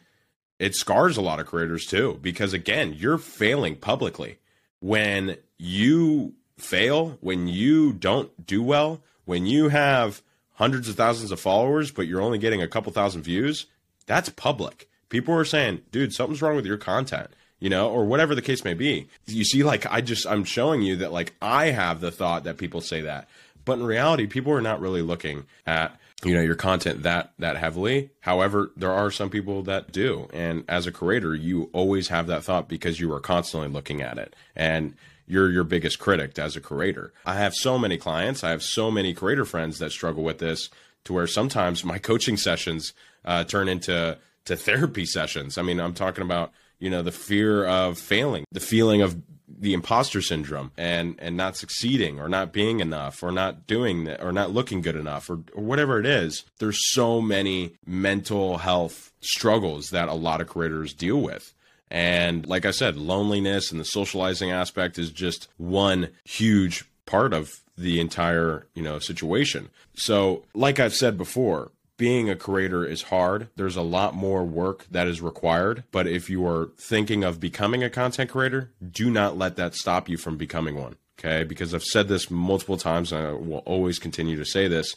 it 0.57 0.73
scars 0.73 1.17
a 1.17 1.21
lot 1.21 1.39
of 1.39 1.45
creators 1.45 1.85
too 1.85 2.17
because 2.21 2.53
again 2.53 2.93
you're 2.97 3.17
failing 3.17 3.75
publicly. 3.75 4.37
When 4.79 5.37
you 5.57 6.33
fail 6.57 7.17
when 7.19 7.47
you 7.47 7.91
don't 7.91 8.45
do 8.45 8.63
well 8.63 9.01
when 9.25 9.45
you 9.45 9.69
have 9.69 10.21
hundreds 10.53 10.87
of 10.87 10.95
thousands 10.95 11.31
of 11.31 11.39
followers 11.39 11.91
but 11.91 12.07
you're 12.07 12.21
only 12.21 12.37
getting 12.37 12.61
a 12.61 12.67
couple 12.67 12.91
thousand 12.91 13.23
views 13.23 13.65
that's 14.05 14.29
public. 14.29 14.89
People 15.09 15.33
are 15.33 15.45
saying 15.45 15.81
dude 15.91 16.13
something's 16.13 16.41
wrong 16.41 16.55
with 16.55 16.65
your 16.65 16.77
content 16.77 17.29
you 17.59 17.69
know 17.69 17.89
or 17.89 18.05
whatever 18.05 18.33
the 18.33 18.41
case 18.41 18.63
may 18.63 18.73
be. 18.73 19.09
You 19.25 19.43
see 19.43 19.63
like 19.63 19.85
i 19.91 19.99
just 19.99 20.25
i'm 20.25 20.45
showing 20.45 20.81
you 20.81 20.95
that 20.97 21.11
like 21.11 21.33
i 21.41 21.67
have 21.71 21.99
the 21.99 22.11
thought 22.11 22.45
that 22.45 22.57
people 22.57 22.79
say 22.79 23.01
that 23.01 23.27
but 23.65 23.79
in 23.79 23.85
reality 23.85 24.25
people 24.25 24.53
are 24.53 24.61
not 24.61 24.79
really 24.79 25.01
looking 25.01 25.45
at 25.65 25.99
you 26.25 26.33
know 26.33 26.41
your 26.41 26.55
content 26.55 27.03
that 27.03 27.33
that 27.39 27.57
heavily. 27.57 28.11
However 28.21 28.71
there 28.75 28.91
are 28.91 29.11
some 29.11 29.29
people 29.29 29.63
that 29.63 29.91
do. 29.91 30.27
And 30.33 30.63
as 30.67 30.87
a 30.87 30.91
creator 30.91 31.35
you 31.35 31.69
always 31.73 32.07
have 32.09 32.27
that 32.27 32.43
thought 32.43 32.67
because 32.67 32.99
you 32.99 33.11
are 33.13 33.19
constantly 33.19 33.69
looking 33.69 34.01
at 34.01 34.17
it. 34.17 34.35
And 34.55 34.95
you're 35.25 35.49
your 35.49 35.63
biggest 35.63 35.99
critic 35.99 36.37
as 36.37 36.55
a 36.55 36.61
creator. 36.61 37.13
I 37.25 37.35
have 37.35 37.53
so 37.53 37.79
many 37.79 37.97
clients. 37.97 38.43
I 38.43 38.49
have 38.49 38.61
so 38.63 38.91
many 38.91 39.13
creator 39.13 39.45
friends 39.45 39.79
that 39.79 39.91
struggle 39.91 40.23
with 40.23 40.39
this 40.39 40.69
to 41.05 41.13
where 41.13 41.27
sometimes 41.27 41.83
my 41.83 41.97
coaching 41.97 42.37
sessions 42.37 42.93
uh, 43.25 43.43
turn 43.43 43.69
into 43.69 44.17
to 44.45 44.55
therapy 44.55 45.05
sessions. 45.05 45.57
I 45.57 45.61
mean 45.61 45.79
i'm 45.79 45.93
talking 45.93 46.23
about 46.23 46.51
you 46.79 46.89
know 46.89 47.01
the 47.01 47.11
fear 47.11 47.65
of 47.65 47.97
failing 47.97 48.43
the 48.51 48.59
feeling 48.59 49.01
of 49.01 49.15
the 49.63 49.73
imposter 49.73 50.21
syndrome 50.21 50.71
and 50.77 51.15
and 51.19 51.37
not 51.37 51.55
succeeding 51.55 52.19
or 52.19 52.27
not 52.27 52.51
being 52.51 52.81
enough 52.81 53.23
or 53.23 53.31
not 53.31 53.65
doing 53.65 54.03
that 54.03 54.21
or 54.21 54.33
not 54.33 54.51
looking 54.51 54.81
good 54.81 54.97
enough 54.97 55.29
or, 55.29 55.39
or 55.53 55.63
whatever 55.63 55.99
it 55.99 56.05
is 56.05 56.43
there's 56.59 56.91
so 56.91 57.21
many 57.21 57.73
mental 57.85 58.57
health 58.57 59.13
struggles 59.21 59.91
that 59.91 60.09
a 60.09 60.13
lot 60.13 60.41
of 60.41 60.47
creators 60.47 60.93
deal 60.93 61.21
with. 61.21 61.53
And 61.89 62.45
like 62.45 62.65
i 62.65 62.71
said 62.71 62.97
loneliness 62.97 63.71
and 63.71 63.79
the 63.79 63.85
socializing 63.85 64.51
aspect 64.51 64.99
is 64.99 65.11
just 65.11 65.47
one 65.57 66.09
huge 66.25 66.83
part 67.05 67.33
of 67.33 67.49
the 67.77 68.01
entire 68.01 68.67
you 68.75 68.83
know 68.83 68.99
situation. 68.99 69.69
So 69.95 70.43
like 70.53 70.77
i've 70.79 70.93
said 70.93 71.17
before 71.17 71.71
being 71.97 72.29
a 72.29 72.35
creator 72.35 72.85
is 72.85 73.03
hard. 73.03 73.49
There's 73.55 73.75
a 73.75 73.81
lot 73.81 74.15
more 74.15 74.43
work 74.43 74.85
that 74.89 75.07
is 75.07 75.21
required. 75.21 75.83
But 75.91 76.07
if 76.07 76.29
you 76.29 76.45
are 76.47 76.71
thinking 76.77 77.23
of 77.23 77.39
becoming 77.39 77.83
a 77.83 77.89
content 77.89 78.31
creator, 78.31 78.71
do 78.91 79.09
not 79.09 79.37
let 79.37 79.55
that 79.57 79.75
stop 79.75 80.09
you 80.09 80.17
from 80.17 80.37
becoming 80.37 80.75
one. 80.75 80.95
Okay. 81.19 81.43
Because 81.43 81.73
I've 81.73 81.83
said 81.83 82.07
this 82.07 82.31
multiple 82.31 82.77
times 82.77 83.11
and 83.11 83.27
I 83.27 83.31
will 83.33 83.59
always 83.59 83.99
continue 83.99 84.35
to 84.37 84.45
say 84.45 84.67
this. 84.67 84.95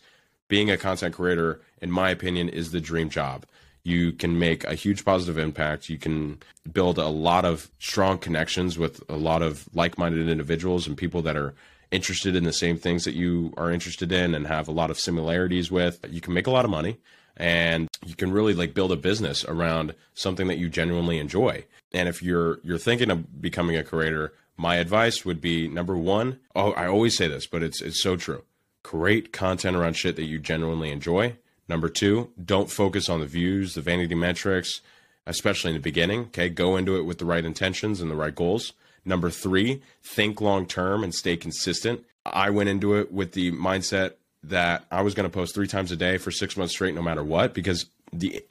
Being 0.49 0.70
a 0.70 0.76
content 0.76 1.14
creator, 1.14 1.61
in 1.82 1.90
my 1.90 2.11
opinion, 2.11 2.49
is 2.49 2.70
the 2.70 2.80
dream 2.80 3.11
job. 3.11 3.47
You 3.82 4.12
can 4.12 4.38
make 4.38 4.64
a 4.64 4.74
huge 4.74 5.05
positive 5.05 5.38
impact. 5.38 5.88
You 5.88 5.99
can 5.99 6.38
build 6.72 6.99
a 6.99 7.09
lot 7.09 7.44
of 7.44 7.70
strong 7.78 8.18
connections 8.18 8.78
with 8.78 9.03
a 9.09 9.16
lot 9.16 9.42
of 9.42 9.68
like 9.74 9.99
minded 9.99 10.28
individuals 10.28 10.86
and 10.86 10.97
people 10.97 11.22
that 11.22 11.36
are 11.36 11.55
interested 11.91 12.34
in 12.37 12.45
the 12.45 12.53
same 12.53 12.76
things 12.76 13.05
that 13.05 13.14
you 13.14 13.53
are 13.57 13.70
interested 13.70 14.12
in 14.12 14.34
and 14.34 14.47
have 14.47 14.68
a 14.68 14.72
lot 14.72 14.91
of 14.91 14.99
similarities 14.99 15.70
with, 15.70 16.05
you 16.09 16.20
can 16.20 16.34
make 16.34 16.47
a 16.47 16.51
lot 16.51 16.64
of 16.64 16.70
money 16.70 16.99
and 17.37 17.89
you 18.05 18.14
can 18.14 18.32
really 18.32 18.55
like 18.55 18.74
build 18.74 18.93
a 18.93 18.97
business 18.97 19.45
around 19.45 19.95
something 20.14 20.47
that 20.49 20.59
you 20.59 20.68
genuinely 20.68 21.18
enjoy. 21.18 21.64
And 21.93 22.09
if 22.09 22.22
you're 22.22 22.61
you're 22.62 22.78
thinking 22.78 23.11
of 23.11 23.41
becoming 23.41 23.76
a 23.76 23.84
creator, 23.84 24.32
my 24.57 24.76
advice 24.76 25.24
would 25.24 25.41
be 25.41 25.68
number 25.68 25.97
1, 25.97 26.39
oh 26.55 26.72
I 26.72 26.87
always 26.87 27.16
say 27.16 27.28
this, 27.28 27.47
but 27.47 27.62
it's 27.62 27.82
it's 27.82 28.03
so 28.03 28.16
true. 28.16 28.43
Create 28.82 29.32
content 29.32 29.76
around 29.76 29.95
shit 29.95 30.16
that 30.16 30.24
you 30.24 30.39
genuinely 30.39 30.91
enjoy. 30.91 31.37
Number 31.68 31.89
2, 31.89 32.30
don't 32.45 32.70
focus 32.70 33.09
on 33.09 33.20
the 33.20 33.26
views, 33.26 33.74
the 33.74 33.80
vanity 33.80 34.14
metrics, 34.14 34.80
especially 35.26 35.70
in 35.70 35.76
the 35.76 35.82
beginning, 35.82 36.20
okay? 36.26 36.49
Go 36.49 36.76
into 36.76 36.97
it 36.97 37.03
with 37.03 37.18
the 37.18 37.24
right 37.24 37.45
intentions 37.45 38.01
and 38.01 38.09
the 38.09 38.14
right 38.14 38.34
goals. 38.34 38.72
Number 39.07 39.30
three, 39.30 39.82
think 40.02 40.40
long 40.40 40.66
term 40.66 41.04
and 41.04 41.14
stay 41.14 41.36
consistent. 41.36 42.04
I 42.26 42.50
went 42.50 42.68
into 42.68 42.94
it 42.94 43.12
with 43.12 43.32
the 43.32 43.52
mindset 43.52 44.14
that 44.42 44.84
I 44.90 45.02
was 45.02 45.14
going 45.14 45.28
to 45.28 45.32
post 45.32 45.54
three 45.54 45.68
times 45.68 45.92
a 45.92 45.96
day 45.96 46.18
for 46.18 46.30
six 46.30 46.57
months 46.57 46.74
straight, 46.74 46.94
no 46.94 47.02
matter 47.02 47.22
what, 47.22 47.54
because 47.54 47.86
the 48.12 48.44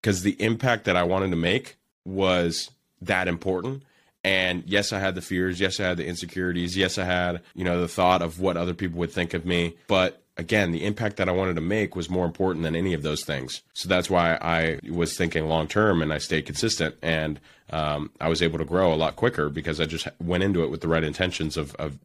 because 0.00 0.22
the 0.22 0.40
impact 0.40 0.84
that 0.84 0.96
I 0.96 1.02
wanted 1.02 1.30
to 1.30 1.36
make 1.36 1.76
was 2.04 2.70
that 3.02 3.26
important. 3.26 3.82
And 4.22 4.62
yes, 4.66 4.92
I 4.92 4.98
had 4.98 5.14
the 5.14 5.22
fears. 5.22 5.60
Yes, 5.60 5.78
I 5.80 5.84
had 5.84 5.96
the 5.96 6.06
insecurities. 6.06 6.76
Yes, 6.76 6.98
I 6.98 7.04
had 7.04 7.42
you 7.54 7.64
know 7.64 7.80
the 7.80 7.88
thought 7.88 8.22
of 8.22 8.40
what 8.40 8.56
other 8.56 8.74
people 8.74 8.98
would 9.00 9.12
think 9.12 9.34
of 9.34 9.44
me. 9.44 9.76
But 9.88 10.22
again, 10.36 10.72
the 10.72 10.84
impact 10.84 11.16
that 11.16 11.28
I 11.28 11.32
wanted 11.32 11.54
to 11.56 11.60
make 11.60 11.96
was 11.96 12.10
more 12.10 12.26
important 12.26 12.62
than 12.62 12.76
any 12.76 12.92
of 12.92 13.02
those 13.02 13.24
things. 13.24 13.62
So 13.72 13.88
that's 13.88 14.10
why 14.10 14.34
I 14.34 14.78
was 14.90 15.16
thinking 15.16 15.46
long 15.46 15.66
term 15.66 16.02
and 16.02 16.12
I 16.12 16.18
stayed 16.18 16.46
consistent 16.46 16.96
and 17.02 17.40
um, 17.70 18.10
I 18.20 18.28
was 18.28 18.42
able 18.42 18.58
to 18.58 18.64
grow 18.64 18.92
a 18.92 18.96
lot 18.96 19.16
quicker 19.16 19.48
because 19.48 19.80
I 19.80 19.86
just 19.86 20.08
went 20.20 20.42
into 20.42 20.62
it 20.62 20.70
with 20.70 20.80
the 20.80 20.88
right 20.88 21.04
intentions 21.04 21.56
of, 21.56 21.74
of 21.76 21.98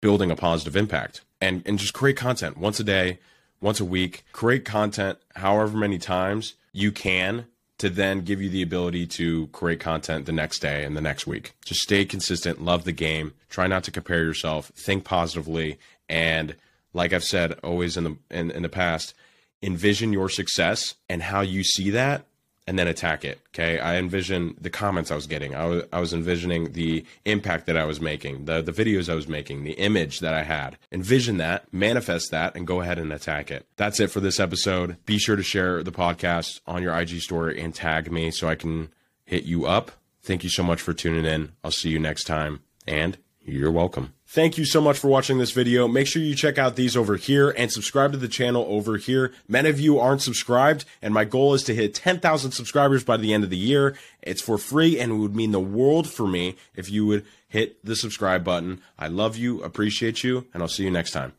building 0.00 0.30
a 0.30 0.36
positive 0.36 0.76
impact 0.76 1.22
and, 1.40 1.62
and 1.66 1.78
just 1.78 1.94
create 1.94 2.16
content 2.16 2.56
once 2.56 2.80
a 2.80 2.84
day, 2.84 3.18
once 3.60 3.80
a 3.80 3.84
week, 3.84 4.24
create 4.32 4.64
content 4.64 5.18
however 5.36 5.76
many 5.76 5.98
times 5.98 6.54
you 6.72 6.92
can 6.92 7.46
to 7.78 7.90
then 7.90 8.22
give 8.22 8.40
you 8.40 8.48
the 8.48 8.62
ability 8.62 9.06
to 9.06 9.48
create 9.48 9.80
content 9.80 10.26
the 10.26 10.32
next 10.32 10.60
day 10.60 10.84
and 10.84 10.96
the 10.96 11.00
next 11.00 11.26
week. 11.26 11.54
Just 11.64 11.80
stay 11.82 12.04
consistent, 12.04 12.62
love 12.62 12.84
the 12.84 12.92
game, 12.92 13.34
try 13.50 13.66
not 13.66 13.84
to 13.84 13.90
compare 13.90 14.24
yourself, 14.24 14.72
think 14.74 15.04
positively, 15.04 15.78
and 16.08 16.56
like 16.96 17.12
I've 17.12 17.24
said 17.24 17.52
always 17.62 17.96
in 17.96 18.04
the 18.04 18.16
in, 18.30 18.50
in 18.50 18.62
the 18.62 18.68
past, 18.68 19.14
envision 19.62 20.12
your 20.12 20.28
success 20.28 20.94
and 21.08 21.22
how 21.22 21.42
you 21.42 21.62
see 21.62 21.90
that 21.90 22.26
and 22.66 22.78
then 22.78 22.88
attack 22.88 23.24
it. 23.24 23.38
Okay. 23.50 23.78
I 23.78 23.96
envision 23.96 24.56
the 24.60 24.70
comments 24.70 25.10
I 25.10 25.14
was 25.14 25.26
getting. 25.26 25.54
I 25.54 25.66
was, 25.66 25.84
I 25.92 26.00
was 26.00 26.12
envisioning 26.12 26.72
the 26.72 27.04
impact 27.24 27.66
that 27.66 27.76
I 27.76 27.84
was 27.84 28.00
making, 28.00 28.46
the, 28.46 28.60
the 28.60 28.72
videos 28.72 29.08
I 29.08 29.14
was 29.14 29.28
making, 29.28 29.62
the 29.62 29.72
image 29.74 30.18
that 30.20 30.34
I 30.34 30.42
had. 30.42 30.76
Envision 30.90 31.36
that, 31.36 31.72
manifest 31.72 32.32
that, 32.32 32.56
and 32.56 32.66
go 32.66 32.80
ahead 32.80 32.98
and 32.98 33.12
attack 33.12 33.50
it. 33.52 33.66
That's 33.76 34.00
it 34.00 34.10
for 34.10 34.20
this 34.20 34.40
episode. 34.40 34.96
Be 35.06 35.18
sure 35.18 35.36
to 35.36 35.44
share 35.44 35.84
the 35.84 35.92
podcast 35.92 36.60
on 36.66 36.82
your 36.82 36.98
IG 36.98 37.20
story 37.20 37.60
and 37.60 37.72
tag 37.72 38.10
me 38.10 38.32
so 38.32 38.48
I 38.48 38.56
can 38.56 38.88
hit 39.24 39.44
you 39.44 39.66
up. 39.66 39.92
Thank 40.22 40.42
you 40.42 40.50
so 40.50 40.64
much 40.64 40.80
for 40.80 40.92
tuning 40.92 41.24
in. 41.24 41.52
I'll 41.62 41.70
see 41.70 41.90
you 41.90 42.00
next 42.00 42.24
time, 42.24 42.60
and 42.84 43.16
you're 43.44 43.70
welcome. 43.70 44.15
Thank 44.28 44.58
you 44.58 44.64
so 44.64 44.80
much 44.80 44.98
for 44.98 45.06
watching 45.06 45.38
this 45.38 45.52
video. 45.52 45.86
Make 45.86 46.08
sure 46.08 46.20
you 46.20 46.34
check 46.34 46.58
out 46.58 46.74
these 46.74 46.96
over 46.96 47.14
here 47.14 47.50
and 47.50 47.70
subscribe 47.70 48.10
to 48.10 48.18
the 48.18 48.26
channel 48.26 48.66
over 48.68 48.96
here. 48.96 49.32
Many 49.46 49.68
of 49.68 49.78
you 49.78 50.00
aren't 50.00 50.20
subscribed, 50.20 50.84
and 51.00 51.14
my 51.14 51.24
goal 51.24 51.54
is 51.54 51.62
to 51.62 51.74
hit 51.74 51.94
10,000 51.94 52.50
subscribers 52.50 53.04
by 53.04 53.16
the 53.18 53.32
end 53.32 53.44
of 53.44 53.50
the 53.50 53.56
year. 53.56 53.96
It's 54.22 54.42
for 54.42 54.58
free, 54.58 54.98
and 54.98 55.12
it 55.12 55.14
would 55.14 55.36
mean 55.36 55.52
the 55.52 55.60
world 55.60 56.08
for 56.10 56.26
me 56.26 56.56
if 56.74 56.90
you 56.90 57.06
would 57.06 57.24
hit 57.48 57.82
the 57.84 57.94
subscribe 57.94 58.42
button. 58.42 58.82
I 58.98 59.06
love 59.06 59.36
you, 59.36 59.62
appreciate 59.62 60.24
you, 60.24 60.46
and 60.52 60.60
I'll 60.60 60.68
see 60.68 60.82
you 60.82 60.90
next 60.90 61.12
time. 61.12 61.32